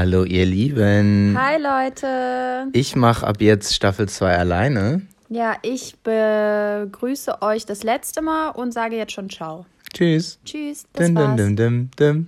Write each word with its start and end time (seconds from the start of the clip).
Hallo 0.00 0.24
ihr 0.24 0.46
Lieben. 0.46 1.36
Hi 1.38 1.60
Leute. 1.60 2.68
Ich 2.72 2.96
mache 2.96 3.26
ab 3.26 3.42
jetzt 3.42 3.74
Staffel 3.74 4.08
2 4.08 4.34
alleine. 4.34 5.02
Ja, 5.28 5.56
ich 5.60 5.94
begrüße 6.02 7.42
euch 7.42 7.66
das 7.66 7.82
letzte 7.82 8.22
Mal 8.22 8.48
und 8.48 8.72
sage 8.72 8.96
jetzt 8.96 9.12
schon 9.12 9.28
Ciao. 9.28 9.66
Tschüss. 9.92 10.38
Tschüss. 10.42 10.86
Das 10.94 11.06
Dim, 11.06 11.16
war's. 11.16 11.36
dim, 11.36 11.54
dim, 11.54 11.90
dim. 11.98 12.26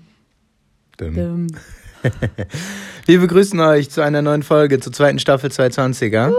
Dim. 1.01 1.15
Dim. 1.15 1.47
Wir 3.07 3.21
begrüßen 3.21 3.59
euch 3.59 3.89
zu 3.89 4.03
einer 4.03 4.21
neuen 4.21 4.43
Folge, 4.43 4.79
zur 4.79 4.93
zweiten 4.93 5.19
Staffel 5.19 5.49
220er. 5.49 6.31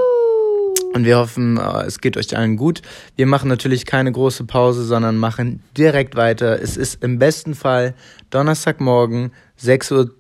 Und 0.93 1.03
wir 1.03 1.17
hoffen, 1.17 1.57
äh, 1.57 1.85
es 1.87 1.99
geht 1.99 2.15
euch 2.15 2.37
allen 2.37 2.57
gut. 2.57 2.83
Wir 3.15 3.25
machen 3.25 3.49
natürlich 3.49 3.87
keine 3.87 4.11
große 4.11 4.43
Pause, 4.43 4.83
sondern 4.83 5.17
machen 5.17 5.63
direkt 5.75 6.15
weiter. 6.15 6.61
Es 6.61 6.77
ist 6.77 7.03
im 7.03 7.17
besten 7.17 7.55
Fall 7.55 7.95
Donnerstagmorgen, 8.29 9.31
6.02 9.59 9.93
Uhr. 9.95 10.15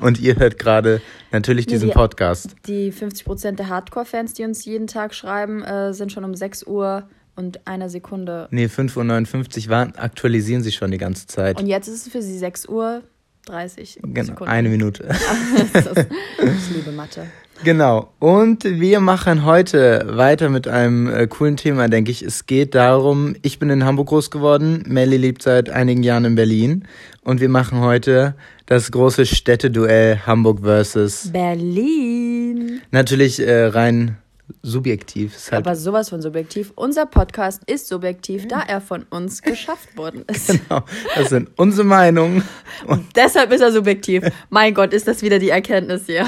Und 0.00 0.18
ihr 0.20 0.36
hört 0.36 0.58
gerade 0.58 1.00
natürlich 1.32 1.66
Nee, 1.66 1.74
diesen 1.74 1.88
die- 1.88 1.94
Podcast. 1.94 2.54
Die 2.66 2.92
50% 2.92 3.58
der 3.58 3.68
Hardcore-Fans, 3.68 4.32
die 4.34 4.44
uns 4.44 4.64
jeden 4.64 4.86
Tag 4.86 5.14
schreiben, 5.14 5.62
äh, 5.62 5.92
sind 5.92 6.12
schon 6.12 6.24
um 6.24 6.34
6 6.34 6.66
Uhr 6.66 7.04
und 7.36 7.66
einer 7.66 7.88
Sekunde. 7.88 8.48
Nee, 8.50 8.66
5.59 8.66 9.64
Uhr 9.66 9.70
waren, 9.70 9.94
aktualisieren 9.96 10.62
sich 10.62 10.74
schon 10.76 10.90
die 10.90 10.98
ganze 10.98 11.26
Zeit. 11.26 11.60
Und 11.60 11.66
jetzt 11.66 11.88
ist 11.88 12.06
es 12.06 12.12
für 12.12 12.22
sie 12.22 12.38
6 12.38 12.66
Uhr 12.66 13.02
30 13.46 13.98
Genau, 14.02 14.24
Sekunden. 14.26 14.50
eine 14.52 14.68
Minute. 14.68 15.04
das 15.72 15.86
ist, 15.86 16.06
ich 16.38 16.76
liebe 16.76 16.92
Mathe. 16.92 17.26
Genau. 17.62 18.10
Und 18.18 18.64
wir 18.64 19.00
machen 19.00 19.44
heute 19.44 20.04
weiter 20.06 20.48
mit 20.48 20.66
einem 20.66 21.08
äh, 21.08 21.26
coolen 21.26 21.58
Thema, 21.58 21.88
denke 21.88 22.10
ich. 22.10 22.22
Es 22.22 22.46
geht 22.46 22.74
darum, 22.74 23.36
ich 23.42 23.58
bin 23.58 23.68
in 23.68 23.84
Hamburg 23.84 24.08
groß 24.08 24.30
geworden, 24.30 24.82
Melly 24.86 25.18
lebt 25.18 25.42
seit 25.42 25.68
einigen 25.68 26.02
Jahren 26.02 26.24
in 26.24 26.34
Berlin. 26.36 26.84
Und 27.22 27.40
wir 27.42 27.50
machen 27.50 27.80
heute 27.80 28.34
das 28.70 28.90
große 28.92 29.26
Städteduell 29.26 30.20
Hamburg 30.26 30.60
versus 30.62 31.30
Berlin. 31.32 32.80
natürlich 32.92 33.40
äh, 33.40 33.64
rein 33.66 34.16
subjektiv. 34.62 35.34
Ist 35.34 35.50
halt 35.50 35.66
Aber 35.66 35.74
sowas 35.74 36.08
von 36.08 36.22
subjektiv. 36.22 36.72
Unser 36.76 37.06
Podcast 37.06 37.62
ist 37.66 37.88
subjektiv, 37.88 38.46
da 38.46 38.60
er 38.62 38.80
von 38.80 39.04
uns 39.10 39.42
geschafft 39.42 39.96
worden 39.96 40.24
ist. 40.28 40.48
genau, 40.68 40.82
das 41.16 41.30
sind 41.30 41.50
unsere 41.56 41.84
Meinungen. 41.84 42.44
Und 42.86 43.04
Deshalb 43.16 43.50
ist 43.52 43.60
er 43.60 43.72
subjektiv. 43.72 44.22
Mein 44.50 44.72
Gott, 44.74 44.92
ist 44.92 45.08
das 45.08 45.22
wieder 45.22 45.40
die 45.40 45.50
Erkenntnis 45.50 46.06
hier. 46.06 46.26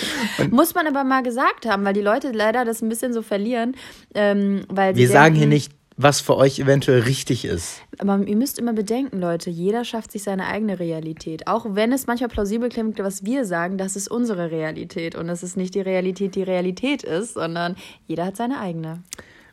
Muss 0.50 0.74
man 0.74 0.88
aber 0.88 1.04
mal 1.04 1.22
gesagt 1.22 1.66
haben, 1.66 1.84
weil 1.84 1.94
die 1.94 2.00
Leute 2.00 2.32
leider 2.32 2.64
das 2.64 2.82
ein 2.82 2.88
bisschen 2.88 3.12
so 3.12 3.22
verlieren. 3.22 3.76
Ähm, 4.14 4.64
weil 4.68 4.96
wir 4.96 5.08
sagen 5.08 5.34
hier 5.34 5.42
denken- 5.42 5.54
nicht, 5.54 5.72
was 5.96 6.20
für 6.20 6.36
euch 6.36 6.58
eventuell 6.58 7.00
richtig 7.02 7.44
ist. 7.44 7.82
Aber 7.98 8.18
ihr 8.26 8.36
müsst 8.36 8.58
immer 8.58 8.72
bedenken, 8.72 9.20
Leute, 9.20 9.50
jeder 9.50 9.84
schafft 9.84 10.12
sich 10.12 10.22
seine 10.22 10.46
eigene 10.46 10.78
Realität. 10.78 11.46
Auch 11.46 11.66
wenn 11.70 11.92
es 11.92 12.06
manchmal 12.06 12.28
plausibel 12.28 12.68
klingt, 12.68 12.98
was 12.98 13.24
wir 13.24 13.44
sagen, 13.44 13.78
das 13.78 13.96
ist 13.96 14.08
unsere 14.08 14.50
Realität. 14.50 15.14
Und 15.14 15.28
es 15.28 15.42
ist 15.42 15.56
nicht 15.56 15.74
die 15.74 15.80
Realität, 15.80 16.34
die 16.34 16.42
Realität 16.42 17.02
ist, 17.02 17.34
sondern 17.34 17.76
jeder 18.06 18.26
hat 18.26 18.36
seine 18.36 18.58
eigene. 18.58 19.02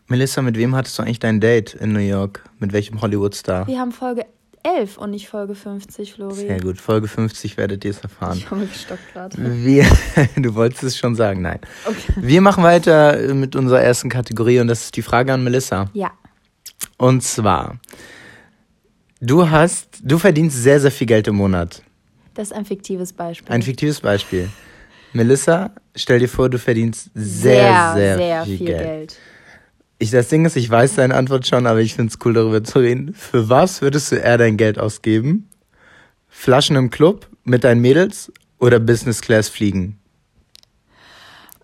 Melissa, 0.08 0.42
mit 0.42 0.58
wem 0.58 0.75
hattest 0.75 0.97
du 0.97 1.03
eigentlich 1.03 1.19
dein 1.19 1.39
Date 1.39 1.73
in 1.75 1.94
New 1.94 2.00
York? 2.00 2.44
Mit 2.59 2.73
welchem 2.73 3.02
Hollywood-Star? 3.02 3.67
Wir 3.67 3.80
haben 3.80 3.92
Folge 3.92 4.25
11 4.64 4.97
und 4.97 5.12
nicht 5.12 5.28
Folge 5.28 5.56
50, 5.56 6.14
Flori. 6.14 6.36
Sehr 6.36 6.59
gut, 6.59 6.80
Folge 6.80 7.08
50 7.08 7.58
werdet 7.58 7.84
ihr 7.86 7.92
es 7.92 8.00
erfahren. 8.00 8.38
Ich 8.38 8.52
habe 8.52 8.66
gestockt 8.66 9.14
gerade. 9.14 9.38
Wir, 9.38 9.86
du 10.36 10.53
wolltest 10.56 10.84
es 10.84 10.97
schon 10.97 11.16
sagen, 11.16 11.42
nein. 11.42 11.59
Okay. 11.86 12.14
Wir 12.17 12.42
machen 12.42 12.64
weiter 12.64 13.34
mit 13.34 13.56
unserer 13.56 13.81
ersten 13.81 14.09
Kategorie 14.09 14.59
und 14.59 14.67
das 14.67 14.86
ist 14.86 14.97
die 14.97 15.02
Frage 15.02 15.34
an 15.34 15.44
Melissa. 15.44 15.89
Ja. 15.94 16.12
Und 16.98 17.24
zwar, 17.24 17.80
du 19.20 19.50
hast, 19.50 20.00
du 20.04 20.18
verdienst 20.18 20.62
sehr, 20.62 20.80
sehr 20.80 20.92
viel 20.92 21.08
Geld 21.08 21.28
im 21.28 21.36
Monat. 21.36 21.82
Das 22.34 22.50
ist 22.50 22.54
ein 22.54 22.66
fiktives 22.66 23.14
Beispiel. 23.14 23.54
Ein 23.54 23.62
fiktives 23.62 24.00
Beispiel. 24.00 24.50
Melissa, 25.14 25.72
stell 25.96 26.20
dir 26.20 26.30
vor, 26.30 26.50
du 26.50 26.58
verdienst 26.58 27.09
sehr, 27.14 27.94
sehr, 27.96 28.46
viel, 28.46 28.58
Geld. 28.66 29.18
Ich, 30.00 30.12
das 30.12 30.30
Ding 30.30 30.46
ist, 30.46 30.56
ich 30.56 30.69
weiß 30.69 30.96
deine 30.96 31.16
Antwort 31.16 31.46
schon, 31.46 31.68
aber 31.68 31.80
ich 31.81 31.96
finde 31.96 32.12
es 32.14 32.25
cool, 32.25 32.34
darüber 32.34 32.64
zu 32.64 32.80
reden. 32.80 33.13
Für 33.13 33.50
was 33.50 33.81
würdest 33.81 34.12
du 34.12 34.16
eher 34.16 34.38
dein 34.38 34.58
Geld 34.58 34.80
ausgeben? 34.80 35.50
Flaschen 36.28 36.78
im 36.78 36.90
Club 36.90 37.28
mit 37.44 37.63
deinen 37.63 37.81
Mädels 37.81 38.31
oder 38.58 38.80
Business 38.80 39.22
Class 39.22 39.50
fliegen? 39.50 40.00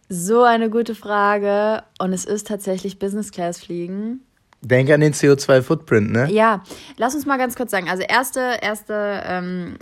So 0.09 0.43
eine 0.43 0.69
gute 0.69 0.93
Frage. 0.93 1.83
Und 1.99 2.13
es 2.13 2.25
ist 2.25 2.47
tatsächlich 2.47 2.99
Business 2.99 3.31
Class 3.31 3.59
fliegen. 3.59 4.21
Denk 4.61 4.89
an 4.89 5.01
den 5.01 5.13
CO2-Footprint, 5.13 6.11
ne? 6.11 6.27
Ja, 6.31 6.63
lass 6.97 7.13
uns 7.15 7.25
mal 7.25 7.37
ganz 7.37 7.55
kurz 7.55 7.71
sagen. 7.71 7.89
Also 7.89 8.03
erste, 8.03 8.57
erste 8.61 9.21
ähm, 9.25 9.77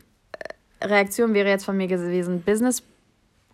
Reaktion 0.83 1.33
wäre 1.33 1.47
jetzt 1.49 1.65
von 1.65 1.77
mir 1.77 1.87
gewesen, 1.87 2.41
Business 2.41 2.83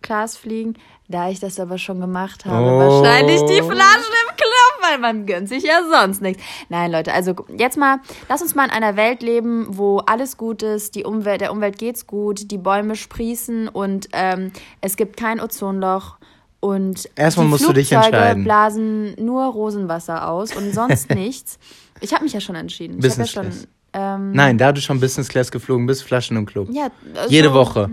Class 0.02 0.36
fliegen. 0.36 0.74
Da 1.08 1.28
ich 1.28 1.40
das 1.40 1.60
aber 1.60 1.78
schon 1.78 2.00
gemacht 2.00 2.44
habe, 2.44 2.64
Oh. 2.64 2.78
wahrscheinlich 3.02 3.40
die 3.42 3.60
Flaschen 3.62 3.68
im 3.68 4.36
Club, 4.36 4.80
weil 4.90 4.98
man 4.98 5.26
gönnt 5.26 5.48
sich 5.48 5.62
ja 5.62 5.80
sonst 5.90 6.22
nichts. 6.22 6.42
Nein, 6.70 6.90
Leute, 6.90 7.12
also 7.12 7.34
jetzt 7.56 7.76
mal, 7.76 7.98
lass 8.28 8.40
uns 8.40 8.54
mal 8.54 8.64
in 8.64 8.70
einer 8.70 8.96
Welt 8.96 9.22
leben, 9.22 9.66
wo 9.68 9.98
alles 9.98 10.36
gut 10.36 10.62
ist, 10.62 10.94
die 10.94 11.04
Umwelt, 11.04 11.40
der 11.40 11.52
Umwelt 11.52 11.78
geht's 11.78 12.06
gut, 12.06 12.50
die 12.50 12.58
Bäume 12.58 12.96
sprießen 12.96 13.68
und 13.68 14.08
ähm, 14.12 14.52
es 14.80 14.96
gibt 14.96 15.16
kein 15.16 15.40
Ozonloch. 15.40 16.16
Und 16.64 17.08
Erstmal 17.16 17.46
die 17.46 17.50
musst 17.50 17.68
du 17.68 17.72
dich 17.72 17.88
Flugzeuge 17.88 18.16
entscheiden. 18.16 18.44
blasen 18.44 19.14
nur 19.24 19.44
Rosenwasser 19.46 20.28
aus 20.28 20.54
und 20.54 20.72
sonst 20.72 21.10
nichts. 21.14 21.58
Ich 22.00 22.12
habe 22.14 22.22
mich 22.22 22.32
ja 22.32 22.40
schon 22.40 22.54
entschieden. 22.54 22.98
Ich 23.00 23.04
habe 23.04 23.08
ja 23.08 23.24
Business 23.24 23.30
schon. 23.32 23.42
Class. 23.50 23.68
Ähm, 23.94 24.32
Nein, 24.32 24.58
da 24.58 24.70
du 24.70 24.80
schon 24.80 25.00
Business 25.00 25.26
Class 25.28 25.50
geflogen 25.50 25.86
bist, 25.86 26.04
Flaschen 26.04 26.36
im 26.36 26.46
Club. 26.46 26.68
ja, 26.70 26.88
also, 27.16 27.28
Jede 27.30 27.52
Woche. 27.52 27.90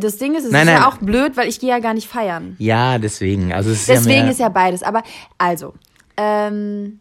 Das 0.00 0.18
Ding 0.18 0.34
ist, 0.34 0.44
es 0.44 0.50
Nein, 0.50 0.68
ist 0.68 0.72
nein. 0.74 0.82
ja 0.82 0.88
auch 0.88 0.98
blöd, 0.98 1.36
weil 1.36 1.48
ich 1.48 1.58
gehe 1.60 1.70
ja 1.70 1.78
gar 1.78 1.94
nicht 1.94 2.08
feiern. 2.08 2.56
Ja, 2.58 2.98
deswegen. 2.98 3.52
Also 3.52 3.70
es 3.70 3.80
ist 3.80 3.88
Deswegen 3.88 4.16
ja 4.18 4.22
mehr, 4.24 4.32
ist 4.32 4.40
ja 4.40 4.48
beides. 4.48 4.82
Aber 4.82 5.02
also, 5.38 5.74
ähm, 6.16 7.00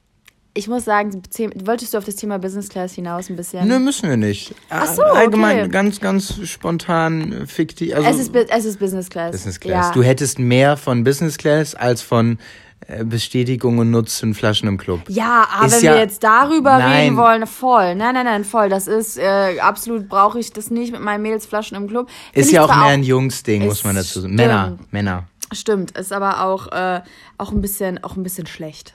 ich 0.60 0.68
muss 0.68 0.84
sagen, 0.84 1.22
wolltest 1.64 1.94
du 1.94 1.98
auf 1.98 2.04
das 2.04 2.18
Thema 2.18 2.38
Business 2.38 2.68
Class 2.68 2.94
hinaus 2.94 3.30
ein 3.30 3.38
bisschen? 3.38 3.66
Nö, 3.66 3.80
müssen 3.80 4.10
wir 4.10 4.18
nicht. 4.18 4.54
Ach 4.70 4.86
so, 4.94 5.04
Allgemein 5.04 5.60
okay. 5.62 5.70
ganz, 5.70 6.02
ganz 6.02 6.46
spontan, 6.48 7.32
äh, 7.32 7.48
fiktiv. 7.48 7.96
Also 7.96 8.10
es, 8.10 8.20
ist, 8.20 8.36
es 8.36 8.66
ist 8.66 8.78
Business 8.80 9.10
Class. 9.10 9.32
Business 9.32 9.60
Class. 9.60 9.88
Ja. 9.88 9.92
Du 9.94 10.04
hättest 10.04 10.38
mehr 10.38 10.76
von 10.76 11.06
Business 11.06 11.38
Class 11.38 11.76
als 11.76 12.02
von 12.02 12.40
äh, 12.88 13.06
Bestätigung 13.06 13.78
und 13.78 13.90
Nutzen 13.90 14.34
Flaschen 14.34 14.68
im 14.68 14.78
Club. 14.78 15.00
Ja, 15.08 15.48
aber 15.56 15.68
Ist 15.68 15.78
wenn 15.78 15.84
ja- 15.86 15.94
wir 15.94 16.00
jetzt 16.02 16.22
darüber 16.24 16.78
Nein. 16.78 17.04
reden 17.04 17.18
wollen, 17.18 17.48
voll. 17.48 17.96
Nein, 17.96 18.14
nein, 18.16 18.26
nein, 18.26 18.44
voll. 18.44 18.68
Das 18.68 18.88
ist 18.88 19.18
äh, 19.18 19.60
absolut 19.62 20.10
brauche 20.10 20.40
ich 20.40 20.52
das 20.52 20.70
nicht 20.70 20.92
mit 20.92 21.00
meinen 21.02 21.22
Mädels 21.22 21.46
Flaschen 21.46 21.78
im 21.78 21.88
Club. 21.88 22.10
Find 22.34 22.46
Ist 22.46 22.52
ja 22.52 22.64
auch 22.66 22.68
mehr 22.68 22.94
ein 22.94 23.04
Jungsding, 23.04 23.64
muss 23.66 23.86
man 23.86 23.96
dazu 23.96 24.20
sagen. 24.20 24.34
stimmt. 24.34 24.36
Männer, 24.36 24.78
Männer. 24.92 25.24
Stimmt, 25.54 25.92
ist 25.98 26.12
aber 26.12 26.44
auch, 26.44 26.68
äh, 26.74 27.02
auch 27.38 27.52
ein 27.54 27.62
bisschen, 27.62 28.04
auch 28.04 28.18
ein 28.18 28.24
bisschen 28.24 28.46
schlecht. 28.46 28.94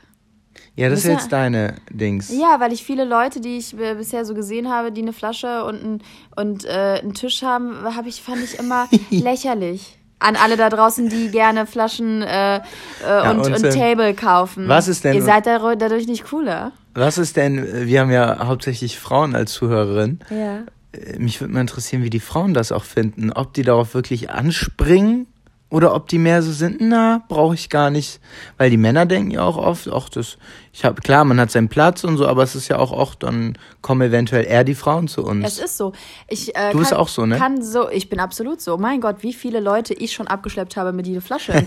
Ja, 0.76 0.88
das 0.88 1.00
ist 1.00 1.04
ja- 1.06 1.12
jetzt 1.12 1.30
deine 1.32 1.74
Dings. 1.90 2.30
Ja, 2.30 2.56
weil 2.58 2.72
ich 2.72 2.82
viele 2.84 3.04
Leute, 3.04 3.40
die 3.40 3.58
ich 3.58 3.78
äh, 3.78 3.94
bisher 3.94 4.24
so 4.24 4.34
gesehen 4.34 4.68
habe, 4.70 4.90
die 4.90 5.02
eine 5.02 5.12
Flasche 5.12 5.64
und, 5.64 5.82
ein, 5.84 6.02
und 6.36 6.64
äh, 6.64 7.00
einen 7.00 7.14
Tisch 7.14 7.42
haben, 7.42 7.76
habe 7.96 8.08
ich, 8.08 8.22
fand 8.22 8.42
ich 8.42 8.58
immer 8.58 8.88
lächerlich. 9.10 9.98
An 10.20 10.36
alle 10.36 10.56
da 10.56 10.70
draußen, 10.70 11.08
die 11.10 11.28
gerne 11.28 11.66
Flaschen 11.66 12.22
äh, 12.22 12.56
äh, 12.56 12.60
und, 13.30 13.40
und, 13.40 13.54
und, 13.56 13.64
ähm, 13.64 13.70
Table 13.74 14.14
kaufen. 14.14 14.68
was 14.68 14.88
ist 14.88 15.04
denn- 15.04 15.14
Ihr 15.14 15.22
seid 15.22 15.46
dadurch 15.46 16.06
nicht 16.06 16.24
cooler. 16.24 16.72
Was 16.94 17.18
ist 17.18 17.36
denn, 17.36 17.86
wir 17.86 18.00
haben 18.00 18.10
ja 18.10 18.46
hauptsächlich 18.46 18.98
Frauen 18.98 19.34
als 19.34 19.52
Zuhörerin. 19.52 20.20
Ja. 20.30 20.62
Äh, 20.92 21.18
Mich 21.18 21.41
würde 21.41 21.52
mal 21.52 21.60
interessieren, 21.60 22.04
wie 22.04 22.10
die 22.10 22.20
Frauen 22.20 22.54
das 22.54 22.72
auch 22.72 22.84
finden. 22.84 23.32
Ob 23.32 23.52
die 23.54 23.62
darauf 23.64 23.92
wirklich 23.94 24.30
anspringen 24.30 25.26
oder 25.74 25.92
ob 25.92 26.06
die 26.06 26.18
mehr 26.18 26.40
so 26.40 26.52
sind, 26.52 26.76
na, 26.78 27.24
brauche 27.26 27.54
ich 27.54 27.68
gar 27.68 27.90
nicht. 27.90 28.20
Weil 28.58 28.70
die 28.70 28.76
Männer 28.76 29.06
denken 29.06 29.32
ja 29.32 29.42
auch 29.42 29.56
oft, 29.56 29.90
ach, 29.92 30.08
das, 30.08 30.38
ich 30.72 30.84
habe, 30.84 31.00
klar, 31.00 31.24
man 31.24 31.40
hat 31.40 31.50
seinen 31.50 31.68
Platz 31.68 32.04
und 32.04 32.16
so, 32.16 32.28
aber 32.28 32.44
es 32.44 32.54
ist 32.54 32.68
ja 32.68 32.78
auch 32.78 32.92
oft, 32.92 33.24
dann 33.24 33.58
kommen 33.82 34.00
eventuell 34.02 34.46
eher 34.46 34.62
die 34.62 34.76
Frauen 34.76 35.08
zu 35.08 35.24
uns. 35.24 35.44
Es 35.44 35.58
ist 35.58 35.76
so. 35.76 35.92
Ich, 36.28 36.54
äh, 36.54 36.70
Du 36.70 36.78
bist 36.78 36.94
auch 36.94 37.08
so, 37.08 37.26
ne? 37.26 37.38
Kann 37.38 37.60
so, 37.60 37.91
ich 37.91 38.09
bin 38.09 38.21
absolut 38.21 38.60
so. 38.60 38.76
Mein 38.76 39.00
Gott, 39.00 39.16
wie 39.22 39.32
viele 39.32 39.59
Leute 39.59 39.94
ich 39.94 40.12
schon 40.12 40.28
abgeschleppt 40.28 40.76
habe 40.76 40.92
mit 40.92 41.06
dieser 41.06 41.21
Flasche. 41.21 41.66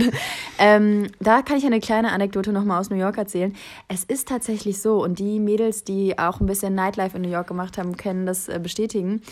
ähm, 0.58 1.08
da 1.18 1.42
kann 1.42 1.56
ich 1.56 1.66
eine 1.66 1.80
kleine 1.80 2.12
Anekdote 2.12 2.52
nochmal 2.52 2.78
aus 2.78 2.88
New 2.88 2.98
York 2.98 3.18
erzählen. 3.18 3.56
Es 3.88 4.04
ist 4.04 4.28
tatsächlich 4.28 4.80
so, 4.80 5.02
und 5.02 5.18
die 5.18 5.40
Mädels, 5.40 5.82
die 5.82 6.16
auch 6.16 6.38
ein 6.38 6.46
bisschen 6.46 6.76
Nightlife 6.76 7.16
in 7.16 7.22
New 7.22 7.30
York 7.30 7.48
gemacht 7.48 7.78
haben, 7.78 7.96
können 7.96 8.26
das 8.26 8.48
äh, 8.48 8.60
bestätigen. 8.62 9.22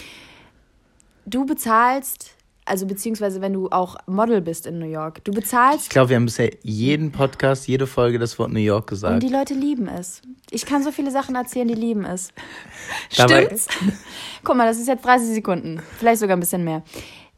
Du 1.25 1.47
bezahlst, 1.47 2.35
also 2.69 2.87
beziehungsweise 2.87 3.41
wenn 3.41 3.53
du 3.53 3.69
auch 3.71 3.97
Model 4.07 4.41
bist 4.41 4.67
in 4.67 4.79
New 4.79 4.87
York, 4.91 5.25
du 5.25 5.33
ich 5.33 5.37
bezahlst 5.39 5.91
glaube, 5.91 6.11
wir 6.11 6.17
haben 6.17 6.27
bisher 6.27 6.51
jeden 6.63 7.11
Podcast, 7.13 7.67
jede 7.67 7.87
Folge 7.87 8.19
das 8.19 8.39
Wort 8.39 8.53
New 8.53 8.61
York 8.61 8.85
und 8.85 8.89
gesagt. 8.91 9.23
die 9.23 9.29
Leute 9.29 9.55
lieben 9.55 9.89
es. 9.89 10.23
Ich 10.51 10.65
kann 10.67 10.83
so 10.83 10.93
viele 10.93 11.11
Sachen 11.11 11.35
erzählen, 11.35 11.69
die 11.69 11.75
lieben 11.75 12.05
es. 12.05 12.31
Dabei- 13.17 13.45
Stimmt's? 13.47 13.69
Guck 14.45 14.57
mal, 14.57 14.67
das 14.67 14.79
ist 14.79 14.89
jetzt 14.89 15.05
30 15.05 15.29
Sekunden. 15.35 15.83
Vielleicht 15.99 16.21
sogar 16.21 16.37
ein 16.37 16.41
bisschen 16.41 16.65
mehr. 16.65 16.83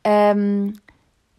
Ähm, 0.04 0.74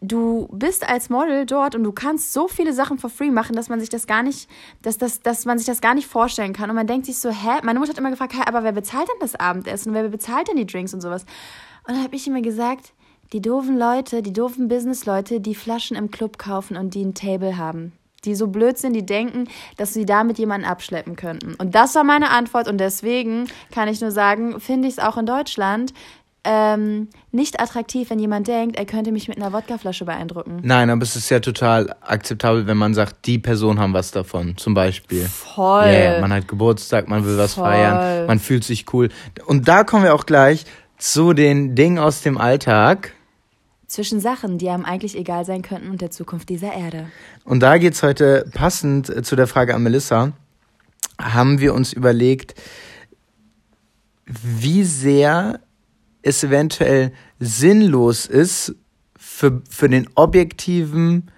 du 0.00 0.48
bist 0.52 0.88
als 0.88 1.08
Model 1.10 1.46
dort 1.46 1.74
und 1.74 1.84
du 1.84 1.92
kannst 1.92 2.32
so 2.32 2.48
viele 2.48 2.72
Sachen 2.72 2.98
for 2.98 3.08
free 3.10 3.30
machen, 3.30 3.54
dass 3.56 3.68
man 3.68 3.78
sich 3.80 3.88
das 3.88 4.06
gar 4.06 4.22
nicht, 4.22 4.48
dass, 4.82 4.98
dass, 4.98 5.20
dass 5.20 5.44
man 5.44 5.58
sich 5.58 5.66
das 5.66 5.80
gar 5.80 5.94
nicht 5.94 6.06
vorstellen 6.08 6.52
kann. 6.52 6.68
Und 6.70 6.76
man 6.76 6.86
denkt 6.86 7.06
sich 7.06 7.18
so, 7.18 7.30
hä? 7.30 7.60
Meine 7.62 7.78
Mutter 7.78 7.90
hat 7.92 7.98
immer 7.98 8.10
gefragt, 8.10 8.34
hä, 8.34 8.42
aber 8.46 8.64
wer 8.64 8.72
bezahlt 8.72 9.08
denn 9.08 9.20
das 9.20 9.34
Abendessen? 9.36 9.94
Wer 9.94 10.08
bezahlt 10.08 10.48
denn 10.48 10.56
die 10.56 10.66
Drinks 10.66 10.92
und 10.92 11.00
sowas? 11.00 11.24
Und 11.86 11.94
dann 11.94 12.02
habe 12.04 12.14
ich 12.16 12.26
immer 12.26 12.42
gesagt, 12.42 12.92
die 13.32 13.40
doofen 13.40 13.78
Leute, 13.78 14.22
die 14.22 14.32
doofen 14.32 14.68
Business-Leute, 14.68 15.40
die 15.40 15.54
Flaschen 15.54 15.96
im 15.96 16.10
Club 16.10 16.38
kaufen 16.38 16.76
und 16.76 16.94
die 16.94 17.04
ein 17.04 17.14
Table 17.14 17.56
haben. 17.56 17.92
Die 18.24 18.34
so 18.34 18.46
blöd 18.46 18.78
sind, 18.78 18.92
die 18.92 19.04
denken, 19.04 19.48
dass 19.76 19.94
sie 19.94 20.06
damit 20.06 20.38
jemanden 20.38 20.66
abschleppen 20.66 21.16
könnten. 21.16 21.54
Und 21.54 21.74
das 21.74 21.94
war 21.94 22.04
meine 22.04 22.30
Antwort 22.30 22.68
und 22.68 22.78
deswegen 22.78 23.48
kann 23.72 23.88
ich 23.88 24.00
nur 24.00 24.12
sagen, 24.12 24.60
finde 24.60 24.86
ich 24.86 24.94
es 24.94 25.00
auch 25.00 25.16
in 25.16 25.26
Deutschland 25.26 25.92
ähm, 26.44 27.08
nicht 27.30 27.60
attraktiv, 27.60 28.10
wenn 28.10 28.18
jemand 28.18 28.48
denkt, 28.48 28.76
er 28.76 28.84
könnte 28.84 29.12
mich 29.12 29.28
mit 29.28 29.36
einer 29.36 29.52
Wodkaflasche 29.52 30.04
beeindrucken. 30.04 30.60
Nein, 30.62 30.90
aber 30.90 31.02
es 31.02 31.14
ist 31.14 31.30
ja 31.30 31.40
total 31.40 31.94
akzeptabel, 32.00 32.66
wenn 32.66 32.76
man 32.76 32.94
sagt, 32.94 33.26
die 33.26 33.38
Person 33.38 33.78
haben 33.78 33.92
was 33.92 34.10
davon, 34.10 34.56
zum 34.56 34.74
Beispiel. 34.74 35.24
Voll. 35.26 35.84
Yeah, 35.86 36.20
man 36.20 36.32
hat 36.32 36.48
Geburtstag, 36.48 37.08
man 37.08 37.24
will 37.24 37.38
was 37.38 37.54
Voll. 37.54 37.64
feiern, 37.64 38.26
man 38.26 38.40
fühlt 38.40 38.64
sich 38.64 38.92
cool. 38.92 39.08
Und 39.46 39.68
da 39.68 39.84
kommen 39.84 40.04
wir 40.04 40.14
auch 40.14 40.26
gleich 40.26 40.64
zu 40.98 41.32
den 41.32 41.74
Dingen 41.74 41.98
aus 41.98 42.22
dem 42.22 42.38
Alltag. 42.38 43.14
Zwischen 43.92 44.20
Sachen, 44.20 44.56
die 44.56 44.70
einem 44.70 44.86
eigentlich 44.86 45.18
egal 45.18 45.44
sein 45.44 45.60
könnten 45.60 45.90
und 45.90 46.00
der 46.00 46.10
Zukunft 46.10 46.48
dieser 46.48 46.72
Erde. 46.72 47.10
Und 47.44 47.60
da 47.60 47.76
geht's 47.76 48.02
heute 48.02 48.46
passend 48.54 49.10
äh, 49.10 49.22
zu 49.22 49.36
der 49.36 49.46
Frage 49.46 49.74
an 49.74 49.82
Melissa, 49.82 50.32
haben 51.20 51.60
wir 51.60 51.74
uns 51.74 51.92
überlegt, 51.92 52.54
wie 54.24 54.82
sehr 54.84 55.60
es 56.22 56.42
eventuell 56.42 57.12
sinnlos 57.38 58.24
ist 58.24 58.74
für, 59.14 59.60
für 59.68 59.90
den 59.90 60.08
objektiven. 60.14 61.30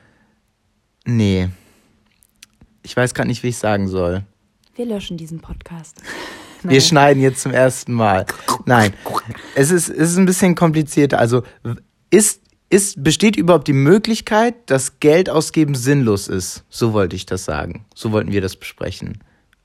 Nee. 1.04 1.48
Ich 2.84 2.96
weiß 2.96 3.14
gerade 3.14 3.30
nicht, 3.30 3.42
wie 3.42 3.48
ich 3.48 3.58
sagen 3.58 3.88
soll. 3.88 4.22
Wir 4.76 4.86
löschen 4.86 5.16
diesen 5.16 5.40
Podcast. 5.40 6.00
Wir 6.62 6.80
schneiden 6.80 7.20
jetzt 7.20 7.42
zum 7.42 7.52
ersten 7.52 7.92
Mal. 7.92 8.24
Nein, 8.64 8.94
es 9.54 9.70
ist, 9.70 9.88
es 9.90 10.12
ist 10.12 10.16
ein 10.16 10.24
bisschen 10.24 10.54
komplizierter. 10.54 11.18
Also 11.18 11.42
ist, 12.10 12.43
ist, 12.74 13.02
besteht 13.04 13.36
überhaupt 13.36 13.68
die 13.68 13.72
Möglichkeit, 13.72 14.54
dass 14.66 14.98
Geld 14.98 15.30
ausgeben 15.30 15.74
sinnlos 15.74 16.26
ist? 16.28 16.64
So 16.68 16.92
wollte 16.92 17.14
ich 17.14 17.24
das 17.24 17.44
sagen. 17.44 17.84
So 17.94 18.10
wollten 18.10 18.32
wir 18.32 18.40
das 18.40 18.56
besprechen. 18.56 19.18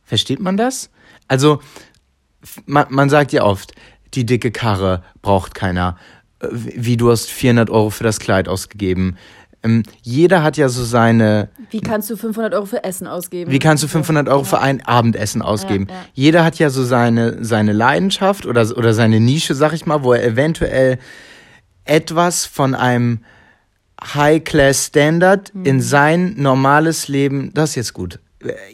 Versteht 0.03 0.39
man 0.39 0.57
das? 0.57 0.89
Also, 1.27 1.59
man, 2.65 2.85
man 2.89 3.09
sagt 3.09 3.31
ja 3.31 3.43
oft, 3.43 3.73
die 4.13 4.25
dicke 4.25 4.51
Karre 4.51 5.03
braucht 5.21 5.55
keiner. 5.55 5.97
Äh, 6.39 6.47
Wie 6.51 6.97
du 6.97 7.09
hast 7.09 7.29
400 7.31 7.69
Euro 7.69 7.89
für 7.89 8.03
das 8.03 8.19
Kleid 8.19 8.47
ausgegeben. 8.47 9.17
Ähm, 9.63 9.83
jeder 10.03 10.43
hat 10.43 10.57
ja 10.57 10.69
so 10.69 10.83
seine, 10.83 11.49
Wie 11.71 11.81
kannst 11.81 12.09
du 12.11 12.15
500 12.15 12.53
Euro 12.53 12.65
für 12.65 12.83
Essen 12.83 13.07
ausgeben? 13.07 13.51
wie 13.51 13.59
kannst 13.59 13.83
du 13.83 13.87
500 13.87 14.29
Euro 14.29 14.43
für 14.43 14.59
ein 14.59 14.85
Abendessen 14.85 15.41
ausgeben? 15.41 15.87
Ja, 15.89 15.95
ja. 15.95 16.01
Jeder 16.13 16.45
hat 16.45 16.59
ja 16.59 16.69
so 16.69 16.83
seine, 16.83 17.43
seine 17.43 17.73
Leidenschaft 17.73 18.45
oder, 18.45 18.61
oder 18.77 18.93
seine 18.93 19.19
Nische, 19.19 19.55
sag 19.55 19.73
ich 19.73 19.85
mal, 19.85 20.03
wo 20.03 20.13
er 20.13 20.23
eventuell 20.23 20.99
etwas 21.85 22.45
von 22.45 22.75
einem 22.75 23.23
High-Class-Standard 24.01 25.53
Mhm. 25.53 25.65
in 25.65 25.81
sein 25.81 26.33
normales 26.37 27.07
Leben, 27.07 27.53
das 27.53 27.71
ist 27.71 27.75
jetzt 27.75 27.93
gut. 27.93 28.19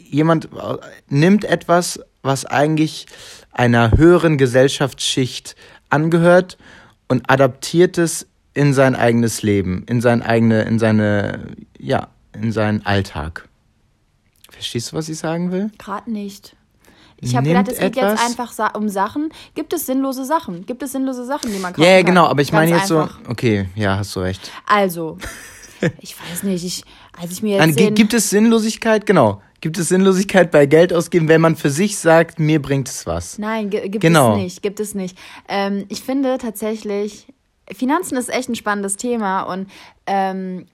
Jemand 0.08 0.46
äh, 0.46 0.76
nimmt 1.08 1.44
etwas, 1.44 2.00
was 2.22 2.44
eigentlich 2.44 3.06
einer 3.52 3.92
höheren 3.96 4.38
Gesellschaftsschicht 4.38 5.56
angehört 5.90 6.56
und 7.08 7.28
adaptiert 7.30 7.98
es 7.98 8.26
in 8.54 8.72
sein 8.74 8.94
eigenes 8.94 9.42
Leben, 9.42 9.84
in 9.88 10.00
sein 10.00 10.22
eigene, 10.22 10.62
in 10.62 10.78
seine, 10.78 11.56
ja, 11.78 12.08
in 12.32 12.52
seinen 12.52 12.84
Alltag. 12.86 13.48
Verstehst 14.50 14.92
du, 14.92 14.96
was 14.96 15.08
ich 15.08 15.18
sagen 15.18 15.50
will? 15.52 15.70
Gerade 15.78 16.10
nicht. 16.10 16.55
Ich 17.20 17.34
habe 17.34 17.46
gedacht, 17.48 17.68
es 17.68 17.78
geht 17.78 17.96
jetzt 17.96 18.20
einfach 18.20 18.52
sa 18.52 18.68
um 18.68 18.88
Sachen. 18.88 19.30
Gibt 19.54 19.72
es 19.72 19.86
sinnlose 19.86 20.24
Sachen? 20.24 20.66
Gibt 20.66 20.82
es 20.82 20.92
sinnlose 20.92 21.24
Sachen, 21.24 21.50
die 21.52 21.58
man 21.58 21.72
kaufen 21.72 21.82
Ja, 21.84 21.92
ja, 21.92 21.96
kann? 21.98 22.06
genau, 22.06 22.26
aber 22.26 22.42
ich 22.42 22.50
Ganz 22.50 22.68
meine 22.70 22.76
jetzt 22.80 22.92
einfach. 22.92 23.18
so, 23.24 23.30
okay, 23.30 23.68
ja, 23.74 23.96
hast 23.96 24.14
du 24.16 24.20
recht. 24.20 24.50
Also, 24.66 25.16
ich 26.00 26.14
weiß 26.20 26.42
nicht, 26.42 26.64
ich, 26.64 26.84
als 27.20 27.32
ich 27.32 27.42
mir 27.42 27.56
jetzt 27.56 27.78
den, 27.78 27.94
gibt 27.94 28.12
es 28.14 28.28
Sinnlosigkeit, 28.30 29.06
genau. 29.06 29.40
Gibt 29.62 29.78
es 29.78 29.88
Sinnlosigkeit 29.88 30.50
bei 30.50 30.66
Geld 30.66 30.92
ausgeben, 30.92 31.28
wenn 31.28 31.40
man 31.40 31.56
für 31.56 31.70
sich 31.70 31.96
sagt, 31.96 32.38
mir 32.38 32.60
bringt 32.60 32.88
es 32.88 33.06
was? 33.06 33.38
Nein, 33.38 33.70
gi- 33.70 33.88
gibt 33.88 34.00
Genau. 34.02 34.32
es 34.36 34.42
nicht, 34.42 34.62
gibt 34.62 34.78
es 34.80 34.94
nicht. 34.94 35.16
Ähm, 35.48 35.86
ich 35.88 36.02
finde 36.02 36.36
tatsächlich, 36.36 37.26
Finanzen 37.74 38.16
ist 38.18 38.28
echt 38.28 38.50
ein 38.50 38.54
spannendes 38.54 38.96
Thema 38.96 39.42
und 39.44 39.68
ähm, 40.06 40.66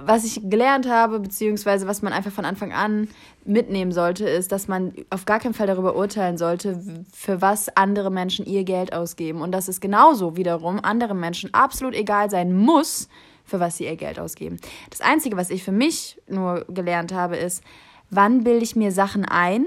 was 0.00 0.24
ich 0.24 0.40
gelernt 0.48 0.88
habe, 0.88 1.18
beziehungsweise 1.20 1.86
was 1.86 2.02
man 2.02 2.12
einfach 2.12 2.30
von 2.30 2.44
Anfang 2.44 2.72
an 2.72 3.08
mitnehmen 3.44 3.92
sollte, 3.92 4.28
ist, 4.28 4.52
dass 4.52 4.68
man 4.68 4.92
auf 5.10 5.24
gar 5.24 5.40
keinen 5.40 5.54
Fall 5.54 5.66
darüber 5.66 5.96
urteilen 5.96 6.38
sollte, 6.38 6.80
für 7.12 7.42
was 7.42 7.68
andere 7.76 8.10
Menschen 8.10 8.46
ihr 8.46 8.64
Geld 8.64 8.92
ausgeben. 8.92 9.40
Und 9.40 9.52
dass 9.52 9.68
es 9.68 9.80
genauso 9.80 10.36
wiederum 10.36 10.78
anderen 10.80 11.18
Menschen 11.18 11.52
absolut 11.52 11.94
egal 11.94 12.30
sein 12.30 12.54
muss, 12.56 13.08
für 13.44 13.60
was 13.60 13.78
sie 13.78 13.84
ihr 13.84 13.96
Geld 13.96 14.20
ausgeben. 14.20 14.58
Das 14.90 15.00
Einzige, 15.00 15.36
was 15.36 15.50
ich 15.50 15.64
für 15.64 15.72
mich 15.72 16.20
nur 16.28 16.64
gelernt 16.68 17.12
habe, 17.12 17.36
ist, 17.36 17.64
wann 18.10 18.44
bilde 18.44 18.64
ich 18.64 18.76
mir 18.76 18.92
Sachen 18.92 19.24
ein, 19.24 19.66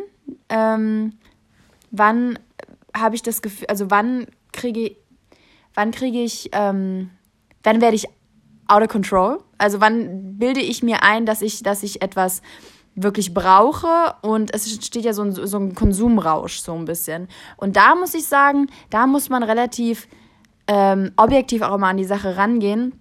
ähm, 0.49 1.13
wann 1.89 2.39
habe 2.95 3.15
ich 3.15 3.23
das 3.23 3.41
Gefühl, 3.41 3.67
also 3.67 3.89
wann 3.89 4.27
kriege 4.53 4.95
wann 5.73 5.91
kriege 5.91 6.21
ich, 6.21 6.49
ähm, 6.53 7.09
wann 7.63 7.81
werde 7.81 7.95
ich 7.95 8.07
out 8.71 8.81
of 8.81 8.89
control? 8.89 9.39
Also 9.57 9.81
wann 9.81 10.37
bilde 10.37 10.61
ich 10.61 10.81
mir 10.83 11.03
ein, 11.03 11.25
dass 11.25 11.41
ich, 11.41 11.63
dass 11.63 11.83
ich 11.83 12.01
etwas 12.01 12.41
wirklich 12.95 13.33
brauche 13.33 14.15
und 14.21 14.53
es 14.53 14.69
steht 14.85 15.05
ja 15.05 15.13
so 15.13 15.23
ein, 15.23 15.31
so 15.31 15.57
ein 15.57 15.75
Konsumrausch 15.75 16.59
so 16.59 16.73
ein 16.73 16.85
bisschen. 16.85 17.27
Und 17.57 17.75
da 17.75 17.95
muss 17.95 18.13
ich 18.13 18.25
sagen, 18.25 18.67
da 18.89 19.07
muss 19.07 19.29
man 19.29 19.43
relativ 19.43 20.07
ähm, 20.67 21.11
objektiv 21.15 21.61
auch 21.61 21.77
mal 21.77 21.89
an 21.89 21.97
die 21.97 22.05
Sache 22.05 22.35
rangehen 22.35 22.93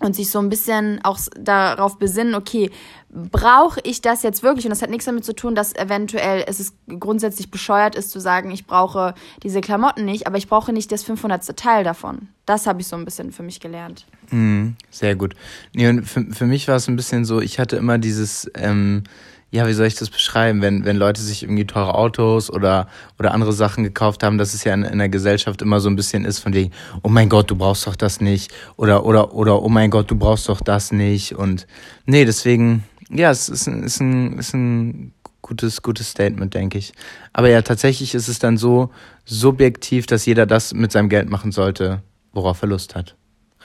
und 0.00 0.14
sich 0.14 0.30
so 0.30 0.38
ein 0.38 0.48
bisschen 0.48 1.00
auch 1.04 1.18
darauf 1.38 1.98
besinnen, 1.98 2.34
okay, 2.34 2.70
brauche 3.12 3.80
ich 3.82 4.00
das 4.02 4.22
jetzt 4.22 4.42
wirklich? 4.42 4.64
Und 4.66 4.70
das 4.70 4.82
hat 4.82 4.90
nichts 4.90 5.04
damit 5.04 5.24
zu 5.24 5.34
tun, 5.34 5.54
dass 5.54 5.74
eventuell 5.74 6.44
es 6.46 6.60
ist 6.60 6.74
grundsätzlich 6.88 7.50
bescheuert 7.50 7.94
ist 7.94 8.10
zu 8.10 8.20
sagen, 8.20 8.50
ich 8.50 8.66
brauche 8.66 9.14
diese 9.42 9.60
Klamotten 9.60 10.04
nicht, 10.04 10.26
aber 10.26 10.38
ich 10.38 10.48
brauche 10.48 10.72
nicht 10.72 10.92
das 10.92 11.02
500. 11.02 11.56
Teil 11.56 11.84
davon. 11.84 12.28
Das 12.46 12.66
habe 12.66 12.80
ich 12.80 12.86
so 12.86 12.96
ein 12.96 13.04
bisschen 13.04 13.32
für 13.32 13.42
mich 13.42 13.60
gelernt. 13.60 14.06
Mhm, 14.30 14.76
sehr 14.90 15.16
gut. 15.16 15.34
Nee, 15.74 15.88
und 15.88 16.04
für, 16.04 16.24
für 16.32 16.46
mich 16.46 16.68
war 16.68 16.76
es 16.76 16.88
ein 16.88 16.96
bisschen 16.96 17.24
so, 17.24 17.40
ich 17.40 17.58
hatte 17.58 17.76
immer 17.76 17.98
dieses, 17.98 18.50
ähm, 18.54 19.04
ja, 19.50 19.66
wie 19.66 19.72
soll 19.72 19.86
ich 19.86 19.96
das 19.96 20.10
beschreiben, 20.10 20.62
wenn, 20.62 20.84
wenn 20.84 20.96
Leute 20.96 21.20
sich 21.20 21.42
irgendwie 21.42 21.66
teure 21.66 21.96
Autos 21.96 22.50
oder, 22.50 22.86
oder 23.18 23.34
andere 23.34 23.52
Sachen 23.52 23.82
gekauft 23.82 24.22
haben, 24.22 24.38
dass 24.38 24.54
es 24.54 24.62
ja 24.62 24.72
in, 24.72 24.84
in 24.84 24.98
der 24.98 25.08
Gesellschaft 25.08 25.60
immer 25.62 25.80
so 25.80 25.88
ein 25.88 25.96
bisschen 25.96 26.24
ist 26.24 26.38
von 26.38 26.54
wegen, 26.54 26.70
oh 27.02 27.08
mein 27.08 27.28
Gott, 27.28 27.50
du 27.50 27.56
brauchst 27.56 27.86
doch 27.86 27.96
das 27.96 28.20
nicht. 28.20 28.52
Oder, 28.76 29.04
oder, 29.04 29.34
oder, 29.34 29.62
oh 29.62 29.68
mein 29.68 29.90
Gott, 29.90 30.10
du 30.10 30.14
brauchst 30.14 30.48
doch 30.48 30.60
das 30.60 30.92
nicht. 30.92 31.34
Und 31.34 31.66
nee, 32.06 32.24
deswegen, 32.24 32.84
ja, 33.10 33.30
es 33.30 33.48
ist 33.48 33.66
ein, 33.66 33.82
ist 33.82 34.00
ein, 34.00 34.38
ist 34.38 34.54
ein 34.54 35.12
gutes, 35.42 35.82
gutes 35.82 36.10
Statement, 36.10 36.54
denke 36.54 36.78
ich. 36.78 36.92
Aber 37.32 37.48
ja, 37.48 37.62
tatsächlich 37.62 38.14
ist 38.14 38.28
es 38.28 38.38
dann 38.38 38.56
so 38.56 38.90
subjektiv, 39.24 40.06
dass 40.06 40.26
jeder 40.26 40.46
das 40.46 40.74
mit 40.74 40.92
seinem 40.92 41.08
Geld 41.08 41.28
machen 41.28 41.52
sollte, 41.52 42.02
worauf 42.32 42.62
er 42.62 42.68
Lust 42.68 42.94
hat. 42.94 43.16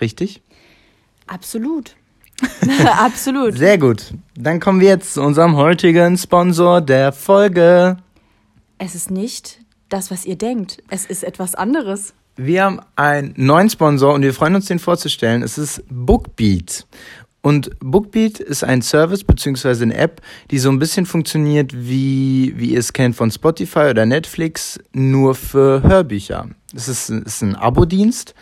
Richtig? 0.01 0.41
Absolut. 1.27 1.95
Absolut. 2.97 3.57
Sehr 3.57 3.77
gut. 3.77 4.13
Dann 4.35 4.59
kommen 4.59 4.79
wir 4.79 4.89
jetzt 4.89 5.13
zu 5.13 5.21
unserem 5.21 5.55
heutigen 5.55 6.17
Sponsor 6.17 6.81
der 6.81 7.11
Folge. 7.11 7.97
Es 8.77 8.95
ist 8.95 9.11
nicht 9.11 9.59
das, 9.89 10.11
was 10.11 10.25
ihr 10.25 10.37
denkt. 10.37 10.83
Es 10.89 11.05
ist 11.05 11.23
etwas 11.23 11.55
anderes. 11.55 12.13
Wir 12.37 12.65
haben 12.65 12.81
einen 12.97 13.33
neuen 13.37 13.69
Sponsor 13.69 14.13
und 14.13 14.21
wir 14.21 14.33
freuen 14.33 14.55
uns, 14.55 14.65
den 14.65 14.79
vorzustellen. 14.79 15.41
Es 15.41 15.57
ist 15.57 15.83
Bookbeat. 15.89 16.85
Und 17.45 17.69
Bookbeat 17.79 18.39
ist 18.39 18.63
ein 18.63 18.81
Service 18.81 19.23
beziehungsweise 19.23 19.83
eine 19.83 19.95
App, 19.95 20.19
die 20.49 20.57
so 20.57 20.69
ein 20.69 20.79
bisschen 20.79 21.05
funktioniert, 21.05 21.73
wie, 21.75 22.55
wie 22.57 22.71
ihr 22.71 22.79
es 22.79 22.91
kennt 22.91 23.15
von 23.15 23.29
Spotify 23.29 23.89
oder 23.91 24.07
Netflix, 24.07 24.79
nur 24.93 25.35
für 25.35 25.83
Hörbücher. 25.83 26.49
Es 26.75 26.87
ist, 26.87 27.11
ist 27.11 27.43
ein 27.43 27.55
Abo-Dienst. 27.55 28.33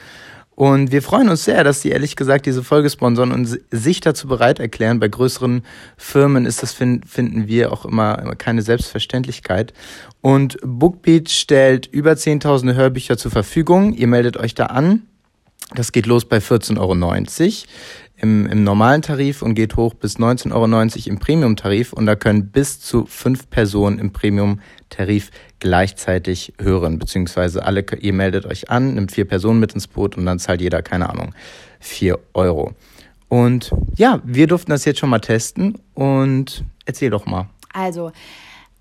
Und 0.55 0.93
wir 0.93 1.01
freuen 1.01 1.27
uns 1.27 1.43
sehr, 1.43 1.65
dass 1.65 1.81
die 1.81 1.89
ehrlich 1.89 2.15
gesagt 2.15 2.45
diese 2.45 2.63
Folge 2.63 2.89
sponsern 2.89 3.33
und 3.33 3.45
si- 3.45 3.59
sich 3.71 3.99
dazu 3.99 4.29
bereit 4.29 4.61
erklären. 4.61 5.01
Bei 5.01 5.09
größeren 5.09 5.63
Firmen 5.97 6.45
ist 6.45 6.63
das, 6.63 6.71
fin- 6.71 7.01
finden 7.05 7.47
wir, 7.49 7.73
auch 7.73 7.83
immer, 7.83 8.19
immer 8.19 8.35
keine 8.35 8.61
Selbstverständlichkeit. 8.61 9.73
Und 10.21 10.57
Bookbeat 10.63 11.29
stellt 11.29 11.87
über 11.87 12.13
10.000 12.13 12.75
Hörbücher 12.75 13.17
zur 13.17 13.31
Verfügung. 13.31 13.93
Ihr 13.95 14.07
meldet 14.07 14.37
euch 14.37 14.55
da 14.55 14.67
an. 14.67 15.01
Das 15.75 15.91
geht 15.91 16.05
los 16.05 16.25
bei 16.25 16.37
14,90 16.37 16.77
Euro 16.77 16.93
im, 18.23 18.45
im 18.45 18.63
normalen 18.63 19.01
Tarif 19.01 19.41
und 19.41 19.53
geht 19.53 19.75
hoch 19.75 19.93
bis 19.93 20.15
19,90 20.17 20.53
Euro 20.53 21.09
im 21.09 21.19
Premium-Tarif. 21.19 21.91
Und 21.91 22.05
da 22.05 22.15
können 22.15 22.47
bis 22.47 22.79
zu 22.79 23.05
fünf 23.05 23.49
Personen 23.49 23.99
im 23.99 24.13
Premium-Tarif 24.13 25.29
gleichzeitig 25.59 26.53
hören. 26.59 26.99
Beziehungsweise 26.99 27.65
alle, 27.65 27.85
ihr 27.99 28.13
meldet 28.13 28.45
euch 28.45 28.69
an, 28.69 28.95
nimmt 28.95 29.11
vier 29.11 29.25
Personen 29.25 29.59
mit 29.59 29.73
ins 29.73 29.87
Boot 29.87 30.17
und 30.17 30.25
dann 30.25 30.39
zahlt 30.39 30.61
jeder, 30.61 30.81
keine 30.81 31.09
Ahnung, 31.09 31.35
4 31.81 32.17
Euro. 32.33 32.71
Und 33.27 33.71
ja, 33.97 34.21
wir 34.23 34.47
durften 34.47 34.71
das 34.71 34.85
jetzt 34.85 34.99
schon 34.99 35.09
mal 35.09 35.19
testen 35.19 35.77
und 35.93 36.63
erzähl 36.85 37.09
doch 37.09 37.25
mal. 37.25 37.49
Also, 37.73 38.13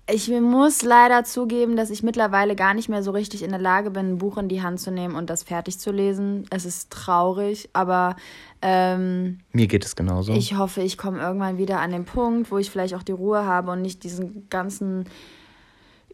Ich 0.05 0.29
muss 0.29 0.81
leider 0.81 1.23
zugeben, 1.23 1.77
dass 1.77 1.89
ich 1.89 2.03
mittlerweile 2.03 2.57
gar 2.57 2.73
nicht 2.73 2.89
mehr 2.89 3.01
so 3.03 3.11
richtig 3.11 3.41
in 3.41 3.51
der 3.51 3.59
Lage 3.59 3.89
bin, 3.89 4.13
ein 4.13 4.17
Buch 4.17 4.37
in 4.37 4.49
die 4.49 4.61
Hand 4.61 4.81
zu 4.81 4.91
nehmen 4.91 5.15
und 5.15 5.29
das 5.29 5.43
fertig 5.43 5.79
zu 5.79 5.91
lesen. 5.91 6.45
Es 6.49 6.65
ist 6.65 6.91
traurig, 6.91 7.69
aber 7.71 8.17
ähm, 8.65 9.39
Mir 9.51 9.67
geht 9.67 9.83
es 9.83 9.95
genauso. 9.95 10.33
ich 10.33 10.57
hoffe, 10.57 10.81
ich 10.81 10.97
komme 10.97 11.19
irgendwann 11.19 11.57
wieder 11.57 11.81
an 11.81 11.91
den 11.91 12.05
Punkt, 12.05 12.49
wo 12.49 12.57
ich 12.57 12.71
vielleicht 12.71 12.95
auch 12.95 13.03
die 13.03 13.11
Ruhe 13.11 13.45
habe 13.45 13.71
und 13.71 13.81
nicht 13.81 14.03
diesen 14.03 14.47
ganzen 14.49 15.03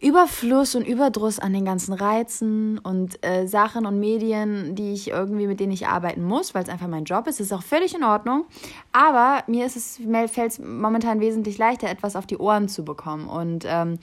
Überfluss 0.02 0.74
und 0.76 0.88
Überdruss 0.88 1.38
an 1.40 1.54
den 1.54 1.64
ganzen 1.64 1.94
Reizen 1.94 2.80
und 2.80 3.24
äh, 3.24 3.48
Sachen 3.48 3.86
und 3.86 4.00
Medien, 4.00 4.74
die 4.74 4.94
ich 4.94 5.10
irgendwie, 5.10 5.46
mit 5.46 5.60
denen 5.60 5.74
ich 5.74 5.88
arbeiten 5.88 6.24
muss, 6.24 6.56
weil 6.56 6.64
es 6.64 6.70
einfach 6.70 6.88
mein 6.88 7.04
Job 7.04 7.28
ist, 7.28 7.40
ist 7.40 7.54
auch 7.54 7.64
völlig 7.64 7.94
in 7.94 8.04
Ordnung. 8.04 8.46
Aber 8.94 9.44
mir 9.48 9.66
ist 9.66 9.76
es, 9.76 10.00
mir 10.00 10.28
fällt 10.28 10.54
es 10.54 10.60
momentan 10.60 11.20
wesentlich 11.20 11.58
leichter, 11.58 11.90
etwas 11.90 12.16
auf 12.16 12.26
die 12.26 12.38
Ohren 12.38 12.68
zu 12.68 12.84
bekommen. 12.84 13.28
Und 13.28 13.66
ähm, 13.68 14.00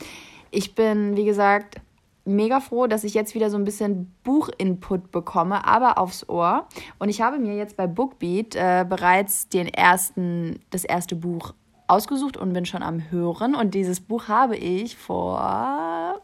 ich 0.52 0.74
bin, 0.76 1.16
wie 1.16 1.24
gesagt, 1.24 1.80
mega 2.26 2.60
froh, 2.60 2.86
dass 2.86 3.04
ich 3.04 3.14
jetzt 3.14 3.34
wieder 3.34 3.50
so 3.50 3.56
ein 3.56 3.64
bisschen 3.64 4.14
Buchinput 4.24 5.10
bekomme, 5.10 5.66
aber 5.66 5.98
aufs 5.98 6.28
Ohr. 6.28 6.66
Und 6.98 7.08
ich 7.08 7.20
habe 7.20 7.38
mir 7.38 7.56
jetzt 7.56 7.76
bei 7.76 7.86
Bookbeat 7.86 8.56
äh, 8.56 8.84
bereits 8.88 9.48
den 9.48 9.68
ersten, 9.68 10.60
das 10.70 10.84
erste 10.84 11.16
Buch 11.16 11.54
ausgesucht 11.88 12.36
und 12.36 12.52
bin 12.52 12.66
schon 12.66 12.82
am 12.82 13.10
Hören. 13.10 13.54
Und 13.54 13.74
dieses 13.74 14.00
Buch 14.00 14.28
habe 14.28 14.56
ich 14.56 14.96
vor 14.96 16.20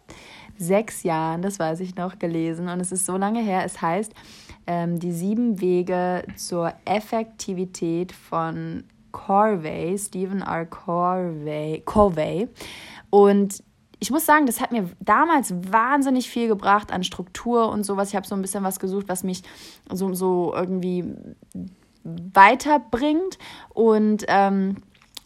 sechs 0.59 1.03
Jahren, 1.03 1.43
das 1.43 1.59
weiß 1.59 1.81
ich 1.81 1.97
noch, 1.97 2.19
gelesen. 2.19 2.69
Und 2.69 2.81
es 2.81 2.93
ist 2.93 3.07
so 3.07 3.17
lange 3.17 3.41
her. 3.41 3.65
Es 3.65 3.81
heißt 3.81 4.13
ähm, 4.67 4.99
Die 4.99 5.13
sieben 5.13 5.61
Wege 5.61 6.25
zur 6.37 6.73
Effektivität 6.85 8.13
von 8.13 8.85
Corvey, 9.13 9.97
Stephen 9.99 10.43
R. 10.43 10.67
Corvey. 10.67 11.83
Corvey. 11.85 12.49
Und 13.11 13.63
ich 14.03 14.11
muss 14.11 14.27
sagen, 14.27 14.47
das 14.47 14.61
hat 14.61 14.73
mir 14.73 14.91
damals 14.99 15.55
wahnsinnig 15.71 16.29
viel 16.29 16.49
gebracht 16.49 16.91
an 16.91 17.05
Struktur 17.05 17.69
und 17.69 17.85
sowas. 17.85 18.09
Ich 18.09 18.17
habe 18.17 18.27
so 18.27 18.35
ein 18.35 18.43
bisschen 18.43 18.65
was 18.65 18.81
gesucht, 18.81 19.05
was 19.07 19.23
mich 19.23 19.43
so, 19.89 20.13
so 20.13 20.53
irgendwie 20.53 21.05
weiterbringt. 22.03 23.39
Und 23.69 24.25
ähm, 24.27 24.79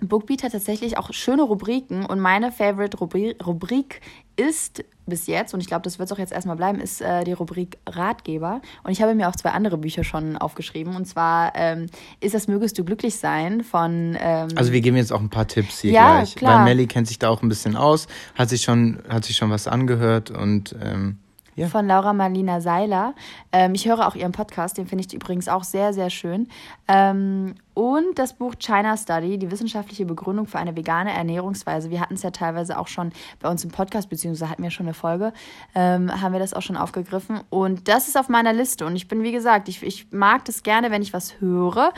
Bookbeat 0.03 0.43
hat 0.43 0.53
tatsächlich 0.53 0.99
auch 0.99 1.11
schöne 1.15 1.45
Rubriken 1.45 2.05
und 2.05 2.21
meine 2.21 2.53
Favorite 2.53 2.99
Rubri 2.99 3.35
Rubrik 3.43 4.03
ist 4.37 4.85
bis 5.07 5.27
jetzt, 5.27 5.55
und 5.55 5.61
ich 5.61 5.67
glaube, 5.67 5.83
das 5.83 5.99
wird 5.99 6.09
es 6.11 6.13
auch 6.13 6.19
jetzt 6.19 6.33
erstmal 6.33 6.57
bleiben, 6.57 6.81
ist 6.81 7.01
äh, 7.01 7.25
die 7.25 7.33
Rubrik 7.33 7.79
Ratgeber. 7.89 8.61
Und 8.83 8.91
ich 8.91 9.01
habe 9.03 9.15
mir 9.15 9.29
auch 9.29 9.37
zwei 9.37 9.51
andere 9.51 9.79
Bücher 9.79 10.05
schon 10.05 10.37
aufgeschrieben. 10.37 10.97
Und 10.97 11.07
zwar 11.07 11.53
ähm, 11.55 11.87
ist 12.21 12.35
das 12.35 12.49
Mögest 12.49 12.79
du 12.79 12.85
glücklich 12.85 13.17
sein 13.17 13.63
von. 13.63 14.17
Ähm, 14.21 14.49
also 14.57 14.73
wir 14.73 14.81
geben 14.81 14.97
jetzt 14.97 15.13
auch 15.13 15.21
ein 15.21 15.31
paar 15.31 15.47
Tipps 15.47 15.81
hier 15.81 15.93
Ja, 15.93 16.17
gleich. 16.17 16.35
klar. 16.35 16.59
Weil 16.59 16.65
Melly 16.65 16.87
kennt 16.87 17.07
sich 17.09 17.19
da 17.19 17.29
auch 17.29 17.43
ein 17.43 17.49
bisschen 17.49 17.77
aus, 17.77 18.09
hat 18.35 18.49
sich 18.49 18.63
schon, 18.63 18.99
hat 19.09 19.25
sich 19.25 19.37
schon 19.37 19.51
was 19.51 19.67
angehört 19.69 20.31
und 20.31 20.75
ähm, 20.83 21.19
ja. 21.57 21.69
von 21.69 21.87
Laura 21.87 22.13
Marlina 22.13 22.61
Seiler. 22.61 23.15
Ähm, 23.53 23.75
ich 23.75 23.89
höre 23.89 24.07
auch 24.07 24.15
ihren 24.15 24.33
Podcast, 24.33 24.79
den 24.79 24.87
finde 24.87 25.05
ich 25.07 25.13
übrigens 25.13 25.49
auch 25.49 25.65
sehr, 25.65 25.93
sehr 25.93 26.11
schön. 26.11 26.49
Ähm, 26.87 27.55
und 27.75 28.19
das 28.19 28.35
Buch 28.35 28.55
China 28.59 28.97
Study, 28.97 29.39
die 29.39 29.51
wissenschaftliche 29.51 30.07
Begründung 30.07 30.47
für 30.47 30.59
eine 30.59 30.77
vegane 30.77 31.13
Ernährungsweise. 31.13 31.91
Wir 31.91 32.01
hatten 32.01 32.15
es 32.15 32.23
ja 32.23 32.31
teilweise 32.31 32.79
auch 32.79 32.89
schon 32.89 33.13
bei 33.41 33.51
uns 33.51 33.65
im 33.65 33.71
Podcast, 33.71 34.09
beziehungsweise 34.09 34.51
hatten 34.51 34.63
wir 34.63 34.71
schon 34.71 34.87
eine 34.87 34.95
Folge, 34.95 35.33
ähm, 35.75 36.11
haben 36.23 36.33
wir 36.33 36.39
das 36.39 36.55
auch 36.55 36.63
schon 36.63 36.77
aufgegriffen. 36.77 37.41
Und 37.51 37.89
das 37.89 38.09
ist 38.09 38.17
auf 38.17 38.29
meiner 38.29 38.53
Liste. 38.53 38.87
Und 38.87 38.97
ich 38.97 39.09
bin, 39.09 39.23
wie 39.23 39.33
gesagt, 39.33 39.69
ich, 39.69 39.83
ich 39.83 40.11
mag 40.11 40.45
das 40.47 40.63
gerne, 40.63 40.91
wenn 40.91 41.03
ich 41.03 41.13
was 41.13 41.41
höre 41.41 41.93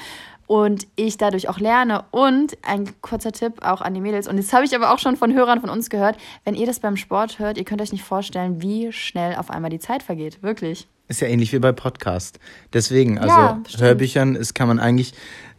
und 0.49 0.89
ich 0.97 1.19
dadurch 1.19 1.49
auch 1.49 1.61
lerne. 1.61 2.05
Und 2.11 2.57
ein 2.63 2.89
kurzer 3.03 3.33
Tipp 3.33 3.63
auch 3.63 3.83
an 3.83 3.95
die 3.95 4.01
Mädels. 4.01 4.27
Und 4.27 4.39
das 4.39 4.53
habe 4.53 4.65
ich 4.65 4.75
aber 4.75 4.93
auch 4.93 4.99
schon 4.99 5.17
von 5.17 5.33
Hörern 5.35 5.61
von 5.61 5.71
uns 5.71 5.91
gehört. 5.91 6.17
Wenn 6.45 6.55
ihr 6.55 6.67
das 6.67 6.81
beim 6.81 6.97
Sport 6.97 7.39
hört, 7.39 7.59
ihr 7.59 7.65
könnt 7.65 7.83
euch 7.83 7.93
nicht 7.93 8.03
vorstellen, 8.03 8.61
wie 8.63 8.91
schnell 8.91 9.37
auf 9.37 9.51
einmal 9.51 9.71
die 9.71 9.79
Zeit 9.79 10.03
vergeht. 10.03 10.43
Wirklich. 10.43 10.89
Ist 11.07 11.21
ja 11.21 11.29
ähnlich 11.29 11.53
wie 11.53 11.59
bei 11.59 11.73
Podcast. 11.73 12.39
Deswegen, 12.73 13.19
also 13.19 13.35
Ja. 13.35 13.63
Hörbüchern 13.79 14.37
ist, 14.37 14.55
kann 14.55 14.69
man 14.69 14.81
eigentlich, 14.81 15.13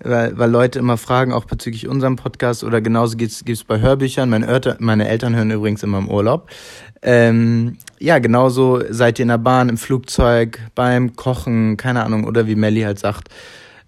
weil, 0.04 0.36
weil 0.38 0.50
Leute 0.50 0.80
immer 0.80 0.98
fragen, 0.98 1.34
auch 1.34 1.46
bezüglich 1.46 1.88
unserem 1.88 2.16
Podcast 2.16 2.64
oder 2.64 2.82
genauso 2.82 3.16
geht's 3.16 3.46
gibt's 3.46 3.64
bei 3.64 3.80
Hörbüchern. 3.80 4.28
Meine, 4.30 4.48
Örter, 4.48 4.76
meine 4.80 5.08
Eltern 5.08 5.36
hören 5.36 5.52
übrigens 5.52 5.84
immer 5.84 6.00
im 6.00 6.10
Urlaub. 6.10 6.50
Ähm, 7.04 7.78
ja, 8.00 8.18
genauso 8.18 8.82
seid 8.90 9.20
ihr 9.20 9.24
in 9.24 9.30
der 9.30 9.38
Bahn, 9.38 9.70
im 9.70 9.78
Flugzeug, 9.78 10.60
beim 10.74 11.16
Kochen, 11.16 11.78
keine 11.78 12.04
Ahnung, 12.04 12.26
oder 12.26 12.48
wie 12.48 12.56
Melly 12.56 12.82
halt 12.82 13.00
sagt, 13.00 13.30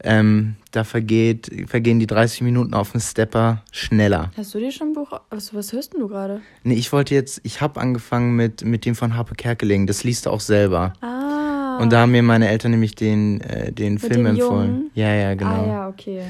ähm, 0.04 0.56
da 0.72 0.84
vergeht, 0.84 1.52
vergehen 1.68 2.00
die 2.00 2.08
30 2.08 2.42
Minuten 2.42 2.74
auf 2.74 2.92
den 2.92 3.02
Stepper 3.02 3.64
schneller. 3.72 4.32
Hast 4.38 4.54
du 4.54 4.60
dir 4.60 4.72
schon 4.72 4.90
ein 4.90 4.94
Buch? 4.94 5.20
Was, 5.30 5.54
was 5.54 5.74
hörst 5.74 5.94
denn 5.94 6.00
du 6.00 6.08
gerade? 6.08 6.42
Nee, 6.64 6.76
ich 6.76 6.92
wollte 6.92 7.14
jetzt, 7.14 7.42
ich 7.44 7.62
habe 7.62 7.80
angefangen 7.80 8.36
mit, 8.36 8.64
mit 8.64 8.86
dem 8.86 8.96
von 8.96 9.16
Harpe 9.16 9.36
Kerkeling, 9.36 9.88
das 9.88 10.04
liest 10.04 10.26
du 10.26 10.30
auch 10.30 10.40
selber. 10.40 10.94
Ah. 11.02 11.78
Und 11.80 11.92
da 11.92 12.02
haben 12.02 12.12
mir 12.12 12.24
meine 12.24 12.48
Eltern 12.50 12.72
nämlich 12.72 12.96
den, 12.96 13.42
äh, 13.42 13.72
den 13.72 14.00
Film 14.00 14.14
dem 14.14 14.26
empfohlen. 14.28 14.68
Jungen? 14.68 14.92
Ja, 14.96 15.14
ja, 15.14 15.34
genau. 15.36 15.64
Ah 15.64 15.68
ja, 15.68 15.88
okay. 15.90 16.22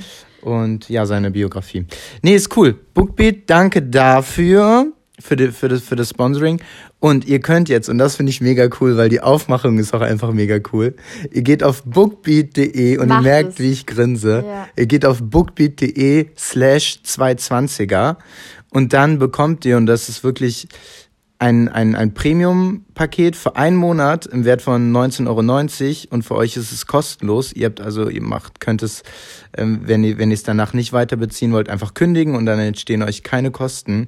Und 0.41 0.89
ja, 0.89 1.05
seine 1.05 1.31
Biografie. 1.31 1.85
Nee, 2.21 2.35
ist 2.35 2.55
cool. 2.57 2.73
Bookbeat, 2.93 3.49
danke 3.49 3.81
dafür, 3.81 4.91
für, 5.21 5.35
die, 5.35 5.51
für, 5.51 5.67
das, 5.67 5.81
für 5.81 5.95
das 5.95 6.09
Sponsoring. 6.09 6.61
Und 6.99 7.25
ihr 7.25 7.39
könnt 7.39 7.69
jetzt, 7.69 7.89
und 7.89 7.97
das 7.97 8.15
finde 8.15 8.31
ich 8.31 8.41
mega 8.41 8.67
cool, 8.79 8.97
weil 8.97 9.09
die 9.09 9.21
Aufmachung 9.21 9.79
ist 9.79 9.93
auch 9.93 10.01
einfach 10.01 10.31
mega 10.33 10.59
cool. 10.71 10.95
Ihr 11.31 11.41
geht 11.41 11.63
auf 11.63 11.83
bookbeat.de 11.83 12.97
und 12.97 13.07
Macht 13.07 13.19
ihr 13.19 13.23
merkt, 13.23 13.53
es. 13.53 13.59
wie 13.59 13.71
ich 13.71 13.85
grinse. 13.85 14.43
Ja. 14.45 14.67
Ihr 14.75 14.85
geht 14.85 15.05
auf 15.05 15.21
bookbeat.de 15.21 16.27
slash 16.37 16.99
220er 17.05 18.17
und 18.71 18.93
dann 18.93 19.19
bekommt 19.19 19.65
ihr, 19.65 19.77
und 19.77 19.85
das 19.85 20.09
ist 20.09 20.23
wirklich 20.23 20.67
ein, 21.41 21.69
ein, 21.69 21.95
ein 21.95 22.13
Premium-Paket 22.13 23.35
für 23.35 23.55
einen 23.55 23.75
Monat 23.75 24.27
im 24.27 24.45
Wert 24.45 24.61
von 24.61 24.93
19,90 24.93 25.27
Euro 25.27 26.15
und 26.15 26.21
für 26.21 26.35
euch 26.35 26.55
ist 26.55 26.71
es 26.71 26.85
kostenlos. 26.85 27.51
Ihr 27.51 27.65
habt 27.65 27.81
also, 27.81 28.09
ihr 28.09 28.21
macht, 28.21 28.59
könnt 28.59 28.83
es, 28.83 29.01
ähm, 29.57 29.81
wenn 29.85 30.03
ihr 30.03 30.19
wenn 30.19 30.29
ihr 30.29 30.35
es 30.35 30.43
danach 30.43 30.73
nicht 30.73 30.93
weiter 30.93 31.17
beziehen 31.17 31.51
wollt, 31.51 31.67
einfach 31.67 31.95
kündigen 31.95 32.35
und 32.35 32.45
dann 32.45 32.59
entstehen 32.59 33.01
euch 33.01 33.23
keine 33.23 33.49
Kosten. 33.49 34.05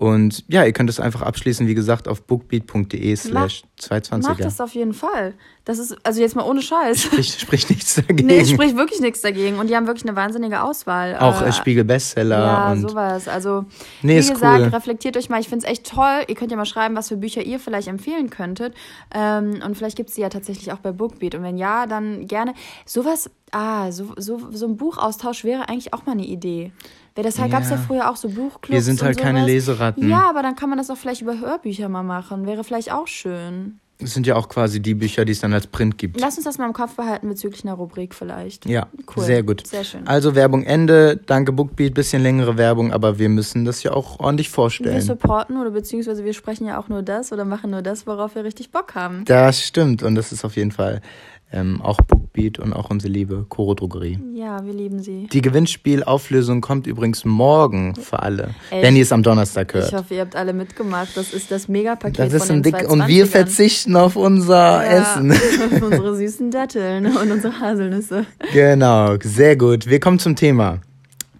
Und 0.00 0.44
ja, 0.48 0.64
ihr 0.64 0.72
könnt 0.72 0.88
es 0.88 0.98
einfach 0.98 1.20
abschließen, 1.20 1.66
wie 1.66 1.74
gesagt, 1.74 2.08
auf 2.08 2.22
bookbeat.de 2.22 3.14
slash 3.16 3.64
Mach 3.90 3.98
220er. 3.98 4.42
das 4.42 4.58
auf 4.58 4.72
jeden 4.72 4.94
Fall. 4.94 5.34
Das 5.66 5.78
ist, 5.78 5.94
also 6.06 6.22
jetzt 6.22 6.34
mal 6.34 6.44
ohne 6.44 6.62
Scheiß. 6.62 7.02
Spricht, 7.02 7.38
spricht 7.38 7.68
nichts 7.68 7.96
dagegen. 8.08 8.26
Nee, 8.26 8.38
es 8.40 8.48
spricht 8.50 8.78
wirklich 8.78 9.02
nichts 9.02 9.20
dagegen. 9.20 9.58
Und 9.58 9.68
die 9.68 9.76
haben 9.76 9.86
wirklich 9.86 10.08
eine 10.08 10.16
wahnsinnige 10.16 10.62
Auswahl. 10.62 11.18
auch 11.18 11.42
Äh, 11.42 11.48
äh, 11.48 11.52
Spiegel 11.52 11.84
Bestseller 11.84 12.38
Ja, 12.38 12.72
und 12.72 12.80
sowas. 12.80 13.28
Also, 13.28 13.66
Nee, 14.00 14.22
wie 14.24 14.30
gesagt, 14.30 14.62
cool. 14.62 14.68
reflektiert 14.68 15.18
euch 15.18 15.28
mal. 15.28 15.38
Ich 15.38 15.50
finde 15.50 15.66
es 15.66 15.70
echt 15.70 15.90
toll. 15.90 16.22
Ihr 16.28 16.34
könnt 16.34 16.50
ja 16.50 16.56
mal 16.56 16.64
schreiben, 16.64 16.96
was 16.96 17.08
für 17.08 17.18
Bücher 17.18 17.42
ihr 17.42 17.60
vielleicht 17.60 17.88
empfehlen 17.88 18.30
könntet. 18.30 18.72
Ähm, 19.14 19.60
und 19.62 19.76
vielleicht 19.76 19.98
gibt 19.98 20.08
es 20.08 20.14
die 20.14 20.22
ja 20.22 20.30
tatsächlich 20.30 20.72
auch 20.72 20.78
bei 20.78 20.92
Bookbeat. 20.92 21.34
Und 21.34 21.42
wenn 21.42 21.58
ja, 21.58 21.84
dann 21.84 22.26
gerne. 22.26 22.54
Sowas, 22.86 23.28
ah, 23.50 23.92
so, 23.92 24.14
so, 24.16 24.50
so 24.50 24.66
ein 24.66 24.78
Buchaustausch 24.78 25.44
wäre 25.44 25.68
eigentlich 25.68 25.92
auch 25.92 26.06
mal 26.06 26.12
eine 26.12 26.24
Idee. 26.24 26.72
Weil 27.20 27.24
das 27.24 27.38
halt, 27.38 27.52
gab 27.52 27.62
es 27.62 27.70
ja 27.70 27.76
Ja. 27.76 27.82
früher 27.82 28.10
auch 28.10 28.16
so 28.16 28.28
Buchclubs. 28.30 28.70
wir 28.70 28.80
sind 28.82 29.02
halt 29.02 29.18
keine. 29.18 29.44
Leseratten. 29.44 30.08
Ja, 30.08 30.28
aber 30.30 30.42
dann 30.42 30.56
kann 30.56 30.68
man 30.70 30.78
das 30.78 30.88
auch 30.90 30.96
vielleicht 30.96 31.20
über 31.20 31.38
Hörbücher 31.38 31.88
mal 31.90 32.02
machen. 32.02 32.46
Wäre 32.46 32.64
vielleicht 32.64 32.90
auch 32.92 33.06
schön. 33.06 33.78
Das 33.98 34.14
sind 34.14 34.26
ja 34.26 34.34
auch 34.36 34.48
quasi 34.48 34.80
die 34.80 34.94
Bücher, 34.94 35.26
die 35.26 35.32
es 35.32 35.40
dann 35.40 35.52
als 35.52 35.66
Print 35.66 35.98
gibt. 35.98 36.18
Lass 36.18 36.36
uns 36.36 36.44
das 36.46 36.56
mal 36.56 36.64
im 36.66 36.72
Kopf 36.72 36.94
behalten 36.96 37.28
bezüglich 37.28 37.64
einer 37.64 37.74
Rubrik 37.74 38.14
vielleicht. 38.14 38.64
Ja, 38.64 38.86
Cool. 39.14 39.24
sehr 39.24 39.42
gut. 39.42 39.66
Sehr 39.66 39.84
schön. 39.84 40.08
Also 40.08 40.34
Werbung 40.34 40.62
Ende. 40.62 41.18
Danke 41.26 41.52
Bookbeat, 41.52 41.92
bisschen 41.92 42.22
längere 42.22 42.56
Werbung, 42.56 42.92
aber 42.94 43.18
wir 43.18 43.28
müssen 43.28 43.66
das 43.66 43.82
ja 43.82 43.92
auch 43.92 44.18
ordentlich 44.18 44.48
Wir 44.48 44.54
vorstellen. 44.54 45.00
supporten 45.02 45.58
oder 45.60 45.70
beziehungsweise 45.72 46.24
wir 46.24 46.32
sprechen 46.32 46.66
ja 46.66 46.78
auch 46.80 46.88
nur 46.88 47.02
das 47.02 47.30
oder 47.30 47.44
machen 47.44 47.72
nur 47.72 47.82
das, 47.82 48.06
worauf 48.06 48.34
wir 48.34 48.44
richtig 48.44 48.70
Bock 48.70 48.94
haben. 48.94 49.26
Das 49.26 49.62
stimmt 49.62 50.02
und 50.02 50.14
das 50.14 50.32
ist 50.32 50.46
auf 50.46 50.56
jeden 50.56 50.72
Fall 50.72 51.02
ähm, 51.52 51.80
auch 51.82 51.98
Bookbeat 52.02 52.58
und 52.60 52.72
auch 52.72 52.90
unsere 52.90 53.12
liebe 53.12 53.44
Coro 53.48 53.74
Drogerie. 53.74 54.18
Ja, 54.34 54.64
wir 54.64 54.72
lieben 54.72 55.02
sie. 55.02 55.26
Die 55.32 55.40
Gewinnspielauflösung 55.42 56.60
kommt 56.60 56.86
übrigens 56.86 57.24
morgen 57.24 57.94
für 57.96 58.20
alle, 58.22 58.50
Ey, 58.70 58.82
wenn 58.82 58.94
ihr 58.96 59.02
es 59.02 59.10
am 59.12 59.22
Donnerstag 59.22 59.74
Ich 59.74 59.80
hört. 59.80 59.92
hoffe, 59.92 60.14
ihr 60.14 60.20
habt 60.20 60.36
alle 60.36 60.52
mitgemacht. 60.52 61.16
Das 61.16 61.32
ist 61.32 61.50
das 61.50 61.66
Megapaket 61.68 62.18
Das 62.18 62.32
ist 62.32 62.46
von 62.46 62.56
ein 62.56 62.62
dick 62.62 62.88
und 62.88 63.06
wir 63.08 63.24
220ern. 63.24 63.30
verzichten 63.30 63.96
auf 63.96 64.16
unser 64.16 64.84
Essen. 64.88 65.32
Ja, 65.70 65.84
unsere 65.86 66.16
süßen 66.16 66.50
Datteln 66.50 67.06
und 67.06 67.30
unsere 67.30 67.58
Haselnüsse. 67.60 68.26
Genau, 68.52 69.16
sehr 69.22 69.56
gut. 69.56 69.86
Wir 69.86 69.98
kommen 70.00 70.18
zum 70.18 70.36
Thema. 70.36 70.80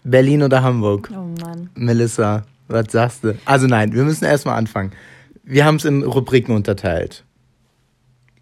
Berlin 0.02 0.42
oder 0.42 0.62
Hamburg? 0.62 1.10
Oh 1.12 1.26
Mann. 1.44 1.70
Melissa, 1.74 2.42
was 2.68 2.86
sagst 2.90 3.22
du? 3.24 3.36
Also 3.44 3.66
nein, 3.66 3.92
wir 3.92 4.02
müssen 4.04 4.24
erstmal 4.24 4.56
anfangen. 4.56 4.92
Wir 5.44 5.64
haben 5.64 5.76
es 5.76 5.84
in 5.84 6.02
Rubriken 6.02 6.54
unterteilt. 6.54 7.24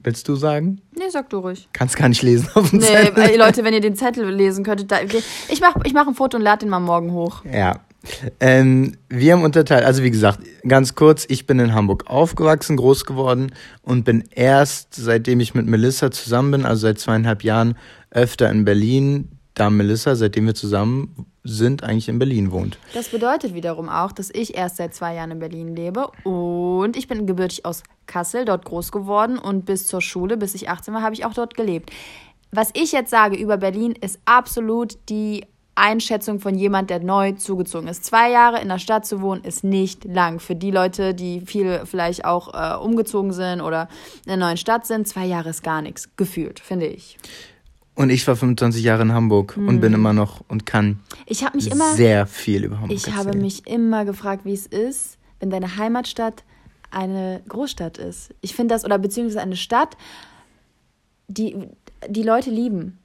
Willst 0.08 0.26
du 0.26 0.36
sagen? 0.36 0.80
Nee, 0.96 1.10
sag 1.10 1.28
du 1.28 1.36
ruhig. 1.36 1.68
Kannst 1.74 1.98
gar 1.98 2.08
nicht 2.08 2.22
lesen 2.22 2.48
auf 2.54 2.70
dem 2.70 2.78
Nee, 2.78 2.86
Zettel. 2.86 3.24
ey, 3.24 3.36
Leute, 3.36 3.62
wenn 3.62 3.74
ihr 3.74 3.82
den 3.82 3.94
Zettel 3.94 4.26
lesen 4.30 4.64
könntet, 4.64 4.90
da, 4.90 5.00
ich 5.02 5.60
mache 5.60 5.80
ich 5.84 5.92
mach 5.92 6.06
ein 6.08 6.14
Foto 6.14 6.38
und 6.38 6.42
lade 6.42 6.60
den 6.60 6.70
mal 6.70 6.80
morgen 6.80 7.12
hoch. 7.12 7.44
Ja. 7.44 7.80
Ähm, 8.40 8.96
wir 9.10 9.34
haben 9.34 9.42
unterteilt, 9.42 9.84
also 9.84 10.02
wie 10.02 10.10
gesagt, 10.10 10.38
ganz 10.66 10.94
kurz, 10.94 11.26
ich 11.28 11.46
bin 11.46 11.58
in 11.58 11.74
Hamburg 11.74 12.06
aufgewachsen, 12.06 12.78
groß 12.78 13.04
geworden 13.04 13.52
und 13.82 14.04
bin 14.04 14.24
erst, 14.30 14.94
seitdem 14.94 15.40
ich 15.40 15.54
mit 15.54 15.66
Melissa 15.66 16.10
zusammen 16.10 16.52
bin, 16.52 16.64
also 16.64 16.80
seit 16.86 16.98
zweieinhalb 16.98 17.44
Jahren, 17.44 17.76
öfter 18.10 18.50
in 18.50 18.64
Berlin, 18.64 19.28
da 19.52 19.68
Melissa, 19.68 20.14
seitdem 20.16 20.46
wir 20.46 20.54
zusammen 20.54 21.26
sind, 21.50 21.82
eigentlich 21.82 22.08
in 22.08 22.18
Berlin 22.18 22.52
wohnt. 22.52 22.78
Das 22.94 23.08
bedeutet 23.08 23.54
wiederum 23.54 23.88
auch, 23.88 24.12
dass 24.12 24.30
ich 24.30 24.56
erst 24.56 24.76
seit 24.76 24.94
zwei 24.94 25.14
Jahren 25.14 25.30
in 25.30 25.38
Berlin 25.38 25.74
lebe 25.74 26.08
und 26.24 26.96
ich 26.96 27.08
bin 27.08 27.26
gebürtig 27.26 27.64
aus 27.64 27.82
Kassel, 28.06 28.44
dort 28.44 28.64
groß 28.64 28.92
geworden 28.92 29.38
und 29.38 29.64
bis 29.64 29.86
zur 29.86 30.00
Schule, 30.00 30.36
bis 30.36 30.54
ich 30.54 30.68
18 30.68 30.94
war, 30.94 31.02
habe 31.02 31.14
ich 31.14 31.24
auch 31.24 31.34
dort 31.34 31.54
gelebt. 31.54 31.90
Was 32.50 32.70
ich 32.74 32.92
jetzt 32.92 33.10
sage 33.10 33.36
über 33.36 33.58
Berlin, 33.58 33.94
ist 34.00 34.20
absolut 34.24 34.96
die 35.08 35.44
Einschätzung 35.78 36.40
von 36.40 36.56
jemand, 36.56 36.90
der 36.90 37.00
neu 37.00 37.32
zugezogen 37.32 37.88
ist. 37.88 38.04
Zwei 38.04 38.30
Jahre 38.30 38.60
in 38.60 38.68
der 38.68 38.78
Stadt 38.78 39.06
zu 39.06 39.20
wohnen, 39.20 39.44
ist 39.44 39.62
nicht 39.62 40.04
lang. 40.04 40.40
Für 40.40 40.56
die 40.56 40.72
Leute, 40.72 41.14
die 41.14 41.40
viel 41.40 41.82
vielleicht 41.84 42.24
auch 42.24 42.52
äh, 42.52 42.76
umgezogen 42.76 43.32
sind 43.32 43.60
oder 43.60 43.88
in 44.26 44.32
einer 44.32 44.46
neuen 44.46 44.56
Stadt 44.56 44.86
sind, 44.86 45.06
zwei 45.06 45.26
Jahre 45.26 45.50
ist 45.50 45.62
gar 45.62 45.80
nichts, 45.80 46.10
gefühlt, 46.16 46.58
finde 46.58 46.86
ich. 46.86 47.16
Und 47.98 48.10
ich 48.10 48.26
war 48.28 48.36
25 48.36 48.82
Jahre 48.84 49.02
in 49.02 49.12
Hamburg 49.12 49.56
Hm. 49.56 49.66
und 49.66 49.80
bin 49.80 49.92
immer 49.92 50.12
noch 50.12 50.40
und 50.46 50.66
kann 50.66 51.00
Ich 51.26 51.42
mich 51.52 51.70
immer, 51.70 51.92
sehr 51.94 52.26
viel 52.26 52.64
über 52.64 52.76
Hamburg 52.76 52.92
ich 52.96 53.06
erzählen. 53.08 53.26
habe 53.26 53.38
mich 53.38 53.66
immer 53.66 54.04
gefragt, 54.04 54.44
wie 54.44 54.52
es 54.54 54.66
ist, 54.66 55.18
wenn 55.40 55.50
deine 55.50 55.76
Heimatstadt 55.76 56.44
eine 56.92 57.42
Großstadt 57.48 57.98
ist. 57.98 58.30
Ich 58.40 58.54
finde 58.54 58.74
das, 58.74 58.84
oder 58.84 58.98
beziehungsweise 58.98 59.40
eine 59.40 59.56
Stadt, 59.56 59.96
die 61.26 61.56
die 62.08 62.22
Leute 62.22 62.50
lieben. 62.50 62.98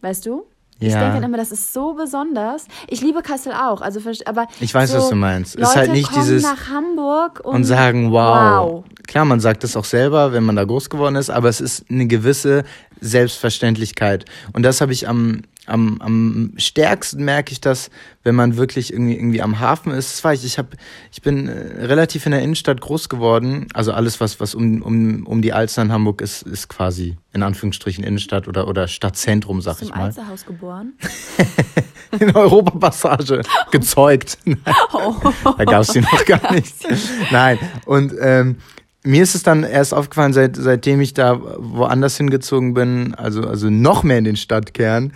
Weißt 0.00 0.24
du? 0.26 0.44
Ich 0.78 0.92
Ja. 0.92 1.00
denke 1.00 1.14
dann 1.16 1.24
immer, 1.24 1.38
das 1.38 1.52
ist 1.52 1.72
so 1.72 1.94
besonders. 1.94 2.66
Ich 2.86 3.00
liebe 3.00 3.22
Kassel 3.22 3.52
auch, 3.52 3.80
also 3.80 3.98
aber 4.26 4.46
Ich 4.60 4.74
weiß, 4.74 4.90
so, 4.92 4.98
was 4.98 5.08
du 5.08 5.16
meinst. 5.16 5.54
Es 5.54 5.60
Leute 5.60 5.70
ist 5.70 5.76
halt 5.76 5.92
nicht 5.92 6.10
kommen 6.10 6.20
dieses 6.24 6.42
nach 6.42 6.68
Hamburg 6.68 7.40
und, 7.42 7.54
und 7.56 7.64
sagen, 7.64 8.12
wow. 8.12 8.84
wow. 8.84 8.84
Klar, 9.06 9.24
man 9.24 9.40
sagt 9.40 9.64
das 9.64 9.74
auch 9.76 9.86
selber, 9.86 10.32
wenn 10.32 10.44
man 10.44 10.54
da 10.54 10.64
groß 10.64 10.90
geworden 10.90 11.16
ist, 11.16 11.30
aber 11.30 11.48
es 11.48 11.60
ist 11.62 11.86
eine 11.90 12.06
gewisse 12.06 12.64
Selbstverständlichkeit. 13.00 14.24
Und 14.52 14.62
das 14.62 14.80
habe 14.80 14.92
ich 14.92 15.08
am, 15.08 15.42
am, 15.66 16.00
am 16.00 16.52
stärksten 16.56 17.24
merke 17.24 17.52
ich 17.52 17.60
das, 17.60 17.90
wenn 18.22 18.34
man 18.34 18.56
wirklich 18.56 18.92
irgendwie, 18.92 19.14
irgendwie 19.14 19.42
am 19.42 19.60
Hafen 19.60 19.92
ist. 19.92 20.14
Das 20.14 20.24
war 20.24 20.32
ich, 20.32 20.44
ich, 20.44 20.58
hab, 20.58 20.74
ich 21.12 21.22
bin 21.22 21.48
äh, 21.48 21.84
relativ 21.84 22.26
in 22.26 22.32
der 22.32 22.42
Innenstadt 22.42 22.80
groß 22.80 23.08
geworden. 23.08 23.66
Also 23.74 23.92
alles, 23.92 24.20
was, 24.20 24.40
was 24.40 24.54
um, 24.54 24.82
um, 24.82 25.26
um 25.26 25.42
die 25.42 25.52
Alster 25.52 25.82
in 25.82 25.92
Hamburg 25.92 26.20
ist, 26.20 26.42
ist 26.42 26.68
quasi 26.68 27.16
in 27.32 27.42
Anführungsstrichen 27.42 28.04
Innenstadt 28.04 28.48
oder, 28.48 28.68
oder 28.68 28.88
Stadtzentrum, 28.88 29.60
sag 29.60 29.82
ich 29.82 29.90
im 29.90 29.96
mal. 29.96 30.04
Alsterhaus 30.04 30.46
geboren? 30.46 30.94
in 32.20 32.34
Europapassage 32.34 33.42
gezeugt. 33.70 34.38
da 34.44 35.64
gab 35.64 35.82
es 35.82 35.88
die 35.88 36.00
noch 36.00 36.24
gar 36.24 36.52
nicht. 36.52 36.74
Nein. 37.30 37.58
Und 37.84 38.14
ähm, 38.20 38.56
mir 39.06 39.22
ist 39.22 39.34
es 39.34 39.42
dann 39.42 39.62
erst 39.62 39.94
aufgefallen, 39.94 40.32
seit, 40.32 40.56
seitdem 40.56 41.00
ich 41.00 41.14
da 41.14 41.40
woanders 41.58 42.16
hingezogen 42.16 42.74
bin, 42.74 43.14
also, 43.14 43.42
also 43.42 43.70
noch 43.70 44.02
mehr 44.02 44.18
in 44.18 44.24
den 44.24 44.36
Stadtkern, 44.36 45.12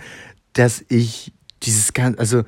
dass 0.53 0.83
ich 0.87 1.33
dieses 1.61 1.93
ganze, 1.93 2.19
also 2.19 2.43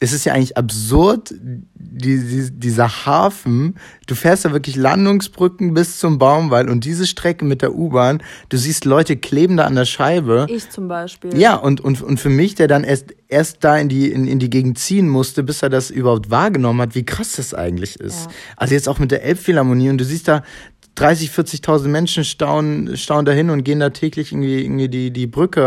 es 0.00 0.12
ist 0.12 0.24
ja 0.24 0.32
eigentlich 0.32 0.56
absurd, 0.56 1.34
die, 1.74 2.18
die, 2.18 2.50
dieser 2.52 3.06
Hafen, 3.06 3.74
du 4.06 4.14
fährst 4.14 4.44
da 4.44 4.52
wirklich 4.52 4.76
Landungsbrücken 4.76 5.74
bis 5.74 5.98
zum 5.98 6.18
Baumwall 6.18 6.68
und 6.70 6.84
diese 6.84 7.06
Strecke 7.06 7.44
mit 7.44 7.62
der 7.62 7.74
U-Bahn, 7.74 8.22
du 8.48 8.56
siehst 8.56 8.84
Leute 8.84 9.16
kleben 9.16 9.56
da 9.56 9.64
an 9.64 9.74
der 9.74 9.86
Scheibe. 9.86 10.46
Ich 10.48 10.70
zum 10.70 10.86
Beispiel. 10.86 11.36
Ja, 11.36 11.56
und, 11.56 11.80
und, 11.80 12.00
und 12.00 12.20
für 12.20 12.28
mich, 12.28 12.54
der 12.54 12.68
dann 12.68 12.84
erst, 12.84 13.06
erst 13.28 13.64
da 13.64 13.76
in 13.76 13.88
die, 13.88 14.10
in, 14.10 14.28
in 14.28 14.38
die 14.38 14.50
Gegend 14.50 14.78
ziehen 14.78 15.08
musste, 15.08 15.42
bis 15.42 15.62
er 15.62 15.70
das 15.70 15.90
überhaupt 15.90 16.30
wahrgenommen 16.30 16.80
hat, 16.80 16.94
wie 16.94 17.04
krass 17.04 17.32
das 17.32 17.52
eigentlich 17.52 17.98
ist. 17.98 18.26
Ja. 18.26 18.32
Also 18.56 18.74
jetzt 18.74 18.88
auch 18.88 19.00
mit 19.00 19.10
der 19.10 19.24
Elbphilharmonie 19.24 19.90
und 19.90 19.98
du 19.98 20.04
siehst 20.04 20.28
da 20.28 20.44
30, 20.98 21.30
40.000 21.30 21.86
Menschen 21.86 22.24
staunen, 22.24 22.96
staunen 22.96 23.24
dahin 23.24 23.50
und 23.50 23.62
gehen 23.62 23.78
da 23.78 23.90
täglich 23.90 24.32
irgendwie, 24.32 24.64
irgendwie 24.64 24.88
die, 24.88 25.12
die 25.12 25.28
Brücke 25.28 25.62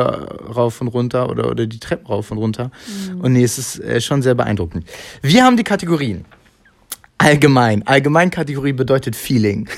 rauf 0.53 0.81
und 0.81 0.89
runter 0.89 1.29
oder, 1.29 1.49
oder 1.49 1.67
die 1.67 1.79
Treppen 1.79 2.05
rauf 2.07 2.31
und 2.31 2.37
runter. 2.37 2.69
Und 3.19 3.31
nee, 3.31 3.43
es 3.43 3.57
ist 3.57 3.79
äh, 3.79 4.01
schon 4.01 4.21
sehr 4.21 4.35
beeindruckend. 4.35 4.85
Wir 5.21 5.45
haben 5.45 5.55
die 5.55 5.63
Kategorien. 5.63 6.25
Allgemein. 7.17 7.87
Allgemeinkategorie 7.87 8.73
bedeutet 8.73 9.15
Feeling. 9.15 9.69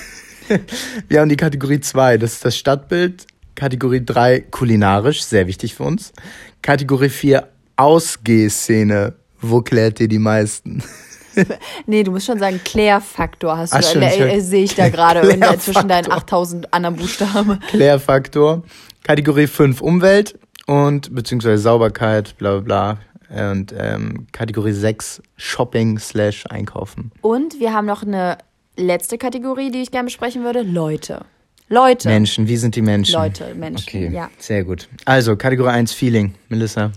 Wir 1.07 1.22
haben 1.22 1.29
die 1.29 1.38
Kategorie 1.38 1.79
2, 1.79 2.17
das 2.17 2.33
ist 2.33 2.45
das 2.45 2.57
Stadtbild. 2.57 3.27
Kategorie 3.55 4.03
3, 4.03 4.41
kulinarisch, 4.41 5.24
sehr 5.24 5.45
wichtig 5.48 5.75
für 5.75 5.83
uns. 5.83 6.13
Kategorie 6.62 7.10
4, 7.10 7.48
Ausgehszene. 7.75 9.13
Wo 9.39 9.62
klärt 9.62 9.99
ihr 9.99 10.08
die 10.08 10.19
meisten? 10.19 10.84
Nee, 11.86 12.04
du 12.04 12.12
musst 12.12 12.26
schon 12.26 12.39
sagen, 12.39 12.60
Klärfaktor 12.63 13.58
hast 13.58 13.74
du. 13.74 13.78
Ach, 13.78 13.84
stimmt, 13.84 14.06
äh, 14.06 14.36
äh, 14.38 14.39
Sehe 14.41 14.63
ich 14.63 14.76
da 14.76 14.89
gerade 14.89 15.19
in 15.30 15.39
der- 15.39 15.60
zwischen 15.60 15.88
deinen 15.88 16.06
Klärfaktor. 16.06 16.39
8000 16.39 16.74
anderen 16.74 16.96
Buchstaben. 16.96 17.60
Klärfaktor. 17.69 18.63
Kategorie 19.04 19.48
5, 19.48 19.82
Umwelt 19.82 20.38
und 20.65 21.13
beziehungsweise 21.13 21.58
Sauberkeit, 21.62 22.38
bla 22.38 22.60
bla 22.60 22.98
bla. 23.30 23.50
Und 23.52 23.74
ähm, 23.78 24.28
Kategorie 24.32 24.74
6, 24.74 25.22
Shopping 25.38 25.98
slash 26.00 26.46
Einkaufen. 26.50 27.12
Und 27.22 27.60
wir 27.60 27.74
haben 27.74 27.86
noch 27.88 28.04
eine 28.04 28.38
letzte 28.78 29.17
Kategorie, 29.17 29.72
die 29.72 29.82
ich 29.82 29.91
gerne 29.91 30.06
besprechen 30.06 30.43
würde. 30.43 30.62
Leute. 30.62 31.26
Leute. 31.69 32.08
Menschen, 32.10 32.48
wie 32.48 32.58
sind 32.58 32.76
die 32.76 32.82
Menschen? 32.84 33.15
Leute, 33.15 33.56
Menschen, 33.56 33.86
Okay, 33.88 34.10
ja. 34.13 34.30
sehr 34.38 34.63
gut. 34.63 34.88
Also, 35.06 35.36
Kategorie 35.36 35.69
1, 35.72 35.91
Feeling. 35.93 36.36
Melissa. 36.50 36.91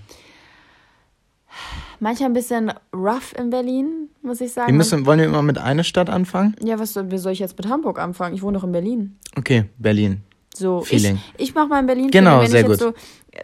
Manchmal 2.01 2.31
ein 2.31 2.35
bisschen 2.35 2.73
rough 2.95 3.35
in 3.39 3.51
Berlin, 3.51 4.09
muss 4.23 4.41
ich 4.41 4.53
sagen. 4.53 4.69
Wir 4.69 4.75
müssen, 4.75 5.07
wollen 5.07 5.19
wir 5.19 5.27
immer 5.27 5.43
mit 5.43 5.59
einer 5.59 5.85
Stadt 5.85 6.11
anfangen? 6.11 6.55
ja, 6.63 6.79
was 6.79 6.93
soll, 6.93 7.11
wie 7.11 7.19
soll 7.19 7.33
ich 7.33 7.39
jetzt 7.39 7.57
mit 7.57 7.69
Hamburg 7.69 7.99
anfangen? 7.99 8.35
Ich 8.35 8.43
wohne 8.43 8.59
doch 8.59 8.65
in 8.65 8.73
Berlin. 8.73 9.19
Okay, 9.37 9.65
Berlin. 9.79 10.23
So, 10.55 10.81
Feeling. 10.81 11.19
ich, 11.37 11.49
ich 11.49 11.55
mache 11.55 11.69
mal 11.69 11.81
in 11.81 11.87
Berlin 11.87 12.11
Genau, 12.11 12.37
Feeling, 12.41 12.51
sehr 12.51 12.65
gut. 12.65 12.79
so 12.79 12.95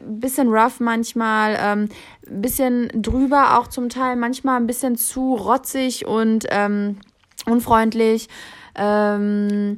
ein 0.05 0.21
bisschen 0.21 0.49
rough 0.49 0.81
manchmal, 0.81 1.59
ähm, 1.61 1.89
ein 2.27 2.41
bisschen 2.41 2.89
drüber 2.95 3.59
auch 3.59 3.67
zum 3.69 3.91
Teil, 3.91 4.17
manchmal 4.17 4.57
ein 4.57 4.67
bisschen 4.67 4.97
zu 4.97 5.35
rotzig 5.35 6.07
und 6.07 6.47
ähm, 6.49 6.97
unfreundlich. 7.45 8.29
Ähm, 8.75 9.77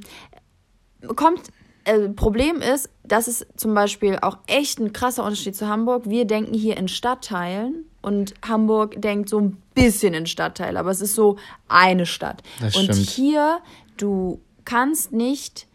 kommt, 1.16 1.42
äh, 1.84 2.08
Problem 2.10 2.60
ist, 2.60 2.88
das 3.02 3.26
ist 3.26 3.46
zum 3.56 3.74
Beispiel 3.74 4.18
auch 4.22 4.38
echt 4.46 4.78
ein 4.78 4.92
krasser 4.92 5.24
Unterschied 5.24 5.56
zu 5.56 5.68
Hamburg. 5.68 6.08
Wir 6.08 6.26
denken 6.26 6.54
hier 6.54 6.76
in 6.76 6.86
Stadtteilen 6.86 7.84
und 8.04 8.34
Hamburg 8.46 9.00
denkt 9.00 9.28
so 9.28 9.40
ein 9.40 9.56
bisschen 9.74 10.14
in 10.14 10.26
Stadtteile, 10.26 10.78
aber 10.78 10.90
es 10.90 11.00
ist 11.00 11.14
so 11.14 11.36
eine 11.68 12.06
Stadt. 12.06 12.42
Das 12.60 12.76
und 12.76 12.84
stimmt. 12.84 13.08
hier, 13.10 13.60
du 13.96 14.40
kannst 14.64 15.12
nicht 15.12 15.66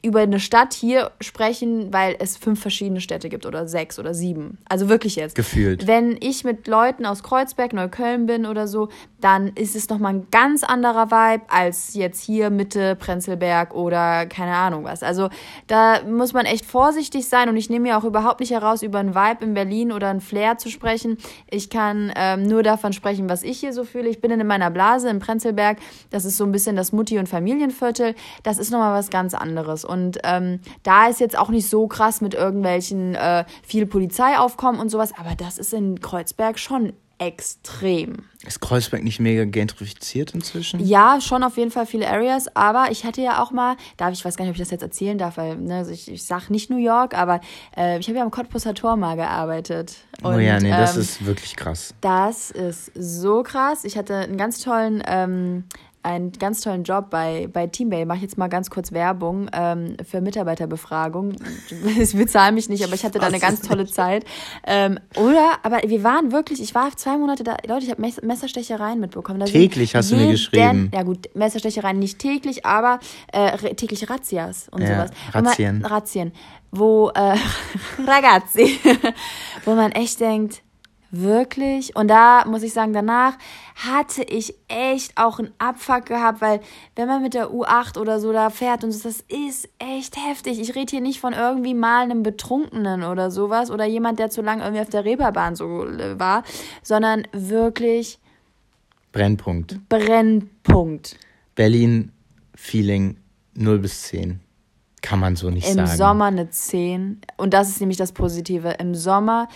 über 0.00 0.20
eine 0.20 0.38
Stadt 0.38 0.74
hier 0.74 1.10
sprechen, 1.20 1.92
weil 1.92 2.14
es 2.20 2.36
fünf 2.36 2.60
verschiedene 2.60 3.00
Städte 3.00 3.28
gibt 3.28 3.46
oder 3.46 3.66
sechs 3.66 3.98
oder 3.98 4.14
sieben. 4.14 4.58
Also 4.68 4.88
wirklich 4.88 5.16
jetzt. 5.16 5.34
Gefühlt. 5.34 5.88
Wenn 5.88 6.16
ich 6.20 6.44
mit 6.44 6.68
Leuten 6.68 7.04
aus 7.04 7.24
Kreuzberg, 7.24 7.72
Neukölln 7.72 8.26
bin 8.26 8.46
oder 8.46 8.68
so, 8.68 8.90
dann 9.20 9.48
ist 9.48 9.74
es 9.74 9.88
nochmal 9.88 10.14
ein 10.14 10.26
ganz 10.30 10.62
anderer 10.62 11.10
Vibe 11.10 11.44
als 11.48 11.94
jetzt 11.94 12.22
hier 12.22 12.50
Mitte, 12.50 12.94
Prenzlberg 12.94 13.74
oder 13.74 14.26
keine 14.26 14.54
Ahnung 14.54 14.84
was. 14.84 15.02
Also 15.02 15.30
da 15.66 16.02
muss 16.04 16.32
man 16.32 16.46
echt 16.46 16.64
vorsichtig 16.64 17.28
sein 17.28 17.48
und 17.48 17.56
ich 17.56 17.68
nehme 17.68 17.88
mir 17.88 17.98
auch 17.98 18.04
überhaupt 18.04 18.38
nicht 18.38 18.52
heraus, 18.52 18.82
über 18.82 19.00
einen 19.00 19.16
Vibe 19.16 19.44
in 19.44 19.54
Berlin 19.54 19.90
oder 19.90 20.10
einen 20.10 20.20
Flair 20.20 20.58
zu 20.58 20.70
sprechen. 20.70 21.18
Ich 21.50 21.70
kann 21.70 22.12
ähm, 22.14 22.44
nur 22.44 22.62
davon 22.62 22.92
sprechen, 22.92 23.28
was 23.28 23.42
ich 23.42 23.58
hier 23.58 23.72
so 23.72 23.82
fühle. 23.82 24.08
Ich 24.08 24.20
bin 24.20 24.30
in 24.30 24.46
meiner 24.46 24.70
Blase 24.70 25.08
in 25.08 25.18
Prenzlberg. 25.18 25.78
Das 26.10 26.24
ist 26.24 26.36
so 26.36 26.44
ein 26.44 26.52
bisschen 26.52 26.76
das 26.76 26.92
Mutti- 26.92 27.18
und 27.18 27.28
Familienviertel. 27.28 28.14
Das 28.44 28.58
ist 28.58 28.70
nochmal 28.70 28.94
was 28.94 29.10
ganz 29.10 29.34
anderes. 29.34 29.87
Und 29.88 30.18
ähm, 30.24 30.60
da 30.82 31.08
ist 31.08 31.20
jetzt 31.20 31.38
auch 31.38 31.48
nicht 31.48 31.68
so 31.68 31.86
krass 31.88 32.20
mit 32.20 32.34
irgendwelchen 32.34 33.14
äh, 33.14 33.44
viel 33.62 33.86
Polizeiaufkommen 33.86 34.80
und 34.80 34.90
sowas, 34.90 35.12
aber 35.18 35.34
das 35.34 35.58
ist 35.58 35.72
in 35.72 36.00
Kreuzberg 36.00 36.58
schon 36.58 36.92
extrem. 37.18 38.24
Ist 38.46 38.60
Kreuzberg 38.60 39.02
nicht 39.02 39.18
mega 39.18 39.44
gentrifiziert 39.44 40.32
inzwischen? 40.34 40.80
Ja, 40.80 41.20
schon 41.20 41.42
auf 41.42 41.56
jeden 41.56 41.72
Fall 41.72 41.86
viele 41.86 42.08
Areas, 42.08 42.54
aber 42.54 42.90
ich 42.90 43.04
hatte 43.04 43.20
ja 43.20 43.42
auch 43.42 43.50
mal, 43.50 43.76
darf 43.96 44.12
ich 44.12 44.24
weiß 44.24 44.36
gar 44.36 44.44
nicht, 44.44 44.50
ob 44.50 44.56
ich 44.56 44.62
das 44.62 44.70
jetzt 44.70 44.82
erzählen 44.82 45.18
darf, 45.18 45.36
weil 45.36 45.56
ne, 45.56 45.78
also 45.78 45.90
ich, 45.90 46.10
ich 46.10 46.24
sag 46.24 46.48
nicht 46.48 46.70
New 46.70 46.78
York, 46.78 47.18
aber 47.18 47.40
äh, 47.76 47.98
ich 47.98 48.06
habe 48.08 48.18
ja 48.18 48.24
am 48.24 48.30
Cottbusser 48.30 48.74
Tor 48.74 48.96
mal 48.96 49.16
gearbeitet. 49.16 49.96
oh 50.22 50.32
ja, 50.38 50.60
nee, 50.60 50.70
das 50.70 50.94
ähm, 50.94 51.02
ist 51.02 51.26
wirklich 51.26 51.56
krass. 51.56 51.94
das 52.00 52.52
ist 52.52 52.92
so 52.94 53.42
krass. 53.42 53.84
Ich 53.84 53.98
hatte 53.98 54.14
einen 54.14 54.36
ganz 54.36 54.60
tollen, 54.60 55.02
ähm, 55.06 55.64
einen 56.02 56.32
ganz 56.32 56.60
tollen 56.60 56.84
Job 56.84 57.10
bei, 57.10 57.48
bei 57.52 57.66
Teambay. 57.66 58.04
Mache 58.04 58.20
jetzt 58.20 58.38
mal 58.38 58.48
ganz 58.48 58.70
kurz 58.70 58.92
Werbung 58.92 59.48
ähm, 59.52 59.96
für 60.08 60.20
Mitarbeiterbefragung. 60.20 61.36
Es 62.00 62.14
bezahlen 62.14 62.54
mich 62.54 62.68
nicht, 62.68 62.84
aber 62.84 62.94
ich 62.94 63.04
hatte 63.04 63.18
da 63.18 63.26
eine 63.26 63.38
ganz 63.40 63.60
tolle 63.60 63.86
Zeit. 63.86 64.24
Ähm, 64.66 64.98
oder, 65.16 65.58
aber 65.62 65.80
wir 65.86 66.02
waren 66.04 66.32
wirklich, 66.32 66.60
ich 66.62 66.74
war 66.74 66.96
zwei 66.96 67.16
Monate 67.18 67.44
da, 67.44 67.56
Leute, 67.66 67.84
ich 67.84 67.90
habe 67.90 68.00
Mess 68.00 68.22
Messerstechereien 68.22 69.00
mitbekommen. 69.00 69.40
Sind 69.46 69.52
Täglich 69.52 69.94
hast 69.94 70.10
du 70.10 70.14
mir 70.14 70.22
jeden- 70.22 70.32
geschrieben. 70.32 70.90
Ja 70.94 71.02
gut, 71.02 71.28
Messerstechereien 71.34 71.98
nicht 71.98 72.18
täglich, 72.18 72.64
aber 72.64 73.00
äh, 73.32 73.74
tägliche 73.74 74.08
Razzias 74.08 74.68
und 74.70 74.82
Ja, 74.82 74.88
sowas. 75.06 75.10
Razzien. 75.32 75.84
Razzien. 75.84 76.32
Wo, 76.70 77.10
äh, 77.14 77.34
Ragazzi, 78.06 78.78
wo 79.64 79.74
man 79.74 79.92
echt 79.92 80.20
denkt, 80.20 80.62
Wirklich? 81.10 81.96
Und 81.96 82.08
da 82.08 82.44
muss 82.46 82.62
ich 82.62 82.74
sagen, 82.74 82.92
danach 82.92 83.38
hatte 83.76 84.22
ich 84.22 84.54
echt 84.68 85.16
auch 85.16 85.38
einen 85.38 85.52
Abfuck 85.56 86.04
gehabt, 86.04 86.42
weil 86.42 86.60
wenn 86.96 87.08
man 87.08 87.22
mit 87.22 87.32
der 87.32 87.50
U8 87.50 87.98
oder 87.98 88.20
so 88.20 88.32
da 88.32 88.50
fährt 88.50 88.84
und 88.84 88.92
so, 88.92 89.08
das 89.08 89.24
ist 89.28 89.70
echt 89.78 90.16
heftig. 90.16 90.60
Ich 90.60 90.74
rede 90.74 90.90
hier 90.90 91.00
nicht 91.00 91.20
von 91.20 91.32
irgendwie 91.32 91.72
mal 91.72 92.02
einem 92.02 92.22
Betrunkenen 92.22 93.04
oder 93.04 93.30
sowas 93.30 93.70
oder 93.70 93.86
jemand, 93.86 94.18
der 94.18 94.28
zu 94.28 94.42
lange 94.42 94.62
irgendwie 94.62 94.82
auf 94.82 94.90
der 94.90 95.04
Reeperbahn 95.06 95.56
so 95.56 95.86
äh, 95.86 96.18
war, 96.18 96.42
sondern 96.82 97.26
wirklich 97.32 98.18
Brennpunkt. 99.12 99.78
Brennpunkt. 99.88 101.16
Berlin, 101.54 102.12
Feeling 102.54 103.16
0 103.54 103.78
bis 103.78 104.02
10. 104.02 104.40
Kann 105.08 105.20
man 105.20 105.36
so 105.36 105.48
nicht 105.48 105.66
Im 105.66 105.76
sagen. 105.76 105.96
Sommer 105.96 106.26
eine 106.26 106.50
10. 106.50 107.22
Und 107.38 107.54
das 107.54 107.70
ist 107.70 107.80
nämlich 107.80 107.96
das 107.96 108.12
Positive. 108.12 108.72
Im 108.78 108.94
Sommer, 108.94 109.48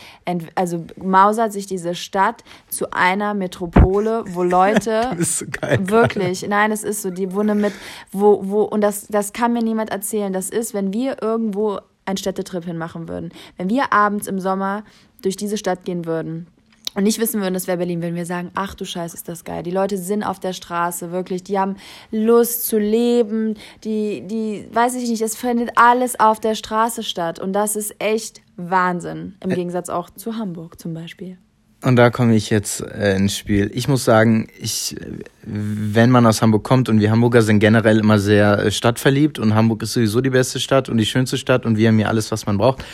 also 0.55 0.87
mausert 0.97 1.53
sich 1.53 1.67
diese 1.67 1.95
Stadt 1.95 2.43
zu 2.71 2.91
einer 2.91 3.35
Metropole, 3.35 4.25
wo 4.29 4.43
Leute. 4.43 5.09
Du 5.11 5.17
bist 5.17 5.39
so 5.41 5.45
geil. 5.51 5.79
Wirklich, 5.83 6.49
nein, 6.49 6.73
es 6.73 6.83
ist 6.83 7.03
so, 7.03 7.11
die 7.11 7.35
Wunde 7.35 7.55
mit, 7.55 7.75
wo, 8.13 8.41
wo, 8.49 8.63
und 8.63 8.81
das, 8.81 9.09
das 9.09 9.35
kann 9.35 9.53
mir 9.53 9.63
niemand 9.63 9.91
erzählen. 9.91 10.33
Das 10.33 10.49
ist, 10.49 10.73
wenn 10.73 10.95
wir 10.95 11.23
irgendwo 11.23 11.81
einen 12.07 12.17
Städtetrip 12.17 12.65
hinmachen 12.65 13.07
würden. 13.07 13.31
Wenn 13.59 13.69
wir 13.69 13.93
abends 13.93 14.29
im 14.29 14.41
Sommer 14.41 14.85
durch 15.21 15.37
diese 15.37 15.59
Stadt 15.59 15.85
gehen 15.85 16.07
würden 16.07 16.47
und 16.95 17.05
nicht 17.05 17.19
wissen 17.19 17.41
würden, 17.41 17.55
das 17.55 17.67
wäre 17.67 17.79
Berlin, 17.79 18.03
wenn 18.03 18.15
wir 18.15 18.27
sagen, 18.27 18.51
ach 18.55 18.75
du 18.75 18.85
Scheiße, 18.85 19.17
ist 19.17 19.29
das 19.29 19.45
geil. 19.45 19.63
Die 19.63 19.71
Leute 19.71 19.97
sind 19.97 20.23
auf 20.23 20.41
der 20.41 20.53
Straße, 20.53 21.13
wirklich, 21.13 21.43
die 21.43 21.59
haben 21.59 21.77
Lust 22.11 22.67
zu 22.67 22.79
leben, 22.79 23.55
die, 23.85 24.23
die, 24.27 24.67
weiß 24.73 24.95
ich 24.97 25.09
nicht, 25.09 25.23
es 25.23 25.37
findet 25.37 25.71
alles 25.77 26.19
auf 26.21 26.41
der 26.41 26.55
Straße 26.55 27.03
statt. 27.03 27.39
Und 27.39 27.53
das 27.53 27.77
ist 27.77 27.95
echt 27.99 28.43
Wahnsinn. 28.57 29.37
Im 29.41 29.51
Gegensatz 29.51 29.89
auch 29.89 30.11
zu 30.11 30.37
Hamburg 30.37 30.79
zum 30.79 30.95
Beispiel. 30.95 31.39
Und 31.83 31.97
da 31.97 32.11
komme 32.11 32.37
ich 32.37 32.49
jetzt 32.49 32.81
äh, 32.81 33.17
ins 33.17 33.37
Spiel. 33.37 33.71
Ich 33.75 33.89
muss 33.89 34.05
sagen, 34.05 34.47
ich, 34.57 34.95
wenn 35.43 36.11
man 36.11 36.25
aus 36.27 36.41
Hamburg 36.41 36.63
kommt 36.63 36.89
und 36.89 37.01
wir 37.01 37.11
Hamburger 37.11 37.43
sind 37.43 37.59
generell 37.59 37.99
immer 37.99 38.21
sehr 38.21 38.59
äh, 38.59 38.71
stadtverliebt 38.71 39.41
und 39.41 39.55
Hamburg 39.55 39.83
ist 39.83 39.95
sowieso 39.95 40.21
die 40.21 40.31
beste 40.31 40.61
Stadt 40.61 40.89
und 40.89 40.99
die 40.99 41.07
schönste 41.07 41.37
Stadt 41.39 41.67
und 41.67 41.77
wir 41.77 41.89
haben 41.89 41.97
hier 41.97 42.09
alles, 42.09 42.31
was 42.31 42.47
man 42.47 42.57
braucht. 42.57 42.85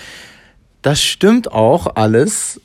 Das 0.81 1.03
stimmt 1.03 1.53
auch 1.53 1.97
alles, 1.97 2.63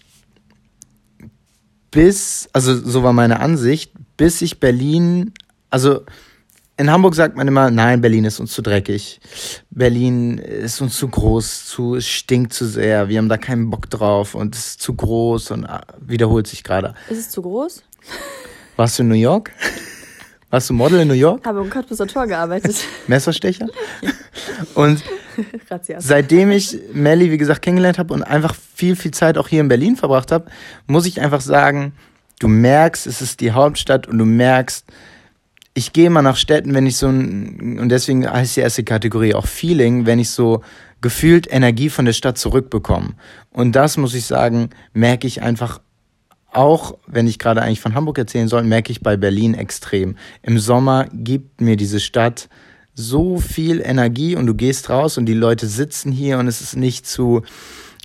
bis, 1.93 2.49
also 2.53 2.75
so 2.75 3.03
war 3.03 3.13
meine 3.13 3.39
Ansicht, 3.39 3.93
bis 4.17 4.41
ich 4.41 4.59
Berlin, 4.59 5.31
also 5.69 6.01
in 6.75 6.89
Hamburg 6.89 7.13
sagt 7.13 7.37
man 7.37 7.47
immer, 7.47 7.69
nein, 7.69 8.01
Berlin 8.01 8.25
ist 8.25 8.39
uns 8.39 8.51
zu 8.51 8.63
dreckig. 8.63 9.21
Berlin 9.69 10.39
ist 10.39 10.81
uns 10.81 10.97
zu 10.97 11.07
groß, 11.07 11.67
zu, 11.67 11.95
es 11.95 12.07
stinkt 12.07 12.51
zu 12.51 12.65
sehr, 12.65 13.09
wir 13.09 13.19
haben 13.19 13.29
da 13.29 13.37
keinen 13.37 13.69
Bock 13.69 13.91
drauf 13.91 14.33
und 14.33 14.55
es 14.55 14.67
ist 14.67 14.81
zu 14.81 14.95
groß 14.95 15.51
und 15.51 15.65
ah, 15.65 15.85
wiederholt 15.99 16.47
sich 16.47 16.63
gerade. 16.63 16.95
Ist 17.09 17.19
es 17.19 17.29
zu 17.29 17.43
groß? 17.43 17.83
Warst 18.75 18.97
du 18.97 19.03
in 19.03 19.09
New 19.09 19.15
York? 19.15 19.51
Warst 20.49 20.71
du 20.71 20.73
Model 20.73 21.01
in 21.01 21.07
New 21.07 21.13
York? 21.13 21.45
Habe 21.45 21.61
im 21.61 21.69
Cottbuser 21.69 22.07
Tor 22.07 22.25
gearbeitet. 22.25 22.75
Messerstecher? 23.07 23.67
Und 24.75 25.03
Seitdem 25.97 26.51
ich 26.51 26.77
Melly, 26.93 27.31
wie 27.31 27.37
gesagt, 27.37 27.61
kennengelernt 27.61 27.99
habe 27.99 28.13
und 28.13 28.23
einfach 28.23 28.55
viel, 28.75 28.95
viel 28.95 29.11
Zeit 29.11 29.37
auch 29.37 29.47
hier 29.47 29.61
in 29.61 29.67
Berlin 29.67 29.95
verbracht 29.95 30.31
habe, 30.31 30.45
muss 30.87 31.05
ich 31.05 31.21
einfach 31.21 31.41
sagen, 31.41 31.93
du 32.39 32.47
merkst, 32.47 33.07
es 33.07 33.21
ist 33.21 33.39
die 33.41 33.51
Hauptstadt 33.51 34.07
und 34.07 34.17
du 34.17 34.25
merkst, 34.25 34.85
ich 35.73 35.93
gehe 35.93 36.09
mal 36.09 36.21
nach 36.21 36.37
Städten, 36.37 36.73
wenn 36.73 36.85
ich 36.85 36.97
so 36.97 37.07
ein, 37.07 37.79
und 37.79 37.89
deswegen 37.89 38.29
heißt 38.29 38.57
die 38.57 38.61
erste 38.61 38.83
Kategorie 38.83 39.33
auch 39.33 39.47
Feeling, 39.47 40.05
wenn 40.05 40.19
ich 40.19 40.29
so 40.29 40.61
gefühlt 41.01 41.51
Energie 41.51 41.89
von 41.89 42.05
der 42.05 42.13
Stadt 42.13 42.37
zurückbekomme. 42.37 43.15
Und 43.51 43.75
das 43.75 43.97
muss 43.97 44.13
ich 44.13 44.25
sagen, 44.25 44.69
merke 44.93 45.27
ich 45.27 45.41
einfach 45.41 45.79
auch, 46.51 46.97
wenn 47.07 47.27
ich 47.27 47.39
gerade 47.39 47.61
eigentlich 47.61 47.81
von 47.81 47.95
Hamburg 47.95 48.17
erzählen 48.19 48.47
soll, 48.47 48.63
merke 48.63 48.91
ich 48.91 49.01
bei 49.01 49.17
Berlin 49.17 49.55
extrem. 49.55 50.15
Im 50.43 50.59
Sommer 50.59 51.07
gibt 51.11 51.61
mir 51.61 51.75
diese 51.75 51.99
Stadt 51.99 52.47
so 52.95 53.39
viel 53.39 53.81
Energie 53.81 54.35
und 54.35 54.45
du 54.45 54.53
gehst 54.53 54.89
raus 54.89 55.17
und 55.17 55.25
die 55.25 55.33
Leute 55.33 55.67
sitzen 55.67 56.11
hier 56.11 56.37
und 56.37 56.47
es 56.47 56.61
ist 56.61 56.75
nicht 56.75 57.07
zu, 57.07 57.41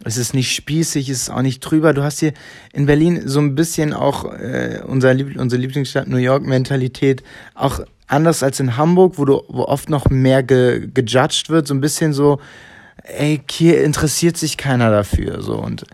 es 0.05 0.17
ist 0.17 0.35
nicht 0.35 0.55
spießig, 0.55 1.09
es 1.09 1.23
ist 1.23 1.31
auch 1.31 1.43
nicht 1.43 1.61
drüber. 1.61 1.93
Du 1.93 2.03
hast 2.03 2.21
hier 2.21 2.33
in 2.73 2.87
Berlin 2.87 3.23
so 3.27 3.41
ein 3.41 3.55
bisschen 3.55 3.93
auch 3.93 4.25
äh, 4.25 4.81
unser 4.87 5.13
Lieb 5.15 5.39
unsere 5.39 5.61
Lieblingsstadt 5.61 6.09
New 6.09 6.17
York 6.17 6.45
Mentalität, 6.45 7.23
auch 7.55 7.81
anders 8.07 8.43
als 8.43 8.61
in 8.61 8.77
Hamburg, 8.77 9.19
wo 9.19 9.25
du 9.25 9.43
wo 9.49 9.65
oft 9.65 9.91
noch 9.91 10.09
mehr 10.09 10.43
ge, 10.43 10.89
gejudged 10.93 11.51
wird, 11.51 11.67
so 11.67 11.75
ein 11.75 11.81
bisschen 11.81 12.15
so, 12.15 12.41
ey, 13.03 13.43
hier 13.51 13.85
interessiert 13.85 14.37
sich 14.37 14.57
keiner 14.57 14.91
dafür, 14.91 15.43
so 15.43 15.57
und 15.57 15.85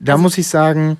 da 0.00 0.18
muss 0.18 0.36
ich 0.36 0.48
sagen, 0.48 0.98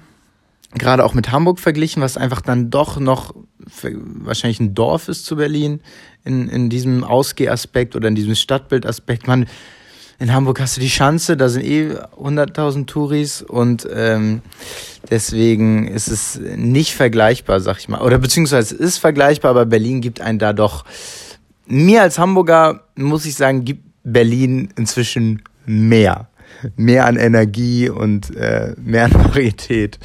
gerade 0.73 1.05
auch 1.05 1.13
mit 1.13 1.31
Hamburg 1.31 1.61
verglichen, 1.61 2.03
was 2.03 2.17
einfach 2.17 2.41
dann 2.41 2.71
doch 2.71 2.99
noch 2.99 3.35
wahrscheinlich 3.83 4.61
ein 4.61 4.75
Dorf 4.75 5.09
ist 5.09 5.27
zu 5.27 5.37
Berlin 5.37 5.81
in, 6.25 6.49
in 6.49 6.71
diesem 6.71 7.05
Ausgehaspekt 7.05 7.97
oder 7.97 8.09
in 8.09 8.15
diesem 8.15 8.35
Stadtbildaspekt. 8.35 9.27
Man, 9.27 9.47
in 10.19 10.33
Hamburg 10.33 10.61
hast 10.61 10.77
du 10.77 10.81
die 10.81 10.91
Schanze, 10.91 11.37
da 11.37 11.49
sind 11.49 11.65
eh 11.65 11.91
100.000 11.93 12.87
Touris 12.87 13.43
und 13.43 13.87
ähm, 13.93 14.43
deswegen 15.11 15.89
ist 15.89 16.09
es 16.09 16.41
nicht 16.57 16.95
vergleichbar, 16.95 17.61
sag 17.61 17.79
ich 17.79 17.89
mal. 17.89 18.01
Oder 18.01 18.19
beziehungsweise 18.19 18.75
es 18.75 18.81
ist 18.81 18.99
vergleichbar, 18.99 19.51
aber 19.51 19.67
Berlin 19.67 20.01
gibt 20.01 20.21
einen 20.21 20.39
da 20.39 20.53
doch. 20.53 20.85
Mir 21.67 22.03
als 22.03 22.19
Hamburger 22.19 22.85
muss 22.95 23.27
ich 23.27 23.35
sagen, 23.35 23.65
gibt 23.65 23.83
Berlin 24.05 24.69
inzwischen 24.77 25.43
mehr. 25.67 26.29
Mehr 26.77 27.07
an 27.07 27.17
Energie 27.17 27.89
und 27.89 28.35
äh, 28.37 28.75
mehr 28.79 29.07
an 29.07 29.15
Varietät. 29.15 29.99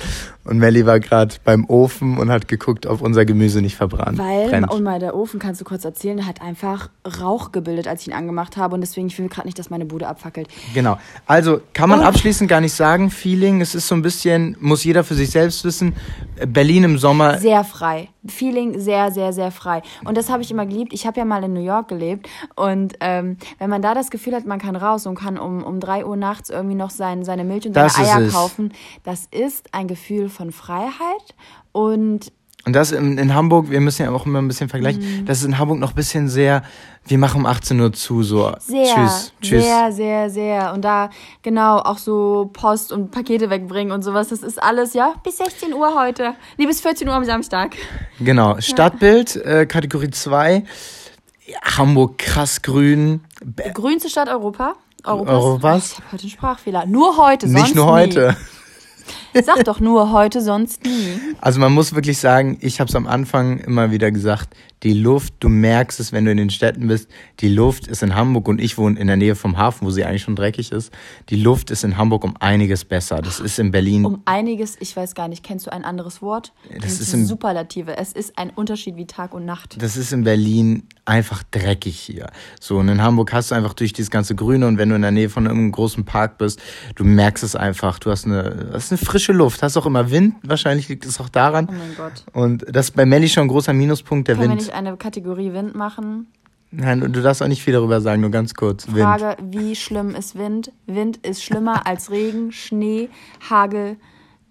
Und 0.49 0.57
Melly 0.57 0.85
war 0.85 0.99
gerade 0.99 1.35
beim 1.43 1.65
Ofen 1.65 2.17
und 2.17 2.31
hat 2.31 2.47
geguckt, 2.47 2.87
ob 2.87 3.01
unser 3.01 3.23
Gemüse 3.25 3.61
nicht 3.61 3.75
verbrannt 3.75 4.17
Weil, 4.17 4.49
brennt. 4.49 4.71
und 4.71 4.83
mal 4.83 4.97
der 4.99 5.15
Ofen, 5.15 5.39
kannst 5.39 5.61
du 5.61 5.65
kurz 5.65 5.85
erzählen, 5.85 6.17
der 6.17 6.25
hat 6.25 6.41
einfach 6.41 6.89
Rauch 7.21 7.51
gebildet, 7.51 7.87
als 7.87 8.01
ich 8.01 8.07
ihn 8.07 8.13
angemacht 8.13 8.57
habe. 8.57 8.73
Und 8.73 8.81
deswegen, 8.81 9.07
ich 9.07 9.19
will 9.19 9.27
gerade 9.29 9.47
nicht, 9.47 9.59
dass 9.59 9.69
meine 9.69 9.85
Bude 9.85 10.07
abfackelt. 10.07 10.47
Genau. 10.73 10.97
Also 11.27 11.61
kann 11.73 11.89
man 11.89 11.99
Oh. 11.99 12.03
abschließend 12.03 12.49
gar 12.49 12.61
nicht 12.61 12.73
sagen, 12.73 13.11
Feeling, 13.11 13.61
es 13.61 13.75
ist 13.75 13.87
so 13.87 13.93
ein 13.95 14.01
bisschen, 14.01 14.57
muss 14.59 14.83
jeder 14.83 15.03
für 15.03 15.13
sich 15.15 15.29
selbst 15.29 15.63
wissen. 15.65 15.95
Berlin 16.47 16.83
im 16.83 16.97
Sommer, 16.97 17.37
Sehr 17.37 17.63
frei. 17.63 18.09
Feeling 18.27 18.79
sehr, 18.79 19.11
sehr, 19.11 19.31
sehr 19.33 19.49
frei. 19.51 19.81
Und 20.03 20.17
das 20.17 20.29
habe 20.29 20.41
ich 20.43 20.51
immer 20.51 20.65
geliebt. 20.65 20.93
Ich 20.93 21.05
habe 21.07 21.17
ja 21.19 21.25
mal 21.25 21.43
in 21.43 21.53
New 21.53 21.63
York 21.63 21.87
gelebt. 21.87 22.27
Und 22.55 22.95
ähm, 22.99 23.37
wenn 23.59 23.69
man 23.69 23.81
da 23.81 23.93
das 23.93 24.09
Gefühl 24.09 24.35
hat, 24.35 24.45
man 24.45 24.59
kann 24.59 24.75
raus 24.75 25.05
und 25.05 25.15
kann 25.15 25.37
um, 25.37 25.63
um 25.63 25.79
3 25.79 26.05
Uhr 26.05 26.15
nachts 26.17 26.49
irgendwie 26.49 26.75
noch 26.75 26.89
sein, 26.89 27.23
seine 27.23 27.43
Milch 27.43 27.65
und 27.65 27.75
Das 27.75 27.93
seine 27.95 28.07
ist 28.07 28.13
Eier 28.15 28.27
kaufen, 28.41 28.73
das 29.03 29.27
ist 29.31 29.73
ein 29.73 29.87
Gefühl 29.87 30.29
von 30.29 30.38
Freiheit. 30.51 31.35
Und 31.71 32.31
und 32.65 32.73
das 32.73 32.91
in, 32.91 33.17
in 33.17 33.33
Hamburg, 33.33 33.69
wir 33.69 33.79
müssen 33.79 34.03
ja 34.03 34.11
auch 34.11 34.25
immer 34.25 34.39
ein 34.41 34.47
bisschen 34.49 34.67
vergleichen, 34.67 35.01
Mhm. 35.01 35.25
das 35.25 35.39
ist 35.39 35.45
in 35.45 35.57
Hamburg 35.57 35.79
noch 35.79 35.91
ein 35.91 35.95
bisschen 35.95 36.27
sehr, 36.27 36.61
wir 37.07 37.17
machen 37.17 37.39
um 37.41 37.45
18 37.45 37.79
Uhr 37.79 37.93
zu, 37.93 38.21
so 38.21 38.51
sehr, 38.59 38.93
tschüss, 38.95 39.33
tschüss. 39.41 39.63
sehr, 39.63 39.91
sehr, 39.93 40.29
sehr. 40.29 40.73
Und 40.73 40.81
da 40.83 41.09
genau 41.41 41.77
auch 41.77 41.97
so 41.97 42.49
Post 42.51 42.91
und 42.91 43.11
Pakete 43.11 43.49
wegbringen 43.49 43.93
und 43.93 44.03
sowas. 44.03 44.27
Das 44.27 44.43
ist 44.43 44.61
alles, 44.61 44.93
ja, 44.93 45.13
bis 45.23 45.37
16 45.37 45.73
Uhr 45.73 45.95
heute. 45.97 46.33
Nee, 46.57 46.65
bis 46.65 46.81
14 46.81 47.07
Uhr 47.07 47.13
am 47.15 47.23
Samstag. 47.23 47.77
Genau, 48.19 48.59
Stadtbild, 48.59 49.37
äh, 49.37 49.65
Kategorie 49.65 50.09
2, 50.11 50.65
Hamburg 51.77 52.17
krass 52.17 52.61
grün, 52.61 53.21
Grünste 53.73 54.09
Stadt 54.09 54.27
Europa. 54.27 54.75
Europas. 55.05 55.33
Europas. 55.33 55.91
Ich 55.93 55.97
habe 55.99 56.11
heute 56.11 56.21
einen 56.23 56.29
Sprachfehler. 56.29 56.85
Nur 56.87 57.15
heute, 57.15 57.47
sonst 57.47 57.61
nicht 57.61 57.75
nur 57.75 57.85
nie. 57.85 58.35
Sag 59.33 59.63
doch 59.65 59.79
nur 59.79 60.11
heute, 60.11 60.41
sonst 60.41 60.83
nie. 60.83 61.19
Also 61.41 61.59
man 61.59 61.71
muss 61.71 61.93
wirklich 61.93 62.17
sagen, 62.17 62.57
ich 62.61 62.79
habe 62.79 62.89
es 62.89 62.95
am 62.95 63.07
Anfang 63.07 63.59
immer 63.59 63.91
wieder 63.91 64.11
gesagt, 64.11 64.49
die 64.83 64.93
Luft, 64.93 65.33
du 65.41 65.49
merkst 65.49 65.99
es, 65.99 66.13
wenn 66.13 66.23
du 66.25 66.31
in 66.31 66.37
den 66.37 66.49
Städten 66.49 66.87
bist, 66.87 67.09
die 67.41 67.49
Luft 67.49 67.87
ist 67.87 68.01
in 68.01 68.15
Hamburg 68.15 68.47
und 68.47 68.61
ich 68.61 68.77
wohne 68.77 68.97
in 68.99 69.07
der 69.07 69.17
Nähe 69.17 69.35
vom 69.35 69.57
Hafen, 69.57 69.85
wo 69.85 69.91
sie 69.91 70.05
eigentlich 70.05 70.21
schon 70.21 70.35
dreckig 70.37 70.71
ist. 70.71 70.91
Die 71.29 71.35
Luft 71.35 71.69
ist 71.69 71.83
in 71.83 71.97
Hamburg 71.97 72.23
um 72.23 72.35
einiges 72.39 72.85
besser. 72.85 73.17
Das 73.21 73.39
ist 73.41 73.59
in 73.59 73.71
Berlin, 73.71 74.05
Um 74.05 74.21
einiges, 74.25 74.77
ich 74.79 74.95
weiß 74.95 75.15
gar 75.15 75.27
nicht, 75.27 75.43
kennst 75.43 75.67
du 75.67 75.71
ein 75.73 75.83
anderes 75.83 76.21
Wort? 76.21 76.53
Das 76.81 77.01
ist 77.01 77.13
im- 77.13 77.25
Superlative. 77.25 77.97
Es 77.97 78.13
ist 78.13 78.37
ein 78.37 78.51
Unterschied 78.51 78.95
wie 78.95 79.05
Tag 79.05 79.33
und 79.33 79.45
Nacht. 79.45 79.81
das 79.81 79.97
ist 79.97 80.13
in 80.13 80.23
Berlin 80.23 80.83
einfach 81.05 81.43
dreckig 81.51 81.97
hier. 81.99 82.29
So, 82.61 82.77
und 82.77 82.87
in 82.87 83.01
Hamburg 83.01 83.33
hast 83.33 83.51
du 83.51 83.55
einfach 83.55 83.73
durch 83.73 83.93
dieses 83.93 84.11
ganze 84.11 84.35
Grüne 84.35 84.67
und 84.67 84.77
wenn 84.77 84.89
du 84.89 84.95
in 84.95 85.01
der 85.01 85.11
Nähe 85.11 85.29
von 85.29 85.45
irgendeinem 85.45 85.71
großen 85.73 86.05
Park 86.05 86.37
bist, 86.37 86.61
du 86.95 87.03
merkst 87.03 87.43
es 87.43 87.55
einfach, 87.55 87.99
du 87.99 88.11
hast 88.11 88.25
eine, 88.25 88.69
hast 88.73 88.91
eine 88.91 88.97
frische 88.99 89.33
Luft, 89.33 89.61
hast 89.63 89.75
auch 89.75 89.85
immer 89.87 90.11
Wind, 90.11 90.35
wahrscheinlich 90.43 90.87
liegt 90.87 91.05
es 91.05 91.19
auch 91.19 91.29
daran. 91.29 91.67
Oh 91.69 91.73
mein 91.73 91.95
Gott. 91.97 92.23
Und 92.33 92.65
das 92.69 92.87
ist 92.89 92.95
bei 92.95 93.05
Melly 93.05 93.27
schon 93.27 93.43
ein 93.43 93.47
großer 93.49 93.73
Minuspunkt, 93.73 94.27
der 94.27 94.37
wir 94.39 94.47
Wind. 94.49 94.68
Nicht 94.69 94.75
eine 94.75 94.97
Kategorie 94.97 95.53
Wind 95.53 95.75
machen? 95.75 96.27
Nein, 96.71 97.01
und 97.01 97.15
du 97.15 97.21
darfst 97.21 97.41
auch 97.41 97.47
nicht 97.47 97.63
viel 97.63 97.73
darüber 97.73 97.99
sagen, 97.99 98.21
nur 98.21 98.29
ganz 98.29 98.53
kurz. 98.53 98.87
Wind. 98.87 98.99
Frage, 98.99 99.37
wie 99.41 99.75
schlimm 99.75 100.13
ist 100.13 100.37
Wind? 100.37 100.71
Wind 100.85 101.17
ist 101.17 101.43
schlimmer 101.43 101.87
als 101.87 102.11
Regen, 102.11 102.51
Schnee, 102.51 103.09
Hagel, 103.49 103.97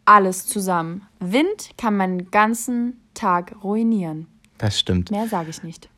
alles 0.05 0.47
zusammen. 0.47 1.03
Wind 1.21 1.71
kann 1.77 1.97
meinen 1.97 2.31
ganzen 2.31 3.01
Tag 3.15 3.55
ruinieren. 3.63 4.27
Das 4.59 4.79
stimmt. 4.79 5.13
Mehr 5.13 5.29
sage 5.29 5.51
ich 5.51 5.63
nicht. 5.63 5.89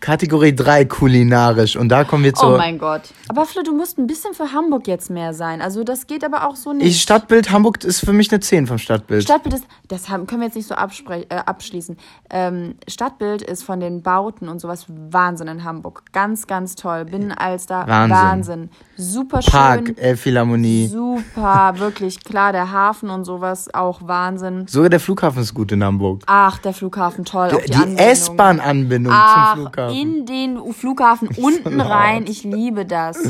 Kategorie 0.00 0.54
3 0.54 0.86
kulinarisch. 0.86 1.76
Und 1.76 1.88
da 1.90 2.04
kommen 2.04 2.24
wir 2.24 2.34
zu. 2.34 2.46
Oh 2.46 2.56
mein 2.56 2.78
Gott. 2.78 3.02
Aber 3.28 3.44
Flo, 3.46 3.62
du 3.62 3.76
musst 3.76 3.98
ein 3.98 4.06
bisschen 4.06 4.34
für 4.34 4.52
Hamburg 4.52 4.86
jetzt 4.88 5.10
mehr 5.10 5.34
sein. 5.34 5.60
Also 5.62 5.84
das 5.84 6.06
geht 6.06 6.24
aber 6.24 6.46
auch 6.48 6.56
so 6.56 6.72
nicht. 6.72 6.86
Ich, 6.86 7.02
Stadtbild 7.02 7.50
Hamburg 7.50 7.84
ist 7.84 8.00
für 8.00 8.12
mich 8.12 8.30
eine 8.32 8.40
10 8.40 8.66
vom 8.66 8.78
Stadtbild. 8.78 9.22
Stadtbild 9.24 9.56
ist, 9.56 9.64
das 9.88 10.08
haben, 10.08 10.26
können 10.26 10.40
wir 10.40 10.46
jetzt 10.46 10.54
nicht 10.56 10.66
so 10.68 10.74
abspre- 10.74 11.26
äh, 11.30 11.36
abschließen. 11.46 11.96
Ähm, 12.30 12.76
Stadtbild 12.88 13.42
ist 13.42 13.62
von 13.62 13.78
den 13.80 14.02
Bauten 14.02 14.48
und 14.48 14.58
sowas 14.60 14.86
Wahnsinn 14.88 15.48
in 15.48 15.64
Hamburg. 15.64 16.02
Ganz, 16.12 16.46
ganz 16.46 16.74
toll. 16.74 17.04
Binnenalster, 17.04 17.84
Wahnsinn. 17.86 18.16
Wahnsinn. 18.16 18.70
Super 18.96 19.42
schön. 19.42 19.52
Park, 19.52 19.92
Elbphilharmonie. 19.98 20.86
Super, 20.88 21.74
wirklich 21.78 22.24
klar. 22.24 22.52
Der 22.52 22.70
Hafen 22.72 23.10
und 23.10 23.24
sowas 23.24 23.72
auch 23.74 24.00
Wahnsinn. 24.06 24.66
Sogar 24.66 24.88
der 24.90 25.00
Flughafen 25.00 25.42
ist 25.42 25.54
gut 25.54 25.72
in 25.72 25.84
Hamburg. 25.84 26.22
Ach, 26.26 26.58
der 26.58 26.72
Flughafen, 26.72 27.24
toll. 27.24 27.50
auch 27.54 27.60
Die, 27.62 27.74
Anbindung. 27.74 27.96
S-Bahn-Anbindung 28.06 29.12
Ach, 29.14 29.54
zum 29.54 29.62
Flughafen. 29.62 29.89
In 29.92 30.26
den 30.26 30.72
Flughafen 30.72 31.28
unten 31.36 31.76
laut. 31.76 31.88
rein. 31.90 32.24
Ich 32.28 32.44
liebe 32.44 32.84
das. 32.86 33.18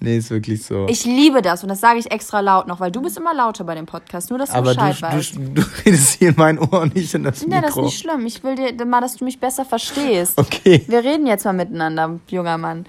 Nee, 0.00 0.18
ist 0.18 0.30
wirklich 0.30 0.64
so. 0.64 0.86
Ich 0.88 1.04
liebe 1.04 1.42
das 1.42 1.62
und 1.62 1.68
das 1.68 1.80
sage 1.80 1.98
ich 1.98 2.10
extra 2.10 2.40
laut 2.40 2.66
noch, 2.68 2.80
weil 2.80 2.90
du 2.90 3.00
bist 3.02 3.16
immer 3.18 3.34
lauter 3.34 3.64
bei 3.64 3.74
dem 3.74 3.86
Podcast. 3.86 4.30
Nur, 4.30 4.38
dass 4.38 4.50
du 4.50 4.56
Aber 4.56 4.74
du, 4.74 4.80
Bescheid 4.86 5.12
weißt. 5.14 5.36
du, 5.36 5.40
du 5.54 5.62
redest 5.86 6.18
hier 6.18 6.28
in 6.30 6.34
mein 6.36 6.58
Ohr 6.58 6.80
und 6.82 6.94
nicht 6.94 7.12
in 7.14 7.24
das 7.24 7.42
Ja, 7.42 7.48
das 7.60 7.70
ist 7.70 7.76
Mikro. 7.76 7.82
nicht 7.84 7.98
schlimm. 8.00 8.26
Ich 8.26 8.42
will 8.44 8.54
dir 8.54 8.84
mal, 8.84 9.00
dass 9.00 9.16
du 9.16 9.24
mich 9.24 9.38
besser 9.40 9.64
verstehst. 9.64 10.38
okay. 10.38 10.84
Wir 10.86 11.02
reden 11.04 11.26
jetzt 11.26 11.44
mal 11.44 11.52
miteinander, 11.52 12.18
junger 12.28 12.58
Mann. 12.58 12.86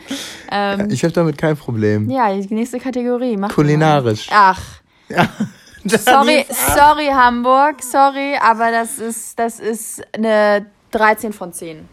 Ähm, 0.51 0.89
Ich 0.91 1.03
habe 1.03 1.13
damit 1.13 1.37
kein 1.37 1.57
Problem. 1.57 2.09
ja, 2.09 2.33
die 2.33 2.53
nächste 2.53 2.79
Kategorie. 2.79 3.35
Mach 3.37 3.49
Kulinarisch. 3.53 4.27
Ach, 4.31 4.61
Das 5.83 6.03
sorry, 6.05 6.45
sorry 6.75 7.07
Hamburg, 7.07 7.81
sorry, 7.81 8.35
aber 8.41 8.69
das 8.69 8.99
ist, 8.99 9.39
das 9.39 9.59
ist 9.59 10.01
eine 10.13 10.65
13 10.91 11.31
von 11.33 11.53
10. 11.53 11.87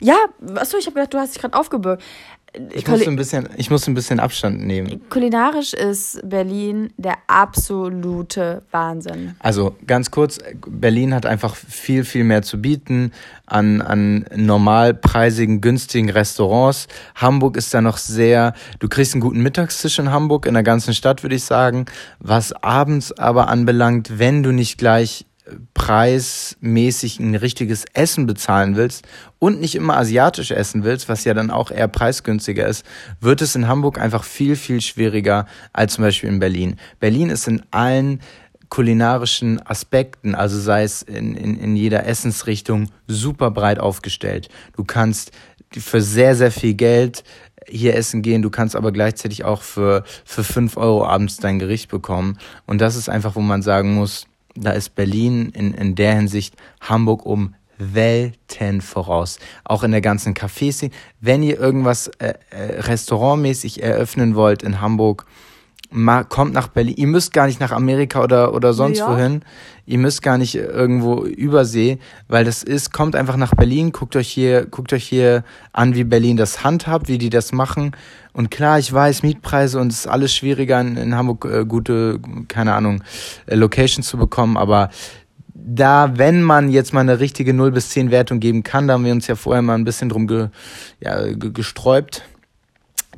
Ja, 0.00 0.16
achso, 0.54 0.78
ich 0.78 0.86
habe 0.86 0.94
gedacht, 0.94 1.14
du 1.14 1.18
hast 1.18 1.34
dich 1.34 1.42
gerade 1.42 1.58
aufgebürgt. 1.58 2.02
Ich 2.72 2.88
muss, 2.88 3.06
ein 3.06 3.16
bisschen, 3.16 3.48
ich 3.58 3.70
muss 3.70 3.86
ein 3.86 3.94
bisschen 3.94 4.20
Abstand 4.20 4.66
nehmen. 4.66 5.02
Kulinarisch 5.10 5.74
ist 5.74 6.20
Berlin 6.24 6.90
der 6.96 7.16
absolute 7.26 8.62
Wahnsinn. 8.70 9.36
Also 9.40 9.76
ganz 9.86 10.10
kurz, 10.10 10.38
Berlin 10.66 11.14
hat 11.14 11.26
einfach 11.26 11.54
viel, 11.54 12.04
viel 12.04 12.24
mehr 12.24 12.40
zu 12.40 12.60
bieten 12.60 13.12
an, 13.44 13.82
an 13.82 14.24
normalpreisigen, 14.34 15.60
günstigen 15.60 16.08
Restaurants. 16.08 16.88
Hamburg 17.14 17.58
ist 17.58 17.72
da 17.74 17.82
noch 17.82 17.98
sehr, 17.98 18.54
du 18.78 18.88
kriegst 18.88 19.12
einen 19.12 19.20
guten 19.20 19.42
Mittagstisch 19.42 19.98
in 19.98 20.10
Hamburg, 20.10 20.46
in 20.46 20.54
der 20.54 20.62
ganzen 20.62 20.94
Stadt 20.94 21.22
würde 21.22 21.36
ich 21.36 21.44
sagen. 21.44 21.84
Was 22.18 22.52
abends 22.52 23.12
aber 23.12 23.48
anbelangt, 23.48 24.18
wenn 24.18 24.42
du 24.42 24.52
nicht 24.52 24.78
gleich 24.78 25.26
preismäßig 25.74 27.20
ein 27.20 27.34
richtiges 27.34 27.84
Essen 27.92 28.26
bezahlen 28.26 28.76
willst 28.76 29.06
und 29.38 29.60
nicht 29.60 29.74
immer 29.74 29.96
asiatisch 29.96 30.50
essen 30.50 30.84
willst, 30.84 31.08
was 31.08 31.24
ja 31.24 31.34
dann 31.34 31.50
auch 31.50 31.70
eher 31.70 31.88
preisgünstiger 31.88 32.66
ist, 32.66 32.84
wird 33.20 33.40
es 33.42 33.54
in 33.54 33.68
Hamburg 33.68 33.98
einfach 33.98 34.24
viel, 34.24 34.56
viel 34.56 34.80
schwieriger 34.80 35.46
als 35.72 35.94
zum 35.94 36.04
Beispiel 36.04 36.28
in 36.28 36.38
Berlin. 36.38 36.76
Berlin 37.00 37.30
ist 37.30 37.48
in 37.48 37.62
allen 37.70 38.20
kulinarischen 38.68 39.64
Aspekten, 39.66 40.34
also 40.34 40.58
sei 40.60 40.82
es 40.82 41.02
in, 41.02 41.34
in, 41.34 41.58
in 41.58 41.76
jeder 41.76 42.06
Essensrichtung, 42.06 42.90
super 43.06 43.50
breit 43.50 43.78
aufgestellt. 43.78 44.48
Du 44.76 44.84
kannst 44.84 45.32
für 45.72 46.02
sehr, 46.02 46.34
sehr 46.34 46.50
viel 46.50 46.74
Geld 46.74 47.24
hier 47.66 47.94
essen 47.94 48.22
gehen, 48.22 48.42
du 48.42 48.50
kannst 48.50 48.76
aber 48.76 48.92
gleichzeitig 48.92 49.44
auch 49.44 49.62
für, 49.62 50.04
für 50.24 50.44
5 50.44 50.76
Euro 50.76 51.06
abends 51.06 51.36
dein 51.36 51.58
Gericht 51.58 51.90
bekommen. 51.90 52.38
Und 52.66 52.80
das 52.80 52.96
ist 52.96 53.08
einfach, 53.08 53.36
wo 53.36 53.40
man 53.40 53.62
sagen 53.62 53.94
muss, 53.94 54.26
da 54.62 54.72
ist 54.72 54.94
Berlin 54.94 55.50
in, 55.50 55.74
in 55.74 55.94
der 55.94 56.14
Hinsicht 56.14 56.54
Hamburg 56.80 57.24
um 57.24 57.54
Welten 57.78 58.80
voraus. 58.80 59.38
Auch 59.64 59.82
in 59.84 59.92
der 59.92 60.00
ganzen 60.00 60.34
Cafés. 60.34 60.90
Wenn 61.20 61.42
ihr 61.42 61.58
irgendwas 61.58 62.08
äh, 62.18 62.34
äh, 62.50 62.80
restaurantmäßig 62.80 63.82
eröffnen 63.82 64.34
wollt 64.34 64.62
in 64.62 64.80
Hamburg, 64.80 65.26
ma, 65.90 66.24
kommt 66.24 66.52
nach 66.52 66.68
Berlin. 66.68 66.94
Ihr 66.96 67.06
müsst 67.06 67.32
gar 67.32 67.46
nicht 67.46 67.60
nach 67.60 67.72
Amerika 67.72 68.22
oder, 68.22 68.54
oder 68.54 68.72
sonst 68.72 69.00
wohin. 69.00 69.42
Ihr 69.86 69.98
müsst 69.98 70.22
gar 70.22 70.36
nicht 70.36 70.54
irgendwo 70.54 71.24
übersee, 71.24 71.98
weil 72.28 72.44
das 72.44 72.62
ist, 72.62 72.92
kommt 72.92 73.16
einfach 73.16 73.36
nach 73.36 73.54
Berlin, 73.54 73.92
guckt 73.92 74.16
euch 74.16 74.28
hier, 74.28 74.66
guckt 74.66 74.92
euch 74.92 75.04
hier 75.04 75.44
an, 75.72 75.94
wie 75.94 76.04
Berlin 76.04 76.36
das 76.36 76.62
handhabt, 76.62 77.08
wie 77.08 77.16
die 77.16 77.30
das 77.30 77.52
machen. 77.52 77.92
Und 78.34 78.50
klar, 78.50 78.78
ich 78.78 78.92
weiß, 78.92 79.22
Mietpreise 79.22 79.80
und 79.80 79.90
es 79.90 80.00
ist 80.00 80.06
alles 80.06 80.34
schwieriger 80.34 80.80
in, 80.80 80.96
in 80.96 81.14
Hamburg 81.14 81.46
äh, 81.46 81.64
gute, 81.64 82.20
keine 82.48 82.74
Ahnung, 82.74 83.02
äh, 83.46 83.54
Locations 83.54 84.06
zu 84.06 84.18
bekommen, 84.18 84.56
aber 84.56 84.90
da, 85.54 86.16
wenn 86.16 86.42
man 86.42 86.70
jetzt 86.70 86.94
mal 86.94 87.00
eine 87.00 87.20
richtige 87.20 87.52
0 87.52 87.72
bis 87.72 87.90
10 87.90 88.10
Wertung 88.10 88.40
geben 88.40 88.62
kann, 88.62 88.88
da 88.88 88.94
haben 88.94 89.04
wir 89.04 89.12
uns 89.12 89.26
ja 89.26 89.34
vorher 89.34 89.62
mal 89.62 89.74
ein 89.74 89.84
bisschen 89.84 90.08
drum 90.08 90.26
ge, 90.26 90.48
ja, 91.00 91.32
ge, 91.32 91.50
gesträubt, 91.50 92.22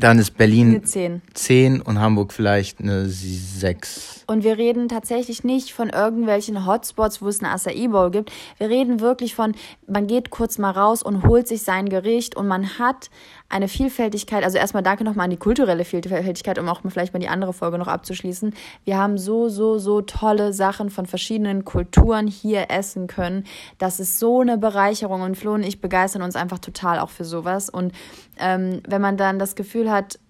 dann 0.01 0.19
ist 0.19 0.37
Berlin 0.37 0.69
Eine 0.71 0.83
10. 0.83 1.23
10 1.35 1.81
und 1.83 2.01
Hamburg 2.01 2.33
vielleicht 2.33 2.81
eine 2.81 3.09
6. 3.09 4.20
Und 4.31 4.45
wir 4.45 4.59
reden 4.59 4.89
tatsächlich 4.89 5.43
nicht 5.43 5.73
von 5.73 5.89
irgendwelchen 5.89 6.65
Hotspots, 6.65 7.21
wo 7.21 7.27
es 7.27 7.43
eine 7.43 7.53
Acai 7.53 7.89
Bowl 7.89 8.13
gibt. 8.13 8.31
Wir 8.59 8.69
reden 8.69 9.01
wirklich 9.01 9.35
von, 9.35 9.57
man 9.89 10.07
geht 10.07 10.31
kurz 10.31 10.57
mal 10.57 10.71
raus 10.71 11.03
und 11.03 11.27
holt 11.27 11.49
sich 11.49 11.65
sein 11.65 11.89
Gericht 11.89 12.37
und 12.37 12.47
man 12.47 12.79
hat 12.79 13.11
eine 13.49 13.67
Vielfältigkeit. 13.67 14.45
Also 14.45 14.57
erstmal 14.57 14.85
danke 14.85 15.03
nochmal 15.03 15.25
an 15.25 15.31
die 15.31 15.37
kulturelle 15.37 15.85
Vielfältigkeit, 15.85 16.61
um 16.61 16.69
auch 16.69 16.81
vielleicht 16.91 17.13
mal 17.13 17.19
die 17.19 17.27
andere 17.27 17.53
Folge 17.53 17.77
noch 17.77 17.89
abzuschließen. 17.89 18.55
Wir 18.85 18.99
haben 18.99 19.19
so, 19.19 19.49
so, 19.49 19.79
so 19.79 20.01
tolle 20.01 20.53
Sachen 20.53 20.91
von 20.91 21.07
verschiedenen 21.07 21.65
Kulturen 21.65 22.29
hier 22.29 22.71
essen 22.71 23.09
können. 23.09 23.43
Das 23.79 23.99
ist 23.99 24.21
so 24.21 24.43
eine 24.43 24.59
Bereicherung 24.59 25.23
und 25.23 25.37
Flo 25.37 25.55
und 25.55 25.65
ich 25.65 25.81
begeistern 25.81 26.23
uns 26.23 26.37
einfach 26.37 26.61
total 26.61 27.01
auch 27.01 27.11
für 27.11 27.25
sowas. 27.25 27.69
Und 27.69 27.91
ähm, 28.39 28.81
wenn 28.87 29.03
man 29.03 29.17
dann 29.17 29.41
das 29.41 29.57
Gefühl 29.57 29.91
hat, 29.91 30.21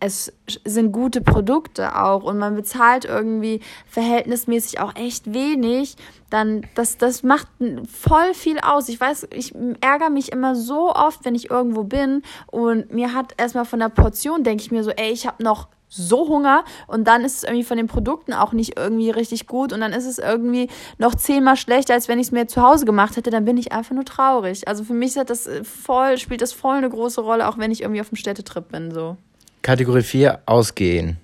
es 0.00 0.32
sind 0.64 0.92
gute 0.92 1.20
Produkte 1.20 1.96
auch 1.96 2.24
und 2.24 2.38
man 2.38 2.54
bezahlt 2.54 3.04
irgendwie 3.04 3.60
verhältnismäßig 3.86 4.80
auch 4.80 4.94
echt 4.96 5.32
wenig, 5.32 5.96
dann 6.30 6.66
das, 6.74 6.98
das 6.98 7.22
macht 7.22 7.48
voll 7.90 8.34
viel 8.34 8.58
aus. 8.58 8.88
Ich 8.88 9.00
weiß, 9.00 9.28
ich 9.32 9.54
ärgere 9.80 10.10
mich 10.10 10.32
immer 10.32 10.56
so 10.56 10.92
oft, 10.94 11.24
wenn 11.24 11.34
ich 11.34 11.50
irgendwo 11.50 11.84
bin 11.84 12.22
und 12.48 12.92
mir 12.92 13.14
hat 13.14 13.34
erstmal 13.36 13.64
von 13.64 13.78
der 13.78 13.88
Portion, 13.88 14.44
denke 14.44 14.62
ich 14.62 14.70
mir 14.70 14.84
so, 14.84 14.90
ey, 14.90 15.10
ich 15.10 15.26
habe 15.26 15.42
noch 15.42 15.68
so 15.88 16.28
Hunger 16.28 16.64
und 16.88 17.04
dann 17.06 17.24
ist 17.24 17.36
es 17.36 17.44
irgendwie 17.44 17.62
von 17.62 17.76
den 17.76 17.86
Produkten 17.86 18.32
auch 18.32 18.52
nicht 18.52 18.76
irgendwie 18.76 19.10
richtig 19.10 19.46
gut 19.46 19.72
und 19.72 19.80
dann 19.80 19.92
ist 19.92 20.06
es 20.06 20.18
irgendwie 20.18 20.68
noch 20.98 21.14
zehnmal 21.14 21.56
schlechter, 21.56 21.94
als 21.94 22.08
wenn 22.08 22.18
ich 22.18 22.28
es 22.28 22.32
mir 22.32 22.48
zu 22.48 22.62
Hause 22.62 22.84
gemacht 22.84 23.16
hätte, 23.16 23.30
dann 23.30 23.44
bin 23.44 23.56
ich 23.56 23.72
einfach 23.72 23.94
nur 23.94 24.04
traurig. 24.04 24.66
Also 24.66 24.82
für 24.82 24.94
mich 24.94 25.16
hat 25.16 25.30
das 25.30 25.48
voll, 25.62 26.18
spielt 26.18 26.42
das 26.42 26.52
voll 26.52 26.76
eine 26.76 26.90
große 26.90 27.20
Rolle, 27.20 27.48
auch 27.48 27.58
wenn 27.58 27.70
ich 27.70 27.82
irgendwie 27.82 28.00
auf 28.00 28.08
dem 28.08 28.16
Städtetrip 28.16 28.70
bin, 28.72 28.90
so. 28.90 29.16
Kategorie 29.64 30.02
4, 30.02 30.40
Ausgehen. 30.44 31.16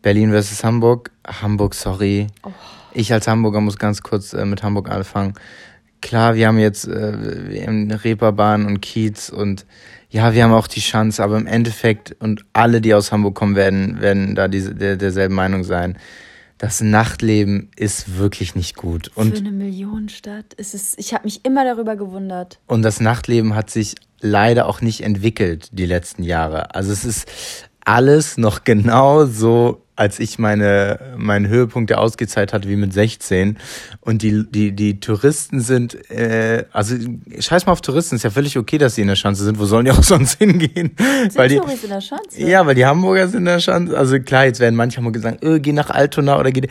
Berlin 0.00 0.30
versus 0.30 0.62
Hamburg. 0.62 1.10
Hamburg, 1.26 1.74
sorry. 1.74 2.28
Ich 2.92 3.12
als 3.12 3.26
Hamburger 3.26 3.60
muss 3.60 3.78
ganz 3.78 4.00
kurz 4.00 4.32
äh, 4.32 4.44
mit 4.44 4.62
Hamburg 4.62 4.88
anfangen. 4.88 5.34
Klar, 6.00 6.36
wir 6.36 6.46
haben 6.46 6.60
jetzt 6.60 6.86
äh, 6.86 6.94
Reeperbahn 6.94 8.66
und 8.66 8.80
Kiez 8.80 9.28
und 9.28 9.66
ja, 10.08 10.34
wir 10.34 10.44
haben 10.44 10.52
auch 10.52 10.68
die 10.68 10.78
Chance, 10.78 11.20
aber 11.20 11.36
im 11.36 11.48
Endeffekt 11.48 12.14
und 12.20 12.44
alle, 12.52 12.80
die 12.80 12.94
aus 12.94 13.10
Hamburg 13.10 13.34
kommen, 13.34 13.56
werden, 13.56 14.00
werden 14.00 14.36
da 14.36 14.46
diese, 14.46 14.76
der, 14.76 14.96
derselben 14.96 15.34
Meinung 15.34 15.64
sein. 15.64 15.98
Das 16.64 16.80
Nachtleben 16.80 17.68
ist 17.76 18.16
wirklich 18.16 18.54
nicht 18.54 18.74
gut. 18.74 19.10
Und 19.16 19.32
Für 19.32 19.36
eine 19.36 19.52
Millionenstadt 19.52 20.54
ist 20.54 20.72
es. 20.72 20.96
Ich 20.96 21.12
habe 21.12 21.24
mich 21.24 21.44
immer 21.44 21.62
darüber 21.62 21.94
gewundert. 21.94 22.58
Und 22.66 22.80
das 22.80 23.00
Nachtleben 23.00 23.54
hat 23.54 23.68
sich 23.68 23.96
leider 24.22 24.66
auch 24.66 24.80
nicht 24.80 25.02
entwickelt 25.02 25.68
die 25.72 25.84
letzten 25.84 26.22
Jahre. 26.22 26.74
Also 26.74 26.90
es 26.90 27.04
ist 27.04 27.28
alles 27.84 28.38
noch 28.38 28.64
genau 28.64 29.26
so, 29.26 29.83
als 29.96 30.18
ich 30.18 30.38
meine, 30.38 30.98
meinen 31.16 31.46
Höhepunkt 31.46 31.90
der 31.90 32.00
Ausgezeit 32.00 32.52
hatte 32.52 32.68
wie 32.68 32.76
mit 32.76 32.92
16. 32.92 33.58
Und 34.00 34.22
die, 34.22 34.44
die, 34.50 34.72
die 34.72 34.98
Touristen 34.98 35.60
sind, 35.60 36.10
äh, 36.10 36.64
also 36.72 36.96
scheiß 37.38 37.66
mal 37.66 37.72
auf 37.72 37.80
Touristen, 37.80 38.16
ist 38.16 38.24
ja 38.24 38.30
völlig 38.30 38.58
okay, 38.58 38.78
dass 38.78 38.96
sie 38.96 39.02
in 39.02 39.08
der 39.08 39.16
Schanze 39.16 39.44
sind. 39.44 39.58
Wo 39.58 39.66
sollen 39.66 39.84
die 39.84 39.90
auch 39.92 40.02
sonst 40.02 40.38
hingehen? 40.38 40.96
Sind 40.96 41.36
weil 41.36 41.48
die, 41.48 41.56
Touris 41.56 41.84
in 41.84 41.90
der 41.90 42.00
Schanze? 42.00 42.40
ja, 42.40 42.66
weil 42.66 42.74
die 42.74 42.84
Hamburger 42.84 43.28
sind 43.28 43.40
in 43.40 43.44
der 43.44 43.60
Schanze. 43.60 43.96
Also 43.96 44.18
klar, 44.18 44.46
jetzt 44.46 44.58
werden 44.58 44.74
manche 44.74 44.96
Hamburger 44.96 45.20
sagen, 45.20 45.38
öh, 45.42 45.60
geh 45.60 45.72
nach 45.72 45.90
Altona 45.90 46.38
oder 46.38 46.50
geh. 46.50 46.66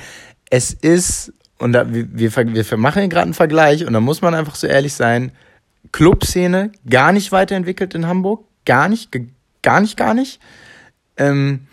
Es 0.50 0.74
ist, 0.74 1.32
und 1.60 1.72
da, 1.72 1.92
wir, 1.94 2.08
wir, 2.12 2.36
wir 2.36 2.78
machen 2.78 3.00
hier 3.00 3.10
gerade 3.10 3.24
einen 3.24 3.34
Vergleich 3.34 3.86
und 3.86 3.94
da 3.94 4.02
muss 4.02 4.22
man 4.22 4.36
einfach 4.36 4.56
so 4.56 4.68
ehrlich 4.68 4.94
sein, 4.94 5.32
Clubszene 5.94 6.72
gar 6.90 7.14
nicht 7.14 7.32
weiterentwickelt 7.32 7.96
in 7.96 8.08
Hamburg. 8.08 8.46
Gar 8.66 8.90
nicht, 8.90 9.12
gar 9.62 9.80
nicht, 9.80 9.96
gar 9.96 10.14
nicht. 10.14 10.40
Ähm, 11.18 11.68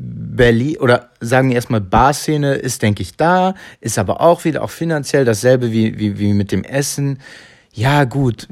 Berlin, 0.00 0.76
oder 0.76 1.10
sagen 1.20 1.48
wir 1.48 1.56
erstmal 1.56 1.80
Barszene 1.80 2.54
ist, 2.54 2.82
denke 2.82 3.02
ich, 3.02 3.16
da, 3.16 3.54
ist 3.80 3.98
aber 3.98 4.20
auch 4.20 4.44
wieder 4.44 4.62
auch 4.62 4.70
finanziell 4.70 5.24
dasselbe 5.24 5.72
wie, 5.72 5.98
wie, 5.98 6.18
wie 6.20 6.32
mit 6.34 6.52
dem 6.52 6.62
Essen. 6.62 7.18
Ja, 7.72 8.04
gut, 8.04 8.46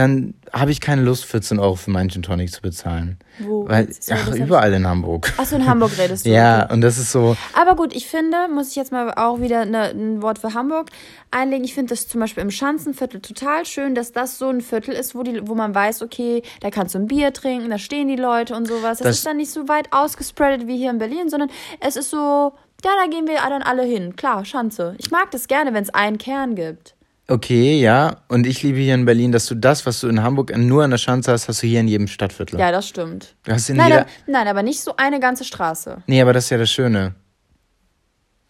dann 0.00 0.34
habe 0.52 0.72
ich 0.72 0.80
keine 0.80 1.02
Lust, 1.02 1.24
14 1.26 1.58
Euro 1.60 1.76
für 1.76 1.90
meinen 1.90 2.10
Gin 2.10 2.22
Tonic 2.22 2.50
zu 2.50 2.60
bezahlen. 2.60 3.18
Wo? 3.38 3.68
Weil, 3.68 3.88
ja- 4.06 4.16
ach, 4.18 4.34
überall 4.34 4.72
in 4.72 4.86
Hamburg. 4.86 5.32
Achso, 5.36 5.54
in 5.56 5.66
Hamburg 5.66 5.96
redest 5.98 6.26
du. 6.26 6.30
Ja, 6.30 6.64
okay. 6.64 6.74
und 6.74 6.80
das 6.80 6.98
ist 6.98 7.12
so, 7.12 7.36
Aber 7.54 7.76
gut, 7.76 7.94
ich 7.94 8.08
finde, 8.08 8.48
muss 8.52 8.70
ich 8.70 8.76
jetzt 8.76 8.90
mal 8.90 9.12
auch 9.14 9.40
wieder 9.40 9.64
ne, 9.64 9.90
ein 9.94 10.22
Wort 10.22 10.38
für 10.40 10.54
Hamburg 10.54 10.88
einlegen. 11.30 11.64
Ich 11.64 11.74
finde 11.74 11.90
das 11.94 12.08
zum 12.08 12.20
Beispiel 12.20 12.42
im 12.42 12.50
Schanzenviertel 12.50 13.20
total 13.20 13.64
schön, 13.64 13.94
dass 13.94 14.10
das 14.12 14.38
so 14.38 14.48
ein 14.48 14.60
Viertel 14.60 14.94
ist, 14.94 15.14
wo, 15.14 15.22
die, 15.22 15.46
wo 15.46 15.54
man 15.54 15.74
weiß, 15.74 16.02
okay, 16.02 16.42
da 16.60 16.70
kannst 16.70 16.94
du 16.94 16.98
ein 16.98 17.06
Bier 17.06 17.32
trinken, 17.32 17.70
da 17.70 17.78
stehen 17.78 18.08
die 18.08 18.16
Leute 18.16 18.56
und 18.56 18.66
sowas. 18.66 18.98
Das, 18.98 19.06
Das- 19.06 19.16
ist 19.18 19.26
dann 19.26 19.36
nicht 19.36 19.52
so 19.52 19.68
weit 19.68 19.92
ausgespreadet 19.92 20.66
wie 20.66 20.76
hier 20.76 20.90
in 20.90 20.98
Berlin, 20.98 21.28
sondern 21.28 21.50
es 21.80 21.94
ist 21.96 22.10
so, 22.10 22.52
ja, 22.84 22.90
da 23.04 23.10
gehen 23.10 23.28
wir 23.28 23.36
dann 23.36 23.62
alle 23.62 23.82
hin. 23.84 24.16
Klar, 24.16 24.44
Schanze. 24.44 24.94
Ich 24.98 25.10
mag 25.10 25.30
das 25.30 25.46
gerne, 25.48 25.74
wenn 25.74 25.82
es 25.84 25.90
einen 25.90 26.18
Kern 26.18 26.54
gibt. 26.54 26.94
Okay, 27.30 27.80
ja. 27.80 28.18
Und 28.28 28.46
ich 28.46 28.62
liebe 28.62 28.78
hier 28.78 28.94
in 28.94 29.04
Berlin, 29.04 29.32
dass 29.32 29.46
du 29.46 29.54
das, 29.54 29.86
was 29.86 30.00
du 30.00 30.08
in 30.08 30.22
Hamburg 30.22 30.56
nur 30.56 30.84
an 30.84 30.90
der 30.90 30.98
Schanze 30.98 31.32
hast, 31.32 31.48
hast 31.48 31.62
du 31.62 31.66
hier 31.66 31.80
in 31.80 31.88
jedem 31.88 32.06
Stadtviertel. 32.06 32.58
Ja, 32.58 32.70
das 32.72 32.88
stimmt. 32.88 33.34
Du 33.44 33.52
hast 33.52 33.70
in 33.70 33.76
Nein, 33.76 33.88
jeder, 33.88 34.00
aber, 34.02 34.10
nein, 34.26 34.48
aber 34.48 34.62
nicht 34.62 34.80
so 34.80 34.94
eine 34.96 35.20
ganze 35.20 35.44
Straße. 35.44 36.02
Nee, 36.06 36.20
aber 36.20 36.32
das 36.32 36.44
ist 36.44 36.50
ja 36.50 36.58
das 36.58 36.70
Schöne. 36.70 37.14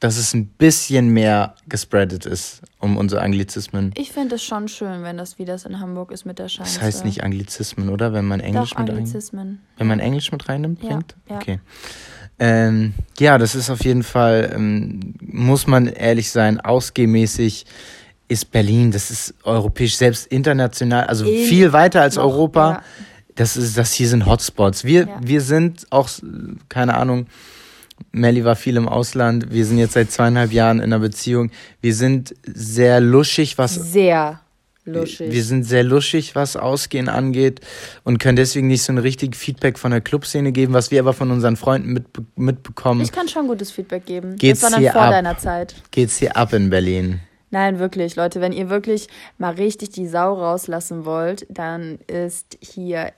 Dass 0.00 0.16
es 0.16 0.32
ein 0.32 0.46
bisschen 0.46 1.10
mehr 1.10 1.54
gespreadet 1.68 2.24
ist 2.24 2.62
um 2.78 2.96
unsere 2.96 3.20
Anglizismen. 3.20 3.92
Ich 3.98 4.12
finde 4.12 4.36
es 4.36 4.42
schon 4.42 4.66
schön, 4.68 5.02
wenn 5.02 5.18
das 5.18 5.38
wie 5.38 5.44
das 5.44 5.66
in 5.66 5.78
Hamburg 5.78 6.10
ist 6.10 6.24
mit 6.24 6.38
der 6.38 6.48
Schanze. 6.48 6.76
Das 6.78 6.82
heißt 6.82 7.04
nicht 7.04 7.22
Anglizismen, 7.22 7.90
oder? 7.90 8.14
Wenn 8.14 8.24
man 8.24 8.40
Englisch 8.40 8.70
Doch, 8.70 8.78
mit 8.78 8.88
Anglizismen. 8.88 9.60
wenn 9.76 9.86
man 9.86 10.00
Englisch 10.00 10.32
mit 10.32 10.48
reinnimmt, 10.48 10.82
Ja, 10.82 10.88
bringt? 10.88 11.16
ja. 11.28 11.36
Okay. 11.36 11.60
Ähm, 12.38 12.94
ja, 13.18 13.36
das 13.36 13.54
ist 13.54 13.68
auf 13.68 13.84
jeden 13.84 14.02
Fall, 14.02 14.50
ähm, 14.54 15.12
muss 15.20 15.66
man 15.66 15.86
ehrlich 15.86 16.30
sein, 16.30 16.58
ausgehmäßig 16.58 17.66
ist 18.30 18.50
Berlin, 18.50 18.90
das 18.92 19.10
ist 19.10 19.34
europäisch, 19.44 19.96
selbst 19.96 20.26
international, 20.28 21.04
also 21.04 21.24
In- 21.26 21.46
viel 21.46 21.72
weiter 21.72 22.00
als 22.02 22.16
noch, 22.16 22.24
Europa. 22.24 22.70
ja. 22.70 22.82
Das 23.36 23.56
ist, 23.56 23.76
das 23.78 23.92
hier 23.92 24.08
sind 24.08 24.26
Hotspots. 24.26 24.84
Wir, 24.84 25.06
Ja. 25.06 25.20
wir 25.22 25.40
sind 25.40 25.86
auch, 25.90 26.08
keine 26.68 26.94
Ahnung, 26.94 27.26
Melly 28.12 28.44
war 28.44 28.56
viel 28.56 28.76
im 28.76 28.88
Ausland. 28.88 29.50
Wir 29.52 29.64
sind 29.66 29.78
jetzt 29.78 29.92
seit 29.94 30.10
zweieinhalb 30.10 30.52
Jahren 30.52 30.78
in 30.78 30.84
einer 30.84 30.98
Beziehung. 30.98 31.50
Wir 31.80 31.94
sind 31.94 32.34
sehr 32.44 33.00
luschig, 33.00 33.56
was 33.58 33.74
Sehr 33.74 34.40
luschig. 34.84 35.30
wir 35.32 35.44
sind 35.44 35.64
sehr 35.64 35.84
luschig, 35.84 36.34
was 36.34 36.56
Ausgehen 36.56 37.08
angeht 37.08 37.60
und 38.04 38.18
können 38.18 38.36
deswegen 38.36 38.66
nicht 38.68 38.82
so 38.82 38.92
ein 38.92 38.98
richtig 38.98 39.36
Feedback 39.36 39.78
von 39.78 39.90
der 39.90 40.00
Clubszene 40.00 40.50
geben, 40.52 40.72
was 40.72 40.90
wir 40.90 41.00
aber 41.00 41.12
von 41.12 41.30
unseren 41.30 41.56
Freunden 41.56 41.92
mitbe 41.92 42.24
mitbekommen. 42.36 43.00
Ich 43.02 43.12
kann 43.12 43.28
schon 43.28 43.46
gutes 43.46 43.70
Feedback 43.70 44.06
geben. 44.06 44.36
Geht's 44.36 44.60
das 44.60 44.72
war 44.72 44.80
dann 44.80 44.92
vor 44.92 45.02
ab? 45.02 45.10
deiner 45.10 45.38
Zeit. 45.38 45.74
Geht's 45.90 46.16
hier 46.18 46.36
ab 46.36 46.52
in 46.52 46.68
Berlin? 46.70 47.20
Nein, 47.50 47.78
wirklich, 47.78 48.16
Leute, 48.16 48.40
wenn 48.40 48.52
ihr 48.52 48.70
wirklich 48.70 49.08
mal 49.38 49.52
richtig 49.54 49.90
die 49.90 50.06
Sau 50.06 50.34
rauslassen 50.34 51.04
wollt, 51.04 51.46
dann 51.48 51.98
ist 52.06 52.56
hier 52.60 53.12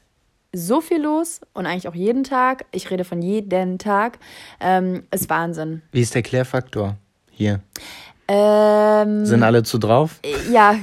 so 0.54 0.80
viel 0.80 1.02
los 1.02 1.40
und 1.54 1.66
eigentlich 1.66 1.88
auch 1.88 1.94
jeden 1.94 2.24
Tag. 2.24 2.64
Ich 2.72 2.90
rede 2.90 3.04
von 3.04 3.22
jeden 3.22 3.78
Tag. 3.78 4.18
Ähm, 4.60 5.04
ist 5.10 5.30
Wahnsinn. 5.30 5.82
Wie 5.92 6.02
ist 6.02 6.14
der 6.14 6.22
Klärfaktor 6.22 6.96
hier? 7.30 7.60
Ähm, 8.28 9.26
Sind 9.26 9.42
alle 9.42 9.62
zu 9.62 9.78
drauf? 9.78 10.20
ja, 10.50 10.76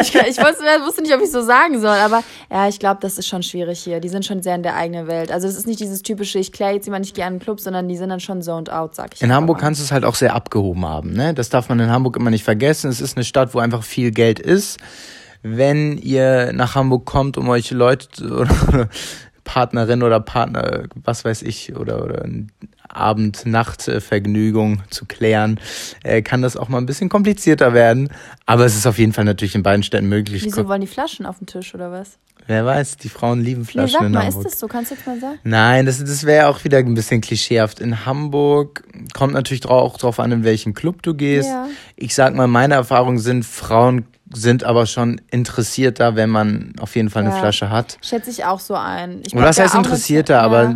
ich, 0.00 0.14
ich 0.14 0.38
wusste, 0.38 1.02
nicht, 1.02 1.14
ob 1.14 1.20
ich 1.22 1.30
so 1.30 1.42
sagen 1.42 1.80
soll, 1.80 1.96
aber 1.96 2.22
ja, 2.50 2.68
ich 2.68 2.78
glaube, 2.78 2.98
das 3.00 3.18
ist 3.18 3.28
schon 3.28 3.42
schwierig 3.42 3.80
hier. 3.80 4.00
Die 4.00 4.08
sind 4.08 4.24
schon 4.24 4.42
sehr 4.42 4.54
in 4.54 4.62
der 4.62 4.76
eigenen 4.76 5.06
Welt. 5.06 5.30
Also 5.32 5.48
es 5.48 5.56
ist 5.56 5.66
nicht 5.66 5.80
dieses 5.80 6.02
typische, 6.02 6.38
ich 6.38 6.52
kläre 6.52 6.74
jetzt 6.74 6.86
jemand 6.86 7.04
nicht 7.04 7.14
gerne 7.14 7.30
einen 7.34 7.40
Club, 7.40 7.60
sondern 7.60 7.88
die 7.88 7.96
sind 7.96 8.08
dann 8.08 8.20
schon 8.20 8.42
zoned 8.42 8.70
out, 8.70 8.94
sag 8.94 9.14
ich. 9.14 9.22
In 9.22 9.32
Hamburg 9.32 9.58
mal. 9.58 9.62
kannst 9.62 9.80
du 9.80 9.84
es 9.84 9.92
halt 9.92 10.04
auch 10.04 10.14
sehr 10.14 10.34
abgehoben 10.34 10.84
haben, 10.86 11.12
ne? 11.12 11.34
Das 11.34 11.48
darf 11.48 11.68
man 11.68 11.80
in 11.80 11.90
Hamburg 11.90 12.16
immer 12.16 12.30
nicht 12.30 12.44
vergessen. 12.44 12.90
Es 12.90 13.00
ist 13.00 13.16
eine 13.16 13.24
Stadt, 13.24 13.54
wo 13.54 13.58
einfach 13.58 13.82
viel 13.82 14.10
Geld 14.10 14.38
ist. 14.38 14.78
Wenn 15.42 15.98
ihr 15.98 16.52
nach 16.52 16.74
Hamburg 16.76 17.04
kommt, 17.04 17.36
um 17.36 17.48
euch 17.48 17.70
Leute 17.72 18.08
zu- 18.10 18.24
oder 18.38 18.88
Partnerin 19.44 20.02
oder 20.02 20.20
Partner, 20.20 20.84
was 20.94 21.24
weiß 21.24 21.42
ich, 21.42 21.74
oder, 21.76 22.04
oder 22.04 22.24
Abend-Nacht-Vergnügung 22.88 24.82
zu 24.90 25.06
klären, 25.06 25.58
äh, 26.02 26.22
kann 26.22 26.42
das 26.42 26.56
auch 26.56 26.68
mal 26.68 26.78
ein 26.78 26.86
bisschen 26.86 27.08
komplizierter 27.08 27.74
werden. 27.74 28.08
Aber 28.46 28.64
es 28.64 28.76
ist 28.76 28.86
auf 28.86 28.98
jeden 28.98 29.12
Fall 29.12 29.24
natürlich 29.24 29.54
in 29.54 29.62
beiden 29.62 29.82
Städten 29.82 30.08
möglich. 30.08 30.44
Wieso 30.44 30.68
wollen 30.68 30.80
die 30.80 30.86
Flaschen 30.86 31.26
auf 31.26 31.38
den 31.38 31.46
Tisch 31.46 31.74
oder 31.74 31.90
was? 31.90 32.18
Wer 32.46 32.66
weiß, 32.66 32.96
die 32.96 33.08
Frauen 33.08 33.40
lieben 33.40 33.62
Nee, 33.62 33.68
Flaschen 33.68 33.92
sag 33.92 34.06
in 34.06 34.12
mal, 34.12 34.28
ist 34.28 34.42
das 34.42 34.58
so? 34.58 34.66
Kannst 34.66 34.90
du 34.90 34.96
jetzt 34.96 35.06
mal 35.06 35.18
sagen? 35.20 35.38
Nein, 35.44 35.86
das, 35.86 35.98
das 35.98 36.24
wäre 36.24 36.48
auch 36.48 36.64
wieder 36.64 36.78
ein 36.78 36.94
bisschen 36.94 37.20
klischeehaft. 37.20 37.80
In 37.80 38.04
Hamburg 38.04 38.82
kommt 39.14 39.32
natürlich 39.32 39.64
auch 39.66 39.96
drauf 39.96 40.18
an, 40.18 40.32
in 40.32 40.44
welchen 40.44 40.74
Club 40.74 41.02
du 41.02 41.14
gehst. 41.14 41.48
Ja. 41.48 41.68
Ich 41.94 42.14
sag 42.14 42.34
mal, 42.34 42.48
meine 42.48 42.74
Erfahrungen 42.74 43.18
sind, 43.18 43.44
Frauen 43.44 44.06
sind 44.34 44.64
aber 44.64 44.86
schon 44.86 45.20
interessierter, 45.30 46.16
wenn 46.16 46.30
man 46.30 46.72
auf 46.80 46.96
jeden 46.96 47.10
Fall 47.10 47.22
eine 47.24 47.30
Ja. 47.32 47.38
Flasche 47.40 47.70
hat. 47.70 47.98
Schätze 48.02 48.30
ich 48.30 48.44
auch 48.44 48.60
so 48.60 48.74
ein. 48.74 49.22
Ich 49.26 49.34
Oder 49.34 49.46
das 49.46 49.56
da 49.56 49.64
heißt 49.64 49.74
mit- 49.74 49.84
interessierter, 49.86 50.34
ja. 50.34 50.40
aber 50.42 50.74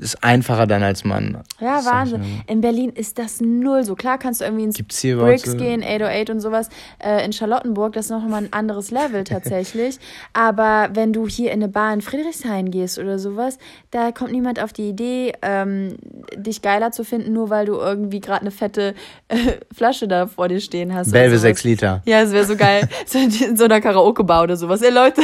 ist 0.00 0.22
einfacher 0.22 0.66
dann 0.66 0.82
als 0.82 1.04
Mann. 1.04 1.38
Ja, 1.60 1.84
Wahnsinn. 1.84 2.42
In 2.46 2.60
Berlin 2.60 2.90
ist 2.90 3.18
das 3.18 3.40
null 3.40 3.84
so. 3.84 3.94
Klar 3.94 4.18
kannst 4.18 4.40
du 4.40 4.44
irgendwie 4.44 4.64
ins 4.64 4.76
Gibt's 4.76 4.98
hier 5.00 5.16
Bricks 5.18 5.46
Leute- 5.46 5.58
gehen, 5.58 5.82
808 5.82 6.30
und 6.30 6.40
sowas. 6.40 6.68
Äh, 6.98 7.24
in 7.24 7.32
Charlottenburg, 7.32 7.92
das 7.94 8.06
ist 8.06 8.10
noch 8.10 8.22
mal 8.26 8.44
ein 8.44 8.52
anderes 8.52 8.90
Level 8.90 9.24
tatsächlich. 9.24 9.98
Aber 10.32 10.88
wenn 10.94 11.12
du 11.12 11.26
hier 11.28 11.50
in 11.52 11.62
eine 11.62 11.68
Bar 11.68 11.92
in 11.94 12.02
Friedrichshain 12.02 12.70
gehst 12.70 12.98
oder 12.98 13.18
sowas, 13.18 13.58
da 13.90 14.12
kommt 14.12 14.32
niemand 14.32 14.60
auf 14.60 14.72
die 14.72 14.88
Idee, 14.88 15.32
ähm, 15.42 15.96
dich 16.36 16.62
geiler 16.62 16.92
zu 16.92 17.04
finden, 17.04 17.32
nur 17.32 17.50
weil 17.50 17.66
du 17.66 17.74
irgendwie 17.74 18.20
gerade 18.20 18.42
eine 18.42 18.50
fette 18.50 18.94
äh, 19.28 19.36
Flasche 19.74 20.08
da 20.08 20.26
vor 20.26 20.48
dir 20.48 20.60
stehen 20.60 20.94
hast. 20.94 21.12
Belve 21.12 21.30
sowas. 21.36 21.42
6 21.42 21.64
Liter. 21.64 22.02
Ja, 22.06 22.20
es 22.22 22.32
wäre 22.32 22.44
so 22.44 22.56
geil. 22.56 22.88
so 23.06 23.18
in, 23.18 23.56
so 23.56 23.64
einer 23.64 23.80
Karaoke-Bar 23.80 24.44
oder 24.44 24.56
sowas. 24.56 24.82
Ey, 24.82 24.90
Leute. 24.92 25.22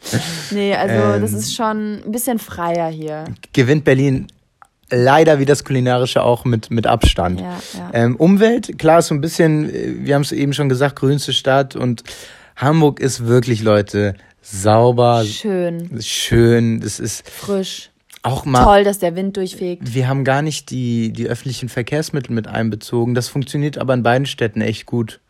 nee, 0.50 0.74
also 0.74 0.94
Ähm. 0.94 1.20
das 1.20 1.32
ist 1.32 1.54
schon 1.54 2.02
ein 2.04 2.12
bisschen 2.12 2.38
freier 2.38 2.88
hier. 2.88 3.24
Gewinnt 3.52 3.84
Berlin 3.84 4.28
leider 4.90 5.38
wie 5.38 5.44
das 5.44 5.64
Kulinarische 5.64 6.22
auch 6.22 6.44
mit, 6.44 6.70
mit 6.70 6.86
Abstand. 6.86 7.40
Ja, 7.40 7.60
ja. 7.74 7.90
Ähm, 7.92 8.16
Umwelt, 8.16 8.78
klar, 8.78 8.98
ist 8.98 9.06
so 9.08 9.14
ein 9.14 9.20
bisschen, 9.20 9.70
äh, 9.72 9.94
wir 10.04 10.14
haben 10.14 10.22
es 10.22 10.32
eben 10.32 10.52
schon 10.52 10.68
gesagt, 10.68 10.96
grünste 10.96 11.32
Stadt 11.32 11.76
und 11.76 12.02
Hamburg 12.56 13.00
ist 13.00 13.26
wirklich, 13.26 13.62
Leute, 13.62 14.14
sauber, 14.42 15.24
Schön, 15.24 16.00
schön. 16.02 16.80
Das 16.80 16.98
ist 16.98 17.28
frisch. 17.30 17.90
auch 18.22 18.44
mal. 18.44 18.64
Toll, 18.64 18.84
dass 18.84 18.98
der 18.98 19.14
Wind 19.16 19.36
durchfegt. 19.36 19.94
Wir 19.94 20.08
haben 20.08 20.24
gar 20.24 20.42
nicht 20.42 20.70
die, 20.70 21.12
die 21.12 21.26
öffentlichen 21.26 21.68
Verkehrsmittel 21.68 22.34
mit 22.34 22.48
einbezogen. 22.48 23.14
Das 23.14 23.28
funktioniert 23.28 23.78
aber 23.78 23.94
in 23.94 24.02
beiden 24.02 24.26
Städten 24.26 24.60
echt 24.60 24.86
gut. 24.86 25.20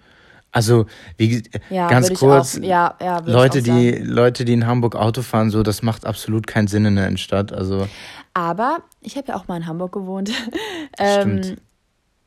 Also, 0.52 0.86
wie, 1.16 1.42
Ja, 1.70 1.88
ganz 1.88 2.12
kurz, 2.12 2.58
auch, 2.58 2.62
ja, 2.62 2.94
ja, 3.00 3.20
Leute, 3.24 3.62
die. 3.62 3.90
Leute, 3.92 4.44
die 4.44 4.52
in 4.52 4.66
Hamburg 4.66 4.96
Auto 4.96 5.22
fahren, 5.22 5.50
so, 5.50 5.62
das 5.62 5.82
macht 5.82 6.04
absolut 6.04 6.46
keinen 6.46 6.66
Sinn 6.66 6.84
in 6.84 6.96
der 6.96 7.06
Innenstadt. 7.06 7.52
Also, 7.52 7.88
Aber 8.34 8.78
ich 9.00 9.16
habe 9.16 9.28
ja 9.28 9.36
auch 9.36 9.46
mal 9.48 9.56
in 9.56 9.66
Hamburg 9.66 9.92
gewohnt. 9.92 10.30
ähm, 10.98 11.42
Stimmt. 11.42 11.62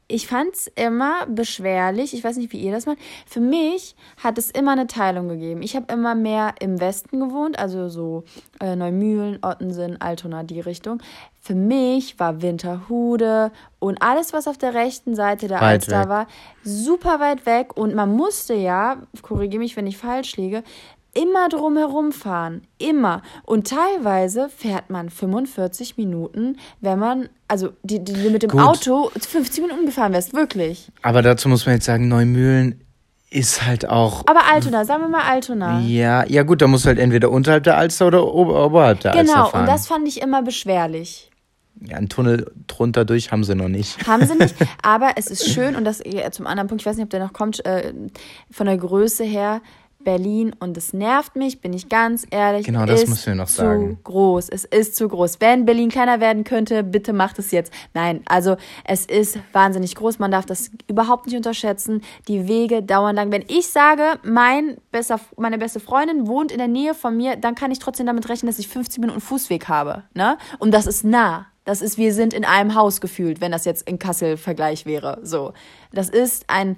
Ich 0.08 0.28
fand's 0.28 0.70
immer 0.76 1.26
beschwerlich. 1.28 2.14
Ich 2.14 2.24
weiß 2.24 2.38
nicht, 2.38 2.52
wie 2.52 2.60
ihr 2.60 2.72
das 2.72 2.86
macht. 2.86 2.98
Für 3.26 3.40
mich 3.40 3.96
hat 4.22 4.38
es 4.38 4.52
immer 4.52 4.74
eine 4.74 4.88
Teilung 4.88 5.30
gegeben. 5.30 5.62
Ich 5.62 5.76
habe 5.76 5.92
immer 5.92 6.14
mehr 6.16 6.56
im 6.60 6.80
Westen 6.80 7.20
gewohnt, 7.20 7.58
also 7.58 7.90
so 7.90 8.24
äh, 8.60 8.76
Neumühlen, 8.76 9.40
Ottensen, 9.42 10.00
Altona, 10.02 10.44
die 10.44 10.60
Richtung. 10.60 11.02
Für 11.40 11.56
mich 11.56 12.20
war 12.20 12.42
Winterhude 12.42 13.52
und 13.80 14.02
alles, 14.02 14.32
was 14.32 14.48
auf 14.48 14.58
der 14.58 14.74
rechten 14.74 15.14
Seite 15.14 15.50
der 15.50 15.58
Weit 15.58 15.82
Alster 15.82 16.02
weg. 16.04 16.10
war, 16.10 16.28
super 16.64 17.20
weit 17.20 17.46
weg. 17.46 17.76
Und 17.76 17.96
man 17.96 18.16
musste 18.16 18.54
ja, 18.54 19.02
korrigiere 19.22 19.60
mich, 19.60 19.76
wenn 19.76 19.88
ich 19.88 19.98
falsch 19.98 20.38
liege, 20.38 20.64
immer 21.14 21.50
drumherum 21.50 22.12
fahren. 22.12 22.62
Immer. 22.80 23.22
Und 23.44 23.68
teilweise 23.68 24.50
fährt 24.50 24.90
man 24.90 25.10
45 25.10 25.98
Minuten, 25.98 26.58
wenn 26.82 27.00
man, 27.00 27.30
also 27.48 27.70
die, 27.84 28.04
die, 28.04 28.30
mit 28.30 28.44
dem 28.44 28.50
Gut. 28.52 28.62
Auto 28.62 29.12
50 29.18 29.64
Minuten 29.64 29.86
gefahren 29.86 30.14
wärst, 30.14 30.34
wirklich. 30.34 30.92
aber 31.02 31.22
dazu 31.22 31.50
muss 31.50 31.66
man 31.66 31.76
jetzt 31.76 31.86
sagen, 31.86 32.08
Neumühlen 32.08 32.80
ist 33.30 33.66
halt 33.66 33.90
auch. 33.90 34.24
Aber 34.28 34.42
Altona, 34.52 34.86
sagen 34.86 35.02
wir 35.04 35.10
mal 35.10 35.24
Altona. 35.24 35.80
Ja, 35.82 36.24
ja 36.28 36.44
gut, 36.44 36.62
da 36.62 36.68
musst 36.68 36.86
du 36.86 36.90
halt 36.90 37.00
entweder 37.00 37.32
unterhalb 37.32 37.64
der 37.64 37.78
Alster 37.78 38.08
oder 38.08 38.28
ober, 38.32 38.66
oberhalb 38.66 39.00
der 39.00 39.14
Alster 39.14 39.24
Genau, 39.34 39.46
fahren. 39.50 39.62
und 39.62 39.68
das 39.68 39.88
fand 39.88 40.08
ich 40.08 40.22
immer 40.22 40.44
beschwerlich. 40.44 41.32
ja, 41.82 41.98
einen 41.98 42.10
Tunnel 42.10 42.52
drunter 42.68 43.06
durch 43.06 43.32
haben 43.32 43.44
sie 43.44 43.56
noch 43.56 43.70
nicht. 43.70 44.06
Haben 44.08 44.28
sie 44.28 44.36
nicht, 44.36 44.56
aber 44.84 45.14
es 45.16 45.28
ist 45.32 45.50
schön 45.50 45.76
und 45.76 45.84
das 45.84 46.04
zum 46.32 46.46
anderen 46.46 46.68
Punkt, 46.68 46.84
ich 46.84 46.86
weiß 46.86 46.96
nicht, 46.96 47.06
ob 47.06 47.10
der 47.10 47.22
noch 47.22 47.34
kommt, 47.34 47.66
äh, 47.66 47.92
von 48.52 48.68
der 48.68 48.78
Größe 48.78 49.24
her, 49.24 49.62
Berlin 50.04 50.56
und 50.60 50.78
es 50.78 50.94
nervt 50.94 51.36
mich, 51.36 51.62
bin 51.62 51.74
ich 51.74 51.90
ganz 51.90 52.26
ehrlich. 52.30 52.66
Genau, 52.66 52.86
das 52.86 53.08
müssen 53.08 53.26
wir 53.28 53.36
noch 53.36 53.48
zu 53.48 53.56
sagen. 53.56 54.00
groß. 54.04 54.50
Es 54.50 54.66
ist 54.66 54.96
zu 54.96 55.08
groß. 55.08 55.40
Wenn 55.40 55.66
Berlin 55.66 55.90
kleiner 55.90 56.20
werden 56.20 56.44
könnte, 56.44 56.84
bitte 56.84 57.14
macht 57.14 57.40
es 57.40 57.52
jetzt. 57.52 57.74
Nein, 57.94 58.22
also 58.26 58.58
es 58.84 59.06
ist 59.06 59.40
wahnsinnig 59.52 59.96
groß. 59.96 60.20
Man 60.20 60.32
darf 60.32 60.46
das 60.46 60.72
überhaupt 60.88 61.28
nicht 61.28 61.36
unterschätzen. 61.36 62.02
Die 62.28 62.48
Wege 62.48 62.84
dauern 62.84 63.16
lang. 63.16 63.32
Wenn 63.32 63.46
ich 63.48 63.68
sage, 63.68 64.20
mein 64.24 64.78
bester, 64.92 65.20
meine 65.38 65.58
beste 65.58 65.80
Freundin 65.80 66.28
wohnt 66.28 66.52
in 66.52 66.58
der 66.58 66.68
Nähe 66.68 66.94
von 66.94 67.16
mir, 67.18 67.36
dann 67.36 67.56
kann 67.56 67.72
ich 67.72 67.80
trotzdem 67.80 68.06
damit 68.06 68.30
rechnen, 68.30 68.48
dass 68.48 68.60
ich 68.60 68.68
50 68.68 69.00
Minuten 69.00 69.22
Fußweg 69.22 69.68
habe. 69.68 70.04
Ne? 70.14 70.38
Und 70.60 70.74
das 70.74 70.88
ist 70.88 71.04
nah. 71.04 71.48
Das 71.66 71.82
ist, 71.82 71.98
wir 71.98 72.14
sind 72.14 72.34
in 72.34 72.44
einem 72.44 72.76
Haus 72.76 73.00
gefühlt, 73.00 73.40
wenn 73.40 73.54
das 73.54 73.64
jetzt 73.64 73.88
in 73.88 73.98
Kassel 73.98 74.36
Vergleich 74.36 74.86
wäre. 74.86 75.20
So. 75.24 75.54
Das 75.94 76.10
ist 76.10 76.50
ein 76.50 76.76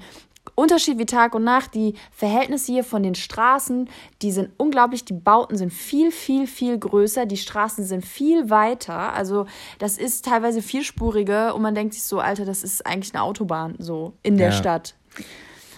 Unterschied 0.54 0.98
wie 1.00 1.06
Tag 1.06 1.34
und 1.34 1.44
Nacht. 1.44 1.74
Die 1.74 1.96
Verhältnisse 2.12 2.72
hier 2.72 2.84
von 2.84 3.02
den 3.04 3.16
Straßen, 3.16 3.90
die 4.22 4.32
sind 4.32 4.52
unglaublich. 4.58 5.04
Die 5.06 5.14
Bauten 5.14 5.58
sind 5.58 5.74
viel, 5.74 6.12
viel, 6.12 6.48
viel 6.48 6.78
größer. 6.78 7.26
Die 7.26 7.38
Straßen 7.38 7.84
sind 7.86 8.06
viel 8.06 8.50
weiter. 8.50 9.14
Also 9.14 9.48
das 9.80 9.98
ist 9.98 10.26
teilweise 10.26 10.62
vierspurige 10.62 11.54
und 11.54 11.62
man 11.62 11.76
denkt 11.76 11.94
sich 11.94 12.04
so, 12.04 12.20
Alter, 12.20 12.46
das 12.46 12.64
ist 12.64 12.86
eigentlich 12.86 13.14
eine 13.14 13.24
Autobahn 13.24 13.76
so 13.80 14.14
in 14.24 14.38
der 14.38 14.48
Ja. 14.48 14.54
Stadt. 14.54 14.96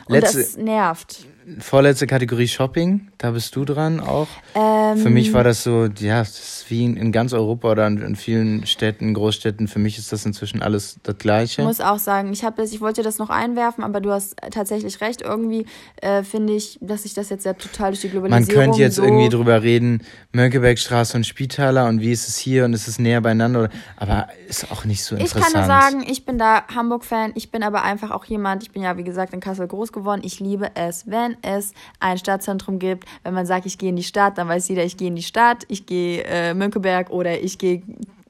Und 0.08 0.16
Letzte- 0.16 0.40
das 0.40 0.58
nervt. 0.58 1.26
Vorletzte 1.60 2.08
Kategorie 2.08 2.50
Shopping, 2.50 3.08
da 3.18 3.32
bist 3.32 3.56
du 3.56 3.64
dran 3.64 4.02
auch. 4.02 4.28
Ähm, 4.54 4.98
Für 4.98 5.10
mich 5.10 5.32
war 5.32 5.46
das 5.46 5.64
so, 5.64 5.86
ja, 5.98 6.20
das 6.20 6.38
ist 6.38 6.66
wie 6.70 6.84
in, 6.84 6.98
in 6.98 7.14
ganz 7.14 7.32
Europa 7.32 7.72
oder 7.72 7.88
in, 7.88 8.02
in 8.02 8.16
vielen 8.18 8.66
Städten, 8.66 9.14
Großstädten. 9.14 9.70
Für 9.70 9.80
mich 9.80 9.98
ist 9.98 10.12
das 10.12 10.26
inzwischen 10.26 10.62
alles 10.62 11.00
das 11.04 11.18
Gleiche. 11.18 11.62
Ich 11.62 11.66
muss 11.68 11.80
auch 11.80 12.00
sagen, 12.00 12.34
ich, 12.34 12.44
hab 12.44 12.58
das, 12.58 12.74
ich 12.74 12.82
wollte 12.82 13.02
das 13.02 13.18
noch 13.18 13.30
einwerfen, 13.30 13.82
aber 13.86 14.02
du 14.02 14.12
hast 14.12 14.36
tatsächlich 14.52 15.00
recht. 15.00 15.22
Irgendwie 15.22 15.66
äh, 16.02 16.24
finde 16.24 16.52
ich, 16.52 16.80
dass 16.82 17.04
sich 17.04 17.14
das 17.14 17.30
jetzt 17.30 17.46
ja 17.46 17.54
total 17.54 17.92
durch 17.92 18.02
die 18.02 18.08
Man 18.08 18.24
Globalisierung 18.24 18.64
könnte 18.66 18.80
jetzt 18.82 18.96
so 18.98 19.04
irgendwie 19.04 19.30
drüber 19.30 19.64
reden, 19.64 20.02
Mönckebergstraße 20.34 21.16
und 21.16 21.26
Spitaler 21.26 21.88
und 21.88 22.02
wie 22.02 22.12
ist 22.12 22.28
es 22.28 22.36
hier 22.38 22.66
und 22.66 22.74
ist 22.74 22.90
es 22.90 23.00
näher 23.00 23.22
beieinander, 23.22 23.62
oder- 23.62 23.70
aber 23.96 24.28
ist 24.50 24.70
auch 24.70 24.84
nicht 24.84 25.02
so 25.02 25.16
Ich 25.16 25.22
interessant. 25.22 25.54
kann 25.54 25.62
nur 25.62 25.68
sagen, 25.82 26.06
ich 26.10 26.26
bin 26.26 26.38
da 26.38 26.64
Hamburg-Fan. 26.76 27.32
Ich 27.36 27.52
bin 27.52 27.64
aber 27.64 27.84
einfach 27.84 28.12
auch 28.12 28.26
jemand, 28.26 28.64
ich 28.64 28.72
bin 28.72 28.84
ja, 28.84 28.98
wie 28.98 29.06
gesagt, 29.06 29.34
in 29.34 29.40
Kassel 29.40 29.66
groß 29.68 29.94
geworden. 29.98 30.22
Ich 30.24 30.40
liebe 30.40 30.72
es, 30.76 31.08
wenn 31.08 31.38
es 31.42 31.74
ein 32.00 32.18
Stadtzentrum 32.18 32.80
gibt. 32.80 33.06
Wenn 33.24 33.34
man 33.34 33.46
sagt, 33.46 33.66
ich 33.66 33.78
gehe 33.78 33.90
in 33.90 33.96
die 33.96 34.04
Stadt, 34.04 34.38
dann 34.38 34.48
weiß 34.48 34.68
jeder, 34.70 34.84
ich 34.84 34.98
gehe 34.98 35.08
in 35.08 35.16
die 35.16 35.24
Stadt, 35.24 35.66
ich 35.68 35.86
gehe 35.86 36.24
äh, 36.24 36.54
Mönckeberg 36.54 37.10
oder 37.10 37.40
ich 37.42 37.58
gehe 37.58 37.84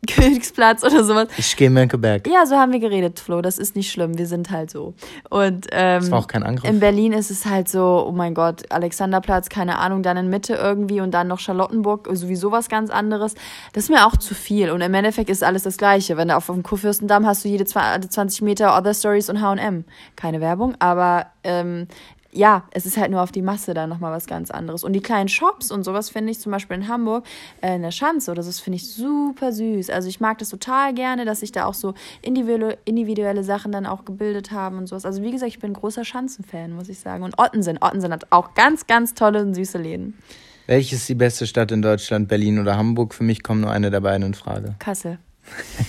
Königsplatz 0.16 0.84
oder 0.84 1.04
sowas. 1.04 1.28
Ich 1.38 1.56
gehe 1.56 1.70
Mönckeberg. 1.70 2.28
Ja, 2.28 2.46
so 2.46 2.56
haben 2.56 2.72
wir 2.72 2.80
geredet, 2.80 3.20
Flo. 3.20 3.42
Das 3.42 3.58
ist 3.58 3.76
nicht 3.76 3.92
schlimm. 3.92 4.18
Wir 4.18 4.26
sind 4.28 4.50
halt 4.50 4.72
so. 4.72 4.94
Und 5.30 5.68
ähm, 5.72 6.02
Das 6.02 6.12
war 6.12 6.20
auch 6.20 6.28
kein 6.28 6.44
Angriff. 6.44 6.70
in 6.70 6.80
Berlin 6.80 7.14
ist 7.14 7.30
es 7.32 7.46
halt 7.46 7.70
so, 7.70 8.06
oh 8.08 8.12
mein 8.12 8.34
Gott, 8.34 8.72
Alexanderplatz, 8.72 9.50
keine 9.50 9.78
Ahnung, 9.80 10.04
dann 10.04 10.18
in 10.18 10.30
Mitte 10.30 10.56
irgendwie 10.56 11.02
und 11.02 11.12
dann 11.12 11.28
noch 11.28 11.40
Charlottenburg, 11.40 12.08
sowieso 12.14 12.52
was 12.52 12.70
ganz 12.70 12.90
anderes. 12.90 13.36
Das 13.74 13.84
ist 13.86 13.90
mir 13.90 14.06
auch 14.08 14.18
zu 14.18 14.34
viel. 14.34 14.72
Und 14.72 14.82
im 14.82 14.94
Endeffekt 14.94 15.30
ist 15.30 15.44
alles 15.44 15.64
das 15.64 15.78
Gleiche. 15.78 16.18
Wenn 16.18 16.30
du 16.30 16.36
auf 16.38 16.48
dem 16.48 16.64
Kurfürstendamm 16.64 17.26
hast 17.26 17.44
du 17.46 17.50
jede 17.50 17.66
zwa- 17.66 18.00
20 18.02 18.42
Meter 18.42 18.78
Other 18.78 18.94
Stories 18.94 19.30
und 19.30 19.42
H&M. 19.42 19.84
Keine 20.16 20.42
Werbung, 20.42 20.76
aber 20.80 21.28
ähm, 21.44 21.88
ja, 22.38 22.64
es 22.72 22.86
ist 22.86 22.98
halt 22.98 23.12
nur 23.12 23.22
auf 23.22 23.32
die 23.32 23.42
Masse 23.42 23.74
dann 23.74 23.90
nochmal 23.90 24.12
was 24.12 24.28
ganz 24.28 24.52
anderes. 24.52 24.84
Und 24.84 24.94
die 24.94 25.02
kleinen 25.02 25.28
Shops 25.28 25.72
und 25.72 25.84
sowas 25.84 26.10
finde 26.10 26.32
ich 26.32 26.40
zum 26.40 26.52
Beispiel 26.52 26.78
in 26.78 26.88
Hamburg, 26.88 27.26
äh, 27.62 27.76
in 27.76 27.82
der 27.82 27.92
Schanze 27.92 28.32
oder 28.32 28.44
so, 28.44 28.50
das 28.50 28.60
finde 28.60 28.78
ich 28.78 28.88
super 28.88 29.52
süß. 29.52 29.90
Also 29.90 30.08
ich 30.08 30.20
mag 30.20 30.38
das 30.38 30.50
total 30.50 30.94
gerne, 30.94 31.26
dass 31.26 31.40
sich 31.40 31.52
da 31.52 31.66
auch 31.66 31.74
so 31.74 31.96
individuelle, 32.22 32.78
individuelle 32.86 33.44
Sachen 33.44 33.72
dann 33.72 33.86
auch 33.86 34.06
gebildet 34.06 34.52
haben 34.52 34.78
und 34.78 34.88
sowas. 34.88 35.06
Also 35.06 35.24
wie 35.24 35.32
gesagt, 35.32 35.50
ich 35.50 35.60
bin 35.60 35.74
großer 35.74 36.06
Schanzenfan, 36.06 36.74
muss 36.74 36.90
ich 36.90 37.00
sagen. 37.00 37.24
Und 37.24 37.40
Ottensen, 37.40 37.80
Ottensen 37.82 38.14
hat 38.14 38.28
auch 38.30 38.54
ganz, 38.54 38.86
ganz 38.86 39.16
tolle 39.16 39.42
und 39.42 39.56
süße 39.56 39.80
Läden. 39.80 40.14
Welche 40.68 40.98
ist 40.98 41.10
die 41.10 41.16
beste 41.16 41.48
Stadt 41.48 41.72
in 41.72 41.82
Deutschland, 41.82 42.28
Berlin 42.28 42.60
oder 42.60 42.78
Hamburg? 42.78 43.14
Für 43.14 43.24
mich 43.24 43.42
kommt 43.42 43.62
nur 43.62 43.72
eine 43.72 43.90
der 43.90 44.02
beiden 44.02 44.28
in 44.28 44.34
Frage. 44.34 44.76
Kassel. 44.80 45.18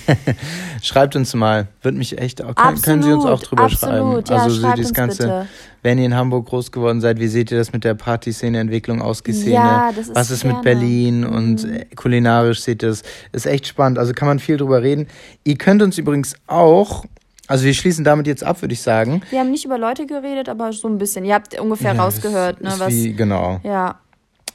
Schreibt 0.82 1.16
uns 1.16 1.34
mal, 1.34 1.68
wird 1.82 1.94
mich 1.94 2.18
echt 2.18 2.42
auch, 2.42 2.54
können, 2.54 2.80
können 2.80 3.02
Sie 3.02 3.12
uns 3.12 3.24
auch 3.24 3.32
Absolut, 3.32 3.50
drüber 3.50 3.62
absolut. 3.64 4.28
schreiben. 4.28 4.38
Ja, 4.38 4.44
also 4.44 4.54
so 4.56 4.72
dieses 4.72 4.94
ganze, 4.94 5.22
bitte. 5.24 5.46
wenn 5.82 5.98
ihr 5.98 6.06
in 6.06 6.14
Hamburg 6.14 6.46
groß 6.46 6.72
geworden 6.72 7.00
seid, 7.00 7.18
wie 7.18 7.28
seht 7.28 7.50
ihr 7.50 7.58
das 7.58 7.72
mit 7.72 7.84
der 7.84 7.94
Partyszene, 7.94 8.58
Entwicklung, 8.58 9.02
Ausgehszene? 9.02 9.54
Ja, 9.54 9.90
das 9.94 10.08
ist 10.08 10.16
Was 10.16 10.30
ist 10.30 10.44
mit 10.44 10.62
gerne. 10.62 10.64
Berlin 10.64 11.24
und 11.24 11.64
äh, 11.64 11.86
kulinarisch 11.96 12.60
seht 12.60 12.82
ihr 12.82 12.90
das? 12.90 13.02
Ist 13.32 13.46
echt 13.46 13.66
spannend, 13.66 13.98
also 13.98 14.12
kann 14.12 14.28
man 14.28 14.38
viel 14.38 14.56
drüber 14.56 14.82
reden. 14.82 15.06
Ihr 15.44 15.56
könnt 15.56 15.82
uns 15.82 15.98
übrigens 15.98 16.34
auch, 16.46 17.04
also 17.46 17.64
wir 17.64 17.74
schließen 17.74 18.04
damit 18.04 18.26
jetzt 18.26 18.44
ab, 18.44 18.62
würde 18.62 18.74
ich 18.74 18.82
sagen. 18.82 19.22
Wir 19.30 19.40
haben 19.40 19.50
nicht 19.50 19.64
über 19.64 19.78
Leute 19.78 20.06
geredet, 20.06 20.48
aber 20.48 20.72
so 20.72 20.88
ein 20.88 20.98
bisschen. 20.98 21.24
Ihr 21.24 21.34
habt 21.34 21.58
ungefähr 21.58 21.94
Ja, 21.94 22.02
rausgehört, 22.02 22.60
ne? 22.60 22.72
Was, 22.78 22.88
Wie, 22.88 23.12
genau. 23.12 23.60
ja. 23.64 23.98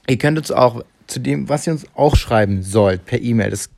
Ihr 0.08 0.18
könnt 0.18 0.38
uns 0.38 0.52
auch 0.52 0.84
zu 1.08 1.20
dem, 1.20 1.48
was 1.50 1.66
ihr 1.68 1.74
uns 1.74 1.86
auch 1.96 2.16
schreiben 2.16 2.62
sollt, 2.64 3.06
per 3.06 3.22
E-Mail. 3.22 3.50
Das, 3.52 3.70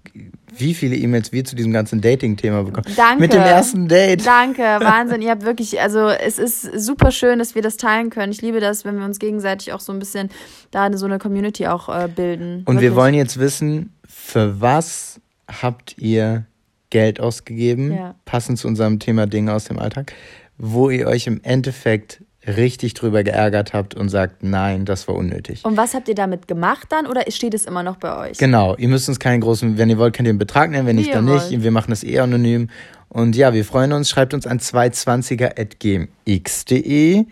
wie 0.57 0.73
viele 0.73 0.95
E-Mails 0.95 1.31
wir 1.31 1.43
zu 1.45 1.55
diesem 1.55 1.71
ganzen 1.73 2.01
Dating-Thema 2.01 2.63
bekommen. 2.63 2.85
Danke. 2.95 3.19
Mit 3.21 3.33
dem 3.33 3.41
ersten 3.41 3.87
Date. 3.87 4.25
Danke, 4.25 4.61
Wahnsinn. 4.79 5.21
Ihr 5.21 5.31
habt 5.31 5.43
wirklich, 5.43 5.79
also 5.81 6.07
es 6.09 6.37
ist 6.39 6.61
super 6.79 7.11
schön, 7.11 7.39
dass 7.39 7.55
wir 7.55 7.61
das 7.61 7.77
teilen 7.77 8.09
können. 8.09 8.31
Ich 8.31 8.41
liebe 8.41 8.59
das, 8.59 8.85
wenn 8.85 8.97
wir 8.97 9.05
uns 9.05 9.19
gegenseitig 9.19 9.73
auch 9.73 9.79
so 9.79 9.91
ein 9.93 9.99
bisschen 9.99 10.29
da 10.71 10.91
so 10.97 11.05
eine 11.05 11.19
Community 11.19 11.67
auch 11.67 11.89
äh, 11.89 12.07
bilden. 12.07 12.63
Und 12.65 12.75
wir 12.77 12.81
Wirklich. 12.83 12.95
wollen 12.95 13.13
jetzt 13.13 13.39
wissen, 13.39 13.93
für 14.07 14.59
was 14.61 15.19
habt 15.61 15.97
ihr 15.97 16.45
Geld 16.89 17.19
ausgegeben, 17.19 17.91
Ja. 17.93 18.15
passend 18.25 18.59
zu 18.59 18.67
unserem 18.67 18.99
Thema 18.99 19.27
Dinge 19.27 19.53
aus 19.53 19.65
dem 19.65 19.79
Alltag, 19.79 20.13
wo 20.57 20.89
ihr 20.89 21.07
euch 21.07 21.27
im 21.27 21.41
Endeffekt 21.43 22.21
richtig 22.47 22.93
drüber 22.93 23.23
geärgert 23.23 23.73
habt 23.73 23.95
und 23.95 24.09
sagt, 24.09 24.43
nein, 24.43 24.85
das 24.85 25.07
war 25.07 25.15
unnötig. 25.15 25.65
Und 25.65 25.77
was 25.77 25.93
habt 25.93 26.07
ihr 26.07 26.15
damit 26.15 26.47
gemacht 26.47 26.87
dann 26.89 27.07
oder 27.07 27.23
steht 27.29 27.53
es 27.53 27.65
immer 27.65 27.83
noch 27.83 27.97
bei 27.97 28.29
euch? 28.29 28.37
Genau, 28.37 28.75
ihr 28.75 28.87
müsst 28.87 29.09
uns 29.09 29.19
keinen 29.19 29.41
großen, 29.41 29.77
wenn 29.77 29.89
ihr 29.89 29.97
wollt, 29.97 30.15
könnt 30.15 30.27
ihr 30.27 30.31
einen 30.31 30.39
Betrag 30.39 30.71
nennen, 30.71 30.87
wenn 30.87 30.95
nicht, 30.95 31.13
dann 31.13 31.25
nicht. 31.25 31.63
Wir 31.63 31.71
machen 31.71 31.91
das 31.91 32.03
eh 32.03 32.19
anonym. 32.19 32.69
Und 33.09 33.35
ja, 33.35 33.53
wir 33.53 33.65
freuen 33.65 33.91
uns, 33.93 34.09
schreibt 34.09 34.33
uns 34.33 34.47
an 34.47 34.59
220er.gmx.de 34.59 37.25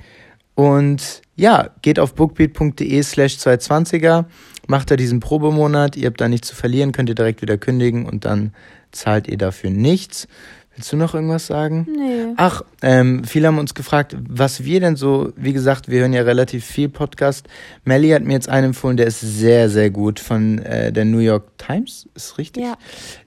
und 0.56 1.22
ja, 1.36 1.70
geht 1.82 2.00
auf 2.00 2.14
bookbeat.de 2.14 3.04
slash 3.04 3.38
220er, 3.38 4.26
macht 4.68 4.92
da 4.92 4.96
diesen 4.96 5.20
Probemonat, 5.20 5.98
ihr 5.98 6.08
habt 6.08 6.22
da 6.22 6.28
nichts 6.28 6.50
zu 6.50 6.56
verlieren, 6.56 6.92
könnt 6.92 7.10
ihr 7.10 7.16
direkt 7.16 7.42
wieder 7.42 7.58
kündigen 7.58 8.06
und 8.06 8.26
dann 8.26 8.54
zahlt 8.92 9.28
ihr 9.28 9.38
dafür 9.38 9.72
nichts. 9.72 10.28
Willst 10.76 10.92
du 10.92 10.98
noch 10.98 11.14
irgendwas 11.14 11.46
sagen? 11.46 11.88
Nee. 11.88 12.34
Ach, 12.36 12.64
ähm, 12.82 13.24
viele 13.26 13.48
haben 13.48 13.60
uns 13.60 13.76
gefragt, 13.76 14.16
was 14.28 14.64
wir 14.64 14.80
denn 14.80 14.96
so, 14.96 15.32
wie 15.36 15.54
gesagt, 15.54 15.88
wir 15.88 16.00
hören 16.00 16.14
ja 16.14 16.24
relativ 16.24 16.66
viel 16.66 16.90
Podcast. 16.90 17.48
Melly 17.86 18.10
hat 18.10 18.24
mir 18.24 18.34
jetzt 18.34 18.50
einen 18.50 18.68
empfohlen, 18.68 18.98
der 18.98 19.06
ist 19.06 19.20
sehr, 19.20 19.70
sehr 19.70 19.92
gut 19.92 20.20
von 20.20 20.60
äh, 20.60 20.92
der 20.92 21.06
New 21.06 21.20
York 21.20 21.58
Times, 21.60 22.10
ist 22.16 22.40
richtig? 22.40 22.64
Ja. 22.64 22.76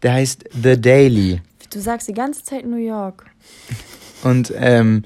Der 0.02 0.14
heißt 0.14 0.44
The 0.60 0.80
Daily. 0.80 1.40
Du 1.72 1.78
sagst 1.80 2.08
die 2.08 2.14
ganze 2.14 2.42
Zeit 2.42 2.66
New 2.66 2.84
York. 2.84 3.26
Und 4.24 4.52
ähm, 4.56 5.04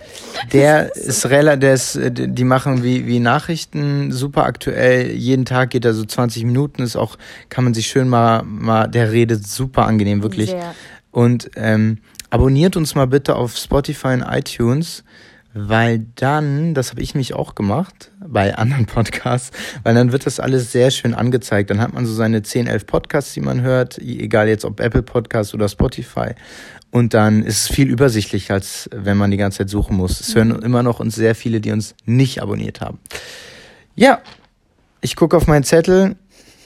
der 0.52 0.96
ist 0.96 1.28
relativ, 1.28 1.60
der 1.60 1.74
ist, 1.74 1.96
äh, 1.96 2.10
die 2.10 2.44
machen 2.44 2.82
wie, 2.82 3.06
wie 3.06 3.18
Nachrichten 3.18 4.12
super 4.12 4.44
aktuell. 4.44 5.10
Jeden 5.10 5.44
Tag 5.44 5.70
geht 5.70 5.84
er 5.84 5.92
so 5.92 6.04
20 6.04 6.44
Minuten, 6.44 6.82
ist 6.82 6.96
auch, 6.96 7.18
kann 7.50 7.64
man 7.64 7.74
sich 7.74 7.88
schön 7.88 8.08
mal, 8.08 8.42
mal, 8.44 8.86
der 8.86 9.12
redet 9.12 9.46
super 9.46 9.84
angenehm, 9.84 10.22
wirklich. 10.22 10.50
Sehr. 10.50 10.74
Und 11.10 11.50
ähm, 11.56 11.98
abonniert 12.30 12.76
uns 12.76 12.94
mal 12.94 13.06
bitte 13.06 13.36
auf 13.36 13.56
Spotify 13.56 14.08
und 14.08 14.22
iTunes, 14.22 15.04
weil 15.52 16.06
dann, 16.14 16.74
das 16.74 16.90
habe 16.90 17.02
ich 17.02 17.14
mich 17.14 17.34
auch 17.34 17.56
gemacht 17.56 18.12
bei 18.24 18.54
anderen 18.56 18.86
Podcasts, 18.86 19.50
weil 19.82 19.94
dann 19.94 20.12
wird 20.12 20.26
das 20.26 20.38
alles 20.38 20.70
sehr 20.70 20.90
schön 20.90 21.12
angezeigt. 21.12 21.70
Dann 21.70 21.80
hat 21.80 21.92
man 21.92 22.06
so 22.06 22.14
seine 22.14 22.42
10, 22.42 22.68
11 22.68 22.86
Podcasts, 22.86 23.34
die 23.34 23.40
man 23.40 23.60
hört, 23.60 23.98
egal 23.98 24.48
jetzt 24.48 24.64
ob 24.64 24.80
Apple 24.80 25.02
Podcasts 25.02 25.52
oder 25.52 25.68
Spotify. 25.68 26.34
Und 26.92 27.14
dann 27.14 27.42
ist 27.42 27.62
es 27.62 27.68
viel 27.68 27.88
übersichtlicher, 27.88 28.54
als 28.54 28.88
wenn 28.92 29.16
man 29.16 29.30
die 29.30 29.36
ganze 29.36 29.58
Zeit 29.58 29.70
suchen 29.70 29.96
muss. 29.96 30.20
Es 30.20 30.34
hören 30.34 30.50
immer 30.62 30.82
noch 30.82 31.00
uns 31.00 31.14
sehr 31.14 31.34
viele, 31.34 31.60
die 31.60 31.72
uns 31.72 31.94
nicht 32.04 32.42
abonniert 32.42 32.80
haben. 32.80 32.98
Ja, 33.94 34.20
ich 35.00 35.16
gucke 35.16 35.36
auf 35.36 35.46
meinen 35.46 35.64
Zettel 35.64 36.16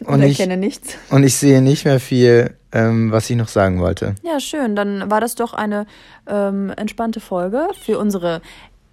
und 0.04 0.22
ich, 0.22 0.40
erkenne 0.40 0.56
nichts. 0.56 0.96
und 1.10 1.22
ich 1.24 1.36
sehe 1.36 1.62
nicht 1.62 1.84
mehr 1.84 2.00
viel, 2.00 2.56
ähm, 2.72 3.12
was 3.12 3.30
ich 3.30 3.36
noch 3.36 3.48
sagen 3.48 3.80
wollte. 3.80 4.14
Ja, 4.22 4.40
schön. 4.40 4.76
Dann 4.76 5.10
war 5.10 5.20
das 5.20 5.34
doch 5.34 5.54
eine 5.54 5.86
ähm, 6.26 6.72
entspannte 6.76 7.20
Folge 7.20 7.68
für 7.80 7.98
unsere 7.98 8.42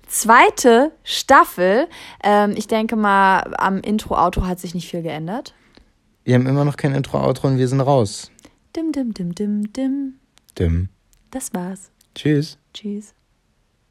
zweite 0.08 0.91
Staffel. 1.04 1.88
Ähm, 2.24 2.54
ich 2.56 2.68
denke 2.68 2.95
mal, 2.95 3.54
am 3.58 3.80
Intro-Auto 3.80 4.45
hat 4.45 4.60
sich 4.60 4.76
nicht 4.76 4.89
viel 4.89 5.02
geändert. 5.02 5.54
Wir 6.24 6.36
haben 6.36 6.45
immer 6.45 6.66
noch 6.66 6.78
kein 6.78 6.93
Intro-Outro 6.93 7.47
und 7.47 7.58
wir 7.58 7.68
sind 7.68 7.82
raus. 7.82 8.30
Dim, 8.76 8.91
dim, 8.91 9.14
dim, 9.14 9.34
dim, 9.34 9.74
dim. 9.74 10.14
Dim. 10.58 10.89
Das 11.32 11.54
war's. 11.54 11.91
Tschüss. 12.14 12.58
Tschüss. 12.74 13.14